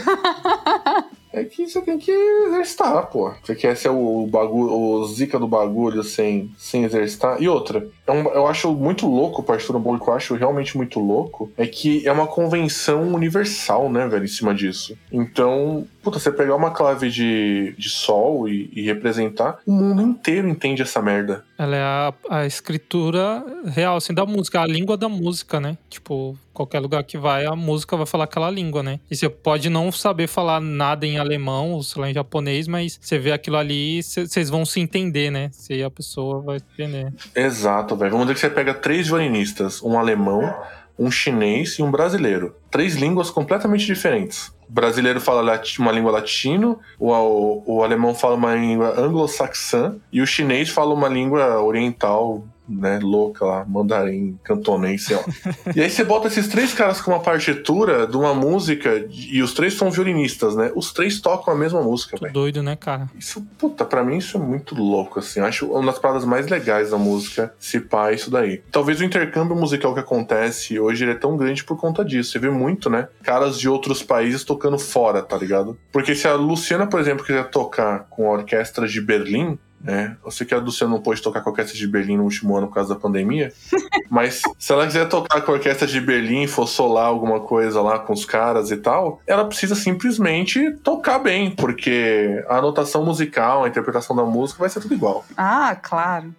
é 1.39 1.43
que 1.43 1.67
você 1.67 1.81
tem 1.81 1.97
que 1.97 2.11
exercitar, 2.11 3.07
pô. 3.07 3.31
Você 3.43 3.55
quer 3.55 3.75
ser 3.75 3.89
o, 3.89 4.27
bagulho, 4.27 4.73
o 4.73 5.07
zica 5.07 5.37
do 5.37 5.47
bagulho 5.47 6.03
sem, 6.03 6.51
sem 6.57 6.83
exercitar. 6.83 7.41
E 7.41 7.47
outra, 7.47 7.87
é 8.05 8.11
um, 8.11 8.27
eu 8.29 8.47
acho 8.47 8.73
muito 8.73 9.07
louco, 9.07 9.43
partitura 9.43 9.79
bom 9.79 9.97
que 9.97 10.07
eu 10.07 10.13
acho 10.13 10.35
realmente 10.35 10.75
muito 10.77 10.99
louco, 10.99 11.51
é 11.57 11.67
que 11.67 12.07
é 12.07 12.11
uma 12.11 12.27
convenção 12.27 13.13
universal, 13.13 13.89
né, 13.91 14.07
velho, 14.07 14.25
em 14.25 14.27
cima 14.27 14.53
disso. 14.53 14.97
Então, 15.11 15.87
puta, 16.07 16.19
você 16.19 16.31
pegar 16.31 16.55
uma 16.55 16.71
clave 16.71 17.09
de, 17.09 17.75
de 17.77 17.89
sol 17.89 18.47
e, 18.47 18.71
e 18.73 18.81
representar, 18.81 19.59
o 19.65 19.71
mundo 19.73 20.01
inteiro 20.01 20.47
entende 20.47 20.81
essa 20.81 21.01
merda. 21.01 21.43
Ela 21.57 21.75
é 21.75 21.81
a, 21.81 22.13
a 22.29 22.45
escritura 22.45 23.43
real, 23.65 23.97
assim, 23.97 24.13
da 24.13 24.25
música, 24.25 24.61
a 24.61 24.65
língua 24.65 24.95
da 24.95 25.09
música, 25.09 25.59
né? 25.59 25.77
Tipo, 25.89 26.37
qualquer 26.53 26.79
lugar 26.79 27.03
que 27.03 27.17
vai, 27.17 27.45
a 27.45 27.57
música 27.57 27.97
vai 27.97 28.05
falar 28.05 28.23
aquela 28.23 28.49
língua, 28.49 28.81
né? 28.81 29.01
E 29.11 29.17
você 29.17 29.27
pode 29.27 29.69
não 29.69 29.91
saber 29.91 30.27
falar 30.27 30.61
nada 30.61 31.05
em 31.05 31.17
alemão, 31.17 31.73
ou 31.73 31.83
sei 31.83 32.01
lá, 32.01 32.09
em 32.09 32.13
japonês, 32.13 32.69
mas 32.69 32.97
você 33.01 33.19
vê 33.19 33.33
aquilo 33.33 33.57
ali, 33.57 34.01
vocês 34.01 34.49
vão 34.49 34.65
se 34.65 34.79
entender, 34.79 35.29
né? 35.29 35.49
Se 35.51 35.83
a 35.83 35.91
pessoa 35.91 36.39
vai 36.41 36.55
entender. 36.55 37.11
Exato, 37.35 37.97
velho. 37.97 38.11
Vamos 38.11 38.27
dizer 38.27 38.35
que 38.35 38.39
você 38.39 38.49
pega 38.49 38.73
três 38.73 39.07
violinistas, 39.07 39.83
um 39.83 39.99
alemão, 39.99 40.55
um 40.97 41.11
chinês 41.11 41.77
e 41.79 41.83
um 41.83 41.91
brasileiro. 41.91 42.55
Três 42.71 42.95
línguas 42.95 43.29
completamente 43.29 43.85
diferentes. 43.85 44.55
O 44.69 44.73
brasileiro 44.73 45.21
fala 45.21 45.59
uma 45.79 45.91
língua 45.91 46.11
latino, 46.11 46.79
o, 46.99 47.63
o 47.65 47.83
alemão 47.83 48.13
fala 48.13 48.35
uma 48.35 48.55
língua 48.55 48.99
anglo-saxã 48.99 49.95
e 50.11 50.21
o 50.21 50.27
chinês 50.27 50.69
fala 50.69 50.93
uma 50.93 51.07
língua 51.07 51.61
oriental, 51.61 52.43
né, 52.67 52.99
louca 53.01 53.45
lá, 53.45 53.65
mandarim, 53.65 54.37
cantonês, 54.43 55.05
sei 55.05 55.15
lá. 55.15 55.23
e 55.75 55.81
aí 55.81 55.89
você 55.89 56.03
bota 56.03 56.27
esses 56.27 56.47
três 56.47 56.73
caras 56.73 57.01
com 57.01 57.11
uma 57.11 57.19
partitura 57.19 58.07
de 58.07 58.17
uma 58.17 58.33
música 58.33 59.07
e 59.09 59.41
os 59.41 59.53
três 59.53 59.73
são 59.73 59.91
violinistas, 59.91 60.55
né? 60.55 60.71
Os 60.75 60.91
três 60.91 61.19
tocam 61.19 61.53
a 61.53 61.57
mesma 61.57 61.81
música, 61.81 62.17
velho. 62.19 62.33
doido, 62.33 62.63
né, 62.63 62.75
cara? 62.75 63.09
Isso, 63.17 63.45
puta, 63.57 63.85
pra 63.85 64.03
mim 64.03 64.17
isso 64.17 64.37
é 64.37 64.39
muito 64.39 64.75
louco, 64.75 65.19
assim. 65.19 65.39
Eu 65.39 65.45
Acho 65.45 65.65
uma 65.67 65.85
das 65.85 65.99
paradas 65.99 66.25
mais 66.25 66.47
legais 66.47 66.91
da 66.91 66.97
música, 66.97 67.53
se 67.59 67.79
pá, 67.79 68.11
é 68.11 68.15
isso 68.15 68.29
daí. 68.29 68.61
Talvez 68.71 68.99
o 68.99 69.03
intercâmbio 69.03 69.55
musical 69.55 69.93
que 69.93 69.99
acontece 69.99 70.79
hoje 70.79 71.09
é 71.09 71.15
tão 71.15 71.37
grande 71.37 71.63
por 71.63 71.77
conta 71.77 72.03
disso. 72.03 72.31
Você 72.31 72.39
vê 72.39 72.49
muito, 72.49 72.89
né? 72.89 73.07
Caras 73.23 73.57
de 73.57 73.69
outros 73.69 74.03
países 74.03 74.43
tocando 74.43 74.77
fora, 74.77 75.21
tá 75.21 75.37
ligado? 75.37 75.77
Porque 75.91 76.15
se 76.15 76.27
a 76.27 76.33
Luciana, 76.33 76.87
por 76.87 76.99
exemplo, 76.99 77.25
quiser 77.25 77.49
tocar 77.49 78.07
com 78.09 78.29
a 78.29 78.33
orquestra 78.33 78.87
de 78.87 78.99
Berlim, 79.01 79.57
né? 79.79 80.17
Eu 80.23 80.31
sei 80.31 80.45
que 80.45 80.53
a 80.53 80.57
Luciana 80.57 80.93
não 80.93 81.01
pôde 81.01 81.21
tocar 81.21 81.41
com 81.41 81.49
a 81.49 81.51
orquestra 81.51 81.77
de 81.77 81.87
Berlim 81.87 82.17
no 82.17 82.23
último 82.23 82.55
ano 82.55 82.67
por 82.67 82.75
causa 82.75 82.93
da 82.93 82.99
pandemia, 82.99 83.53
mas 84.09 84.41
se 84.57 84.73
ela 84.73 84.85
quiser 84.85 85.07
tocar 85.07 85.41
com 85.41 85.51
a 85.51 85.55
orquestra 85.55 85.87
de 85.87 86.01
Berlim 86.01 86.47
for 86.47 86.67
solar 86.67 87.05
alguma 87.05 87.39
coisa 87.39 87.81
lá 87.81 87.99
com 87.99 88.13
os 88.13 88.25
caras 88.25 88.71
e 88.71 88.77
tal, 88.77 89.21
ela 89.27 89.45
precisa 89.45 89.75
simplesmente 89.75 90.71
tocar 90.83 91.19
bem, 91.19 91.51
porque 91.51 92.43
a 92.47 92.57
anotação 92.57 93.05
musical, 93.05 93.63
a 93.63 93.67
interpretação 93.67 94.15
da 94.15 94.23
música 94.23 94.59
vai 94.59 94.69
ser 94.69 94.81
tudo 94.81 94.93
igual. 94.93 95.23
Ah, 95.35 95.77
claro. 95.81 96.33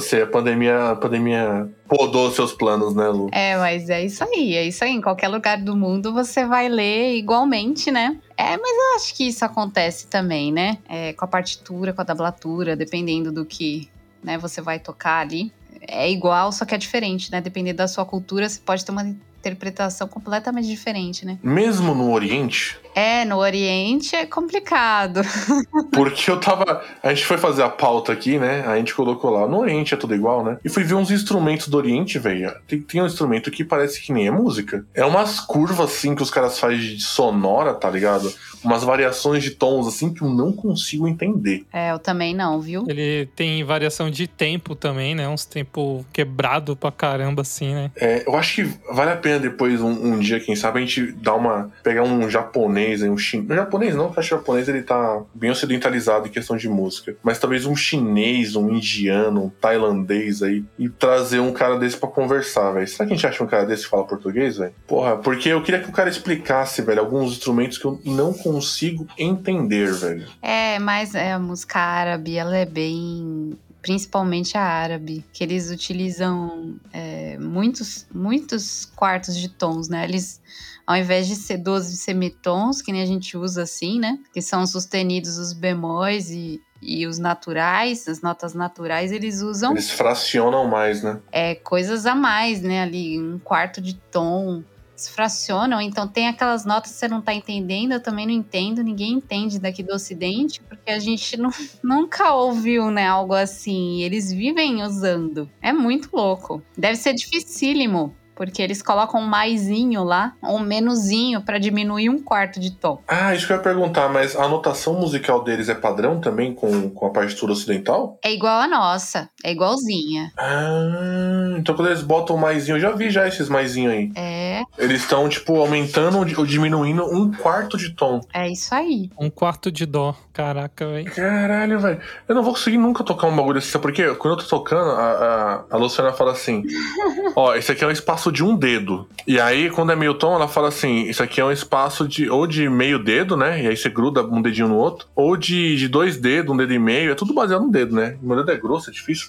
Sei, 0.00 0.22
a 0.22 0.26
pandemia, 0.26 0.90
a 0.90 0.96
pandemia 0.96 1.68
podou 1.88 2.30
seus 2.30 2.52
planos, 2.52 2.94
né, 2.94 3.08
Lu? 3.08 3.28
É, 3.32 3.56
mas 3.56 3.88
é 3.88 4.04
isso 4.04 4.22
aí, 4.24 4.54
é 4.54 4.66
isso 4.66 4.84
aí. 4.84 4.90
Em 4.90 5.00
qualquer 5.00 5.28
lugar 5.28 5.58
do 5.58 5.76
mundo 5.76 6.12
você 6.12 6.44
vai 6.44 6.68
ler 6.68 7.16
igualmente, 7.16 7.90
né? 7.90 8.18
É, 8.36 8.56
mas 8.56 8.76
eu 8.76 8.96
acho 8.96 9.14
que 9.14 9.24
isso 9.28 9.44
acontece 9.44 10.06
também, 10.08 10.52
né? 10.52 10.78
É, 10.88 11.12
com 11.12 11.24
a 11.24 11.28
partitura, 11.28 11.92
com 11.92 12.02
a 12.02 12.04
tablatura, 12.04 12.74
dependendo 12.74 13.30
do 13.30 13.44
que 13.44 13.88
né, 14.22 14.38
você 14.38 14.60
vai 14.60 14.78
tocar 14.78 15.20
ali. 15.20 15.52
É 15.80 16.10
igual, 16.10 16.50
só 16.50 16.64
que 16.64 16.74
é 16.74 16.78
diferente, 16.78 17.30
né? 17.30 17.40
Dependendo 17.40 17.78
da 17.78 17.88
sua 17.88 18.04
cultura, 18.04 18.48
você 18.48 18.58
pode 18.58 18.84
ter 18.84 18.90
uma 18.90 19.04
interpretação 19.04 20.08
completamente 20.08 20.66
diferente, 20.66 21.26
né? 21.26 21.38
Mesmo 21.42 21.94
no 21.94 22.10
Oriente, 22.10 22.78
É, 22.94 23.24
no 23.24 23.38
Oriente 23.38 24.14
é 24.14 24.26
complicado. 24.26 25.20
Porque 25.92 26.30
eu 26.30 26.38
tava. 26.38 26.82
A 27.02 27.08
gente 27.10 27.26
foi 27.26 27.38
fazer 27.38 27.62
a 27.62 27.68
pauta 27.68 28.12
aqui, 28.12 28.38
né? 28.38 28.64
A 28.66 28.76
gente 28.76 28.94
colocou 28.94 29.30
lá. 29.30 29.46
No 29.48 29.58
Oriente 29.58 29.94
é 29.94 29.96
tudo 29.96 30.14
igual, 30.14 30.44
né? 30.44 30.58
E 30.64 30.68
fui 30.68 30.84
ver 30.84 30.94
uns 30.94 31.10
instrumentos 31.10 31.68
do 31.68 31.76
Oriente, 31.76 32.18
velho. 32.18 32.54
Tem, 32.66 32.80
tem 32.80 33.02
um 33.02 33.06
instrumento 33.06 33.50
que 33.50 33.64
parece 33.64 34.00
que 34.00 34.12
nem 34.12 34.26
é 34.26 34.30
música. 34.30 34.84
É 34.94 35.04
umas 35.04 35.40
curvas 35.40 35.92
assim 35.92 36.14
que 36.14 36.22
os 36.22 36.30
caras 36.30 36.58
fazem 36.58 36.78
de 36.78 37.02
sonora, 37.02 37.74
tá 37.74 37.90
ligado? 37.90 38.32
Umas 38.62 38.82
variações 38.82 39.42
de 39.42 39.50
tons 39.50 39.86
assim 39.86 40.12
que 40.12 40.22
eu 40.22 40.28
não 40.28 40.52
consigo 40.52 41.06
entender. 41.08 41.64
É, 41.72 41.92
eu 41.92 41.98
também 41.98 42.34
não, 42.34 42.60
viu? 42.60 42.84
Ele 42.88 43.26
tem 43.34 43.62
variação 43.64 44.10
de 44.10 44.26
tempo 44.26 44.74
também, 44.74 45.14
né? 45.14 45.28
Uns 45.28 45.44
tempo 45.44 46.04
quebrado 46.12 46.76
pra 46.76 46.90
caramba, 46.90 47.42
assim, 47.42 47.72
né? 47.74 47.90
É, 47.96 48.24
eu 48.26 48.36
acho 48.36 48.54
que 48.54 48.62
vale 48.92 49.10
a 49.10 49.16
pena 49.16 49.38
depois, 49.38 49.80
um, 49.80 49.90
um 49.90 50.18
dia, 50.18 50.40
quem 50.40 50.56
sabe, 50.56 50.78
a 50.78 50.80
gente 50.80 51.12
dar 51.12 51.34
uma. 51.34 51.70
pegar 51.82 52.02
um 52.02 52.28
japonês, 52.28 52.83
aí, 53.02 53.10
um 53.10 53.18
chinês. 53.18 53.56
Japonês 53.56 53.94
não, 53.94 54.06
porque 54.06 54.20
acho 54.20 54.28
que 54.28 54.34
o 54.34 54.38
japonês 54.38 54.68
ele 54.68 54.82
tá 54.82 55.22
bem 55.34 55.50
ocidentalizado 55.50 56.26
em 56.26 56.30
questão 56.30 56.56
de 56.56 56.68
música. 56.68 57.16
Mas 57.22 57.38
talvez 57.38 57.66
um 57.66 57.76
chinês, 57.76 58.56
um 58.56 58.70
indiano, 58.70 59.44
um 59.44 59.48
tailandês 59.50 60.42
aí, 60.42 60.64
e 60.78 60.88
trazer 60.88 61.40
um 61.40 61.52
cara 61.52 61.78
desse 61.78 61.96
pra 61.96 62.08
conversar, 62.08 62.72
velho. 62.72 62.86
Será 62.86 63.06
que 63.06 63.12
a 63.12 63.16
gente 63.16 63.26
acha 63.26 63.42
um 63.42 63.46
cara 63.46 63.64
desse 63.64 63.84
que 63.84 63.90
fala 63.90 64.04
português, 64.04 64.58
velho? 64.58 64.74
Porra, 64.86 65.16
porque 65.16 65.48
eu 65.48 65.62
queria 65.62 65.80
que 65.80 65.88
o 65.88 65.92
cara 65.92 66.08
explicasse, 66.08 66.82
velho, 66.82 67.00
alguns 67.00 67.32
instrumentos 67.32 67.78
que 67.78 67.84
eu 67.84 68.00
não 68.04 68.32
consigo 68.32 69.06
entender, 69.18 69.92
velho. 69.92 70.26
É, 70.42 70.78
mas 70.78 71.14
é, 71.14 71.32
a 71.32 71.38
música 71.38 71.78
árabe, 71.78 72.36
ela 72.36 72.56
é 72.56 72.66
bem. 72.66 73.56
Principalmente 73.80 74.56
a 74.56 74.62
árabe, 74.62 75.22
que 75.30 75.44
eles 75.44 75.70
utilizam 75.70 76.76
é, 76.90 77.36
muitos, 77.38 78.06
muitos 78.14 78.90
quartos 78.96 79.36
de 79.36 79.50
tons, 79.50 79.90
né? 79.90 80.04
Eles, 80.04 80.40
ao 80.86 80.96
invés 80.96 81.26
de 81.26 81.36
ser 81.36 81.58
12 81.58 81.96
semitons, 81.96 82.82
que 82.82 82.92
nem 82.92 83.02
a 83.02 83.06
gente 83.06 83.36
usa 83.36 83.62
assim, 83.62 83.98
né? 83.98 84.18
Que 84.32 84.42
são 84.42 84.62
os 84.62 84.70
sustenidos, 84.70 85.38
os 85.38 85.52
bemóis 85.52 86.30
e, 86.30 86.60
e 86.82 87.06
os 87.06 87.18
naturais, 87.18 88.06
as 88.06 88.20
notas 88.20 88.54
naturais, 88.54 89.10
eles 89.12 89.40
usam 89.40 89.72
Eles 89.72 89.90
fracionam 89.90 90.66
mais, 90.68 91.02
né? 91.02 91.20
é, 91.32 91.54
coisas 91.54 92.06
a 92.06 92.14
mais, 92.14 92.60
né? 92.60 92.82
Ali, 92.82 93.20
um 93.20 93.38
quarto 93.38 93.80
de 93.80 93.94
tom. 93.94 94.62
Eles 94.92 95.08
fracionam, 95.08 95.80
então 95.80 96.06
tem 96.06 96.28
aquelas 96.28 96.64
notas 96.64 96.92
que 96.92 96.98
você 96.98 97.08
não 97.08 97.20
tá 97.20 97.34
entendendo, 97.34 97.92
eu 97.92 98.00
também 98.00 98.26
não 98.26 98.32
entendo, 98.32 98.80
ninguém 98.80 99.14
entende 99.14 99.58
daqui 99.58 99.82
do 99.82 99.92
Ocidente, 99.92 100.60
porque 100.60 100.88
a 100.88 101.00
gente 101.00 101.34
não, 101.40 101.50
nunca 101.82 102.32
ouviu, 102.32 102.92
né, 102.92 103.08
algo 103.08 103.34
assim. 103.34 104.02
Eles 104.02 104.32
vivem 104.32 104.84
usando. 104.84 105.50
É 105.60 105.72
muito 105.72 106.10
louco. 106.12 106.62
Deve 106.78 106.94
ser 106.94 107.12
dificílimo, 107.12 108.14
porque 108.34 108.62
eles 108.62 108.82
colocam 108.82 109.20
um 109.20 109.26
maisinho 109.26 110.02
lá, 110.04 110.32
ou 110.42 110.56
um 110.58 110.60
menuzinho, 110.60 111.40
pra 111.42 111.58
diminuir 111.58 112.08
um 112.10 112.18
quarto 112.22 112.58
de 112.60 112.70
tom. 112.72 113.00
Ah, 113.06 113.34
isso 113.34 113.46
que 113.46 113.52
eu 113.52 113.56
ia 113.56 113.62
perguntar, 113.62 114.08
mas 114.08 114.34
a 114.36 114.48
notação 114.48 114.94
musical 114.94 115.42
deles 115.44 115.68
é 115.68 115.74
padrão 115.74 116.20
também 116.20 116.54
com, 116.54 116.90
com 116.90 117.06
a 117.06 117.10
partitura 117.10 117.52
ocidental? 117.52 118.18
É 118.24 118.32
igual 118.32 118.60
a 118.60 118.66
nossa, 118.68 119.28
é 119.44 119.52
igualzinha. 119.52 120.32
Ah, 120.36 121.54
então 121.58 121.74
quando 121.74 121.88
eles 121.88 122.02
botam 122.02 122.36
maisinho, 122.36 122.76
eu 122.76 122.80
já 122.80 122.90
vi 122.92 123.10
já 123.10 123.26
esses 123.26 123.48
maisinhos 123.48 123.92
aí. 123.92 124.12
É, 124.16 124.62
Eles 124.78 125.02
estão, 125.02 125.28
tipo, 125.28 125.56
aumentando 125.60 126.18
ou 126.18 126.46
diminuindo 126.46 127.04
um 127.04 127.30
quarto 127.32 127.76
de 127.76 127.90
tom. 127.94 128.20
é 128.32 128.48
isso 128.48 128.74
aí. 128.74 129.10
Um 129.18 129.30
quarto 129.30 129.70
de 129.70 129.86
dó. 129.86 130.14
Caraca, 130.32 130.86
velho. 130.86 131.14
Caralho, 131.14 131.78
velho. 131.78 132.00
Eu 132.28 132.34
não 132.34 132.42
vou 132.42 132.52
conseguir 132.52 132.76
nunca 132.78 133.04
tocar 133.04 133.28
um 133.28 133.36
bagulho 133.36 133.58
assim, 133.58 133.68
sabe 133.70 133.82
por 133.82 133.92
quê? 133.92 134.12
Quando 134.16 134.34
eu 134.38 134.44
tô 134.44 134.48
tocando, 134.58 134.90
a, 134.90 135.64
a, 135.70 135.74
a 135.74 135.76
Luciana 135.76 136.12
fala 136.12 136.32
assim: 136.32 136.64
Ó, 137.36 137.54
esse 137.54 137.70
aqui 137.70 137.84
é 137.84 137.86
um 137.86 137.90
espaço 137.92 138.23
de 138.30 138.44
um 138.44 138.56
dedo. 138.56 139.08
E 139.26 139.40
aí, 139.40 139.70
quando 139.70 139.92
é 139.92 139.96
meio 139.96 140.14
tom, 140.14 140.34
ela 140.34 140.48
fala 140.48 140.68
assim: 140.68 141.02
Isso 141.04 141.22
aqui 141.22 141.40
é 141.40 141.44
um 141.44 141.52
espaço 141.52 142.06
de 142.06 142.28
ou 142.28 142.46
de 142.46 142.68
meio 142.68 142.98
dedo, 142.98 143.36
né? 143.36 143.62
E 143.62 143.68
aí 143.68 143.76
você 143.76 143.88
gruda 143.88 144.22
um 144.22 144.42
dedinho 144.42 144.68
no 144.68 144.76
outro. 144.76 145.06
Ou 145.14 145.36
de, 145.36 145.76
de 145.76 145.88
dois 145.88 146.16
dedos, 146.16 146.52
um 146.52 146.56
dedo 146.56 146.72
e 146.72 146.78
meio. 146.78 147.12
É 147.12 147.14
tudo 147.14 147.34
baseado 147.34 147.62
no 147.62 147.70
dedo, 147.70 147.94
né? 147.94 148.16
Meu 148.22 148.36
dedo 148.36 148.50
é 148.50 148.56
grosso, 148.56 148.90
é 148.90 148.92
difícil. 148.92 149.28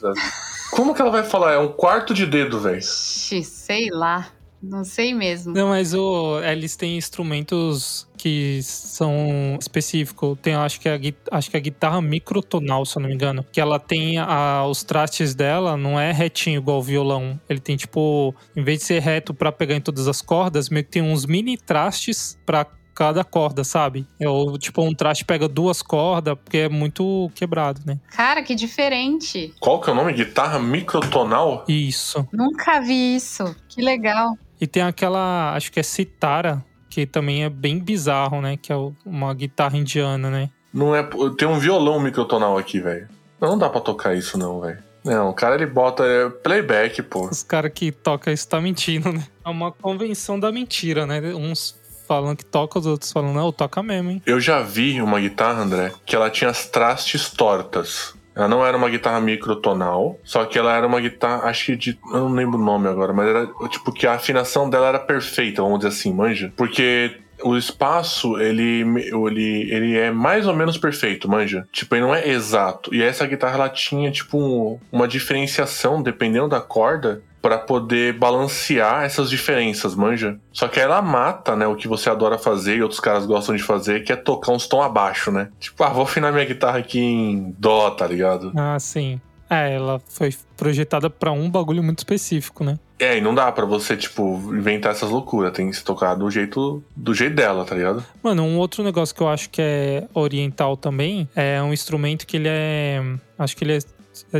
Como 0.71 0.93
que 0.93 1.01
ela 1.01 1.11
vai 1.11 1.23
falar? 1.23 1.53
É 1.53 1.59
um 1.59 1.69
quarto 1.69 2.13
de 2.13 2.25
dedo, 2.25 2.59
velho. 2.59 2.81
Sei 2.81 3.89
lá. 3.91 4.27
Não 4.61 4.83
sei 4.83 5.13
mesmo. 5.13 5.53
Não, 5.53 5.69
mas 5.69 5.93
o, 5.93 6.39
eles 6.41 6.75
têm 6.75 6.97
instrumentos 6.97 8.07
que 8.25 8.59
são 8.63 9.55
específicos. 9.61 10.35
Tem, 10.41 10.55
acho 10.55 10.79
que, 10.79 10.89
a, 10.89 10.97
gui- 10.97 11.15
acho 11.31 11.51
que 11.51 11.55
a 11.57 11.59
guitarra 11.59 12.01
microtonal, 12.01 12.83
se 12.83 12.97
eu 12.97 13.01
não 13.03 13.07
me 13.09 13.13
engano. 13.13 13.45
Que 13.51 13.61
ela 13.61 13.77
tem 13.77 14.17
a- 14.17 14.65
os 14.67 14.83
trastes 14.83 15.35
dela, 15.35 15.77
não 15.77 15.99
é 15.99 16.11
retinho 16.11 16.57
igual 16.57 16.79
o 16.79 16.81
violão. 16.81 17.39
Ele 17.47 17.59
tem, 17.59 17.77
tipo, 17.77 18.33
em 18.55 18.63
vez 18.63 18.79
de 18.79 18.85
ser 18.85 18.99
reto 18.99 19.31
pra 19.31 19.51
pegar 19.51 19.75
em 19.75 19.81
todas 19.81 20.07
as 20.07 20.23
cordas, 20.23 20.69
meio 20.69 20.83
que 20.83 20.89
tem 20.89 21.03
uns 21.03 21.23
mini 21.27 21.55
trastes 21.55 22.35
pra 22.47 22.65
cada 22.95 23.23
corda, 23.23 23.63
sabe? 23.63 24.07
É 24.19 24.27
o, 24.27 24.57
tipo, 24.57 24.81
um 24.81 24.91
traste 24.95 25.23
pega 25.23 25.47
duas 25.47 25.83
cordas, 25.83 26.35
porque 26.43 26.57
é 26.57 26.69
muito 26.69 27.29
quebrado, 27.35 27.81
né? 27.85 27.99
Cara, 28.09 28.41
que 28.41 28.55
diferente. 28.55 29.53
Qual 29.59 29.79
que 29.79 29.87
é 29.87 29.93
o 29.93 29.95
nome? 29.95 30.13
Guitarra 30.13 30.57
microtonal? 30.57 31.63
Isso. 31.67 32.27
Nunca 32.33 32.79
vi 32.79 33.15
isso. 33.17 33.55
Que 33.69 33.83
legal. 33.83 34.35
E 34.59 34.65
tem 34.65 34.81
aquela, 34.81 35.53
acho 35.53 35.71
que 35.71 35.79
é 35.79 35.83
citara, 35.83 36.63
que 36.95 37.05
também 37.05 37.43
é 37.43 37.49
bem 37.49 37.77
bizarro, 37.77 38.39
né? 38.41 38.55
Que 38.55 38.71
é 38.71 38.75
uma 39.05 39.33
guitarra 39.33 39.77
indiana, 39.77 40.29
né? 40.29 40.49
Não 40.73 40.95
é. 40.95 41.05
Tem 41.37 41.45
um 41.45 41.59
violão 41.59 41.99
microtonal 41.99 42.57
aqui, 42.57 42.79
velho. 42.79 43.09
Não, 43.39 43.49
não 43.49 43.57
dá 43.57 43.69
pra 43.69 43.81
tocar 43.81 44.15
isso, 44.15 44.37
não, 44.37 44.61
velho. 44.61 44.77
Não, 45.03 45.29
o 45.29 45.33
cara 45.33 45.55
ele 45.55 45.65
bota 45.65 46.05
é, 46.05 46.29
playback, 46.29 47.01
pô. 47.01 47.27
Os 47.27 47.43
caras 47.43 47.73
que 47.75 47.91
tocam 47.91 48.31
isso 48.31 48.47
tá 48.47 48.61
mentindo, 48.61 49.11
né? 49.11 49.27
É 49.43 49.49
uma 49.49 49.73
convenção 49.73 50.39
da 50.39 50.53
mentira, 50.53 51.05
né? 51.05 51.19
Uns 51.35 51.75
falando 52.07 52.37
que 52.37 52.45
toca, 52.45 52.79
os 52.79 52.85
outros 52.85 53.11
falando, 53.11 53.33
não, 53.33 53.51
toca 53.51 53.83
mesmo, 53.83 54.11
hein? 54.11 54.21
Eu 54.25 54.39
já 54.39 54.61
vi 54.61 55.01
uma 55.01 55.19
guitarra, 55.19 55.63
André, 55.63 55.91
que 56.05 56.15
ela 56.15 56.29
tinha 56.29 56.49
as 56.49 56.65
trastes 56.65 57.29
tortas. 57.29 58.14
Ela 58.35 58.47
não 58.47 58.65
era 58.65 58.75
uma 58.75 58.89
guitarra 58.89 59.21
microtonal, 59.21 60.19
só 60.23 60.43
que 60.45 60.59
ela 60.59 60.75
era 60.75 60.85
uma 60.85 60.99
guitarra, 60.99 61.47
acho 61.49 61.65
que 61.67 61.75
de. 61.75 61.99
Eu 62.11 62.19
não 62.21 62.33
lembro 62.33 62.59
o 62.59 62.63
nome 62.63 62.87
agora, 62.87 63.13
mas 63.13 63.27
era 63.27 63.47
tipo 63.69 63.91
que 63.91 64.05
a 64.05 64.13
afinação 64.13 64.69
dela 64.69 64.87
era 64.87 64.99
perfeita, 64.99 65.61
vamos 65.61 65.79
dizer 65.79 65.89
assim, 65.89 66.13
manja. 66.13 66.51
Porque 66.57 67.17
o 67.43 67.55
espaço, 67.57 68.37
ele, 68.39 68.81
ele, 68.81 69.71
ele 69.71 69.97
é 69.97 70.09
mais 70.11 70.47
ou 70.47 70.53
menos 70.55 70.77
perfeito, 70.77 71.29
manja. 71.29 71.65
Tipo, 71.71 71.95
ele 71.95 72.05
não 72.05 72.15
é 72.15 72.27
exato. 72.29 72.93
E 72.95 73.03
essa 73.03 73.25
guitarra, 73.27 73.55
ela 73.55 73.69
tinha, 73.69 74.09
tipo, 74.11 74.37
um- 74.37 74.79
uma 74.91 75.07
diferenciação, 75.07 76.01
dependendo 76.01 76.47
da 76.47 76.61
corda, 76.61 77.21
Pra 77.45 77.59
poder 77.59 78.17
balancear 78.17 79.03
essas 79.03 79.29
diferenças, 79.29 79.93
manja. 79.93 80.39
Só 80.51 80.67
que 80.67 80.79
ela 80.79 80.99
mata, 80.99 81.55
né, 81.55 81.67
o 81.67 81.75
que 81.75 81.87
você 81.87 82.09
adora 82.09 82.39
fazer 82.39 82.77
e 82.77 82.81
outros 82.81 82.99
caras 82.99 83.23
gostam 83.27 83.55
de 83.55 83.61
fazer, 83.61 84.03
que 84.03 84.11
é 84.11 84.15
tocar 84.15 84.51
uns 84.51 84.65
tons 84.65 84.83
abaixo, 84.83 85.31
né? 85.31 85.49
Tipo, 85.59 85.83
ah, 85.83 85.89
vou 85.89 86.01
afinar 86.01 86.33
minha 86.33 86.43
guitarra 86.43 86.79
aqui 86.79 86.99
em 86.99 87.55
dó, 87.59 87.91
tá 87.91 88.07
ligado? 88.07 88.51
Ah, 88.55 88.79
sim. 88.79 89.21
É, 89.47 89.75
ela 89.75 90.01
foi 90.09 90.33
projetada 90.57 91.07
pra 91.07 91.31
um 91.31 91.47
bagulho 91.47 91.83
muito 91.83 91.99
específico, 91.99 92.63
né? 92.63 92.79
É, 92.97 93.17
e 93.17 93.21
não 93.21 93.35
dá 93.35 93.51
pra 93.51 93.63
você, 93.63 93.95
tipo, 93.95 94.41
inventar 94.51 94.93
essas 94.93 95.11
loucuras. 95.11 95.51
Tem 95.51 95.69
que 95.69 95.75
se 95.75 95.83
tocar 95.83 96.15
do 96.15 96.31
jeito, 96.31 96.83
do 96.95 97.13
jeito 97.13 97.35
dela, 97.35 97.63
tá 97.63 97.75
ligado? 97.75 98.03
Mano, 98.23 98.41
um 98.41 98.57
outro 98.57 98.83
negócio 98.83 99.13
que 99.13 99.21
eu 99.21 99.27
acho 99.27 99.51
que 99.51 99.61
é 99.61 100.07
oriental 100.15 100.75
também 100.75 101.29
é 101.35 101.61
um 101.61 101.71
instrumento 101.71 102.25
que 102.25 102.37
ele 102.37 102.47
é. 102.49 103.03
Acho 103.37 103.55
que 103.55 103.63
ele 103.63 103.73
é 103.73 103.79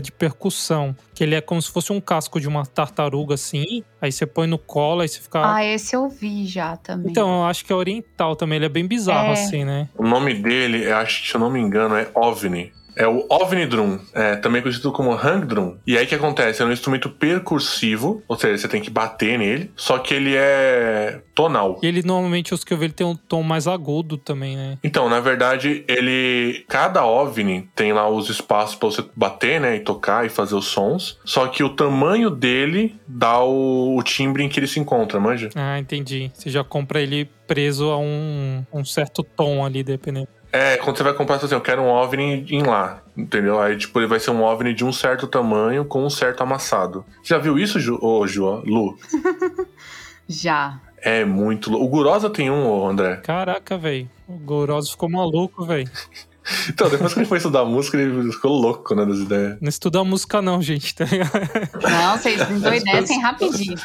de 0.01 0.11
percussão, 0.11 0.95
que 1.13 1.23
ele 1.23 1.36
é 1.36 1.41
como 1.41 1.61
se 1.61 1.69
fosse 1.71 1.91
um 1.91 1.99
casco 2.01 2.39
de 2.39 2.47
uma 2.47 2.65
tartaruga 2.65 3.36
assim, 3.36 3.84
aí 4.01 4.11
você 4.11 4.26
põe 4.26 4.47
no 4.47 4.57
colo, 4.57 5.01
aí 5.01 5.07
você 5.07 5.19
fica 5.19 5.55
Ah, 5.55 5.63
esse 5.65 5.95
eu 5.95 6.09
vi 6.09 6.45
já 6.45 6.78
também. 6.78 7.11
Então, 7.11 7.41
eu 7.41 7.45
acho 7.45 7.65
que 7.65 7.71
é 7.71 7.76
oriental 7.76 8.36
também, 8.36 8.57
ele 8.57 8.65
é 8.65 8.69
bem 8.69 8.86
bizarro 8.88 9.30
É. 9.30 9.34
assim, 9.34 9.63
né? 9.63 9.89
O 9.97 10.07
nome 10.07 10.34
dele, 10.34 10.86
eu 10.86 10.95
acho 10.97 11.21
que, 11.23 11.30
se 11.30 11.36
eu 11.36 11.39
não 11.39 11.49
me 11.49 11.59
engano, 11.59 11.95
é 11.95 12.09
OVNI. 12.13 12.71
É 12.95 13.07
o 13.07 13.25
OVNI 13.29 13.65
Drum, 13.65 13.99
é, 14.13 14.35
também 14.37 14.61
conhecido 14.61 14.91
como 14.91 15.13
Hang 15.13 15.45
Drum. 15.45 15.77
E 15.85 15.97
aí 15.97 16.05
o 16.05 16.07
que 16.07 16.15
acontece? 16.15 16.61
É 16.61 16.65
um 16.65 16.71
instrumento 16.71 17.09
percursivo, 17.09 18.23
ou 18.27 18.37
seja, 18.37 18.57
você 18.57 18.67
tem 18.67 18.81
que 18.81 18.89
bater 18.89 19.37
nele, 19.37 19.71
só 19.75 19.97
que 19.97 20.13
ele 20.13 20.33
é 20.35 21.21
tonal. 21.33 21.79
E 21.83 21.87
ele 21.87 22.01
normalmente 22.03 22.53
os 22.53 22.63
que 22.63 22.73
eu 22.73 22.77
vi 22.77 22.85
ele 22.85 22.93
tem 22.93 23.05
um 23.05 23.15
tom 23.15 23.43
mais 23.43 23.67
agudo 23.67 24.17
também, 24.17 24.55
né? 24.55 24.77
Então, 24.83 25.09
na 25.09 25.19
verdade, 25.19 25.83
ele. 25.87 26.63
Cada 26.67 27.05
OVNI 27.05 27.69
tem 27.75 27.91
lá 27.91 28.07
os 28.07 28.29
espaços 28.29 28.75
pra 28.75 28.89
você 28.89 29.03
bater, 29.15 29.59
né? 29.59 29.75
E 29.75 29.79
tocar 29.79 30.25
e 30.25 30.29
fazer 30.29 30.55
os 30.55 30.65
sons. 30.65 31.19
Só 31.25 31.47
que 31.47 31.63
o 31.63 31.69
tamanho 31.69 32.29
dele 32.29 32.95
dá 33.07 33.43
o, 33.43 33.97
o 33.97 34.03
timbre 34.03 34.43
em 34.43 34.49
que 34.49 34.59
ele 34.59 34.67
se 34.67 34.79
encontra, 34.79 35.19
manja? 35.19 35.49
Ah, 35.55 35.79
entendi. 35.79 36.31
Você 36.33 36.49
já 36.49 36.63
compra 36.63 37.01
ele 37.01 37.29
preso 37.47 37.89
a 37.91 37.97
um, 37.97 38.63
um 38.73 38.85
certo 38.85 39.23
tom 39.23 39.65
ali, 39.65 39.83
dependendo. 39.83 40.27
É, 40.55 40.77
quando 40.77 40.95
você 40.95 41.03
vai 41.03 41.13
comprar, 41.13 41.37
você 41.37 41.47
assim, 41.47 41.55
eu 41.55 41.59
quero 41.59 41.81
um 41.81 41.89
OVNI 41.89 42.45
em 42.49 42.63
lá, 42.63 43.01
entendeu? 43.17 43.59
Aí, 43.59 43.77
tipo, 43.77 43.99
ele 43.99 44.07
vai 44.07 44.21
ser 44.21 44.31
um 44.31 44.41
OVNI 44.41 44.73
de 44.73 44.85
um 44.85 44.91
certo 44.93 45.27
tamanho 45.27 45.83
com 45.83 46.05
um 46.05 46.09
certo 46.09 46.41
amassado. 46.43 47.03
Você 47.21 47.33
já 47.33 47.37
viu 47.37 47.59
isso, 47.59 47.77
Ju, 47.77 47.99
ô, 48.01 48.25
Ju, 48.25 48.63
Lu? 48.65 48.97
Já. 50.25 50.79
É 51.01 51.25
muito 51.25 51.69
louco. 51.69 51.85
O 51.85 51.89
Gurosa 51.89 52.29
tem 52.29 52.49
um, 52.49 52.67
ô, 52.67 52.87
André. 52.87 53.17
Caraca, 53.17 53.77
velho. 53.77 54.09
O 54.25 54.37
Goroso 54.37 54.91
ficou 54.91 55.09
maluco, 55.09 55.65
velho. 55.65 55.89
Então, 56.69 56.89
depois 56.89 57.13
que 57.13 57.19
ele 57.19 57.27
foi 57.27 57.37
estudar 57.37 57.65
música, 57.65 57.97
ele 57.97 58.31
ficou 58.31 58.51
louco, 58.51 58.93
né, 58.95 59.05
das 59.05 59.17
ideias. 59.17 59.57
Não 59.61 59.69
estuda 59.69 60.03
música 60.03 60.41
não, 60.41 60.61
gente, 60.61 60.93
tá 60.93 61.05
ligado? 61.05 61.31
Não, 61.81 62.17
vocês 62.17 62.49
endoidecem 62.49 63.21
rapidinho. 63.21 63.77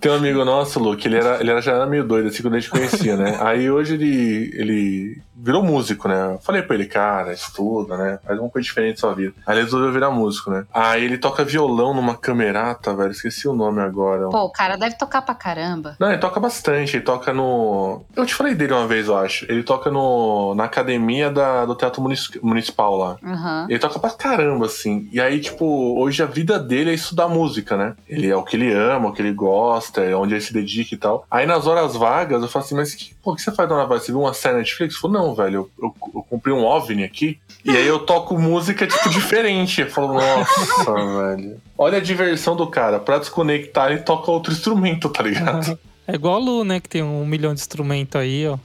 Tem 0.00 0.12
um 0.12 0.16
amigo 0.16 0.44
nosso, 0.44 0.78
Lu, 0.78 0.96
que 0.96 1.08
ele, 1.08 1.16
era, 1.16 1.40
ele 1.40 1.50
era, 1.50 1.60
já 1.60 1.72
era 1.72 1.86
meio 1.86 2.04
doido, 2.04 2.28
assim, 2.28 2.42
quando 2.42 2.54
a 2.54 2.60
gente 2.60 2.70
conhecia, 2.70 3.16
né? 3.16 3.38
Aí 3.40 3.70
hoje 3.70 3.94
ele, 3.94 4.50
ele 4.54 5.22
virou 5.34 5.62
músico, 5.62 6.06
né? 6.08 6.34
Eu 6.34 6.38
falei 6.38 6.62
pra 6.62 6.74
ele, 6.74 6.86
cara, 6.86 7.32
estuda, 7.32 7.96
né? 7.96 8.18
Faz 8.24 8.38
uma 8.38 8.48
coisa 8.50 8.64
diferente 8.64 8.94
da 8.96 9.00
sua 9.00 9.14
vida. 9.14 9.34
Aí 9.46 9.56
ele 9.56 9.64
resolveu 9.64 9.92
virar 9.92 10.10
músico, 10.10 10.50
né? 10.50 10.64
Aí 10.72 11.04
ele 11.04 11.18
toca 11.18 11.44
violão 11.44 11.94
numa 11.94 12.16
camerata, 12.16 12.94
velho, 12.94 13.10
esqueci 13.10 13.48
o 13.48 13.54
nome 13.54 13.80
agora. 13.80 14.28
Pô, 14.28 14.44
o 14.44 14.52
cara 14.52 14.76
deve 14.76 14.96
tocar 14.96 15.22
pra 15.22 15.34
caramba. 15.34 15.96
Não, 15.98 16.08
ele 16.10 16.18
toca 16.18 16.38
bastante, 16.38 16.96
ele 16.96 17.04
toca 17.04 17.32
no. 17.32 18.04
Eu 18.14 18.26
te 18.26 18.34
falei 18.34 18.54
dele 18.54 18.72
uma 18.72 18.86
vez, 18.86 19.08
eu 19.08 19.16
acho. 19.16 19.46
Ele 19.48 19.62
toca 19.62 19.90
no 19.90 20.54
na 20.54 20.64
academia 20.64 21.30
da, 21.30 21.39
do 21.66 21.74
Teatro 21.74 22.00
Munici- 22.02 22.38
Municipal 22.42 22.96
lá. 22.96 23.16
Aham. 23.24 23.66
Ele 23.68 23.78
toca 23.78 23.98
pra 23.98 24.10
caramba, 24.10 24.66
assim. 24.66 25.08
E 25.12 25.20
aí, 25.20 25.40
tipo, 25.40 25.64
hoje 25.98 26.22
a 26.22 26.26
vida 26.26 26.58
dele 26.58 26.90
é 26.90 26.94
estudar 26.94 27.28
música, 27.28 27.76
né? 27.76 27.94
Ele 28.08 28.28
é 28.28 28.36
o 28.36 28.42
que 28.42 28.56
ele 28.56 28.72
ama, 28.72 29.08
o 29.08 29.12
que 29.12 29.22
ele 29.22 29.32
gosta, 29.32 30.00
é 30.02 30.14
onde 30.14 30.34
ele 30.34 30.40
se 30.40 30.52
dedica 30.52 30.94
e 30.94 30.98
tal. 30.98 31.26
Aí 31.30 31.46
nas 31.46 31.66
horas 31.66 31.94
vagas, 31.94 32.42
eu 32.42 32.48
falo 32.48 32.64
assim, 32.64 32.74
mas 32.74 32.94
que, 32.94 33.14
pô, 33.22 33.32
o 33.32 33.36
que 33.36 33.42
você 33.42 33.52
faz 33.52 33.68
na 33.68 33.76
hora 33.76 33.86
vaga? 33.86 34.00
Você 34.00 34.12
viu 34.12 34.20
uma 34.20 34.34
série 34.34 34.54
na 34.54 34.58
Netflix? 34.60 34.94
Eu 34.94 35.00
falo, 35.00 35.14
não, 35.14 35.34
velho, 35.34 35.70
eu, 35.78 35.86
eu, 35.88 35.94
eu 36.14 36.22
comprei 36.28 36.54
um 36.54 36.64
OVNI 36.64 37.04
aqui. 37.04 37.38
E 37.64 37.70
aí 37.70 37.86
eu 37.86 37.98
toco 38.00 38.38
música, 38.38 38.86
tipo, 38.86 39.08
diferente. 39.10 39.80
Eu 39.82 39.90
falo, 39.90 40.14
nossa, 40.14 40.94
velho. 41.36 41.56
Olha 41.76 41.98
a 41.98 42.00
diversão 42.00 42.54
do 42.56 42.66
cara. 42.66 42.98
Pra 42.98 43.18
desconectar, 43.18 43.90
ele 43.90 44.00
toca 44.00 44.30
outro 44.30 44.52
instrumento, 44.52 45.08
tá 45.08 45.22
ligado? 45.22 45.78
É 46.06 46.14
igual 46.14 46.34
a 46.34 46.38
Lu, 46.38 46.64
né? 46.64 46.80
Que 46.80 46.88
tem 46.88 47.02
um 47.02 47.24
milhão 47.24 47.54
de 47.54 47.60
instrumentos 47.60 48.20
aí, 48.20 48.46
ó. 48.48 48.58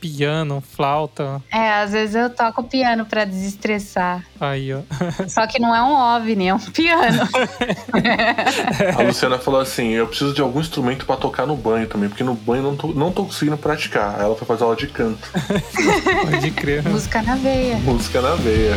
Piano, 0.00 0.60
flauta, 0.60 1.40
É, 1.52 1.82
às 1.82 1.92
vezes 1.92 2.14
eu 2.14 2.28
toco 2.30 2.62
piano 2.64 3.04
pra 3.04 3.24
desestressar. 3.24 4.24
aí, 4.40 4.72
ó. 4.74 4.80
Só 5.28 5.46
que 5.46 5.58
não 5.58 5.74
é 5.74 5.82
um 5.82 5.92
OVNI, 6.16 6.48
é 6.48 6.54
um 6.54 6.58
piano. 6.58 7.28
A 8.98 9.02
Luciana 9.02 9.38
falou 9.38 9.60
assim: 9.60 9.90
eu 9.90 10.06
preciso 10.06 10.34
de 10.34 10.40
algum 10.40 10.60
instrumento 10.60 11.06
pra 11.06 11.16
tocar 11.16 11.46
no 11.46 11.56
banho 11.56 11.86
também, 11.86 12.08
porque 12.08 12.24
no 12.24 12.34
banho 12.34 12.62
não 12.62 12.76
tô, 12.76 12.88
não 12.88 13.12
tô 13.12 13.24
conseguindo 13.24 13.56
praticar. 13.56 14.16
Aí 14.16 14.24
ela 14.24 14.36
foi 14.36 14.46
fazer 14.46 14.64
aula 14.64 14.76
de 14.76 14.86
canto. 14.88 15.30
Pode 16.30 16.50
crer. 16.52 16.82
Música 16.88 17.22
na 17.22 17.36
veia. 17.36 17.76
Música 17.78 18.20
na 18.20 18.34
veia. 18.34 18.74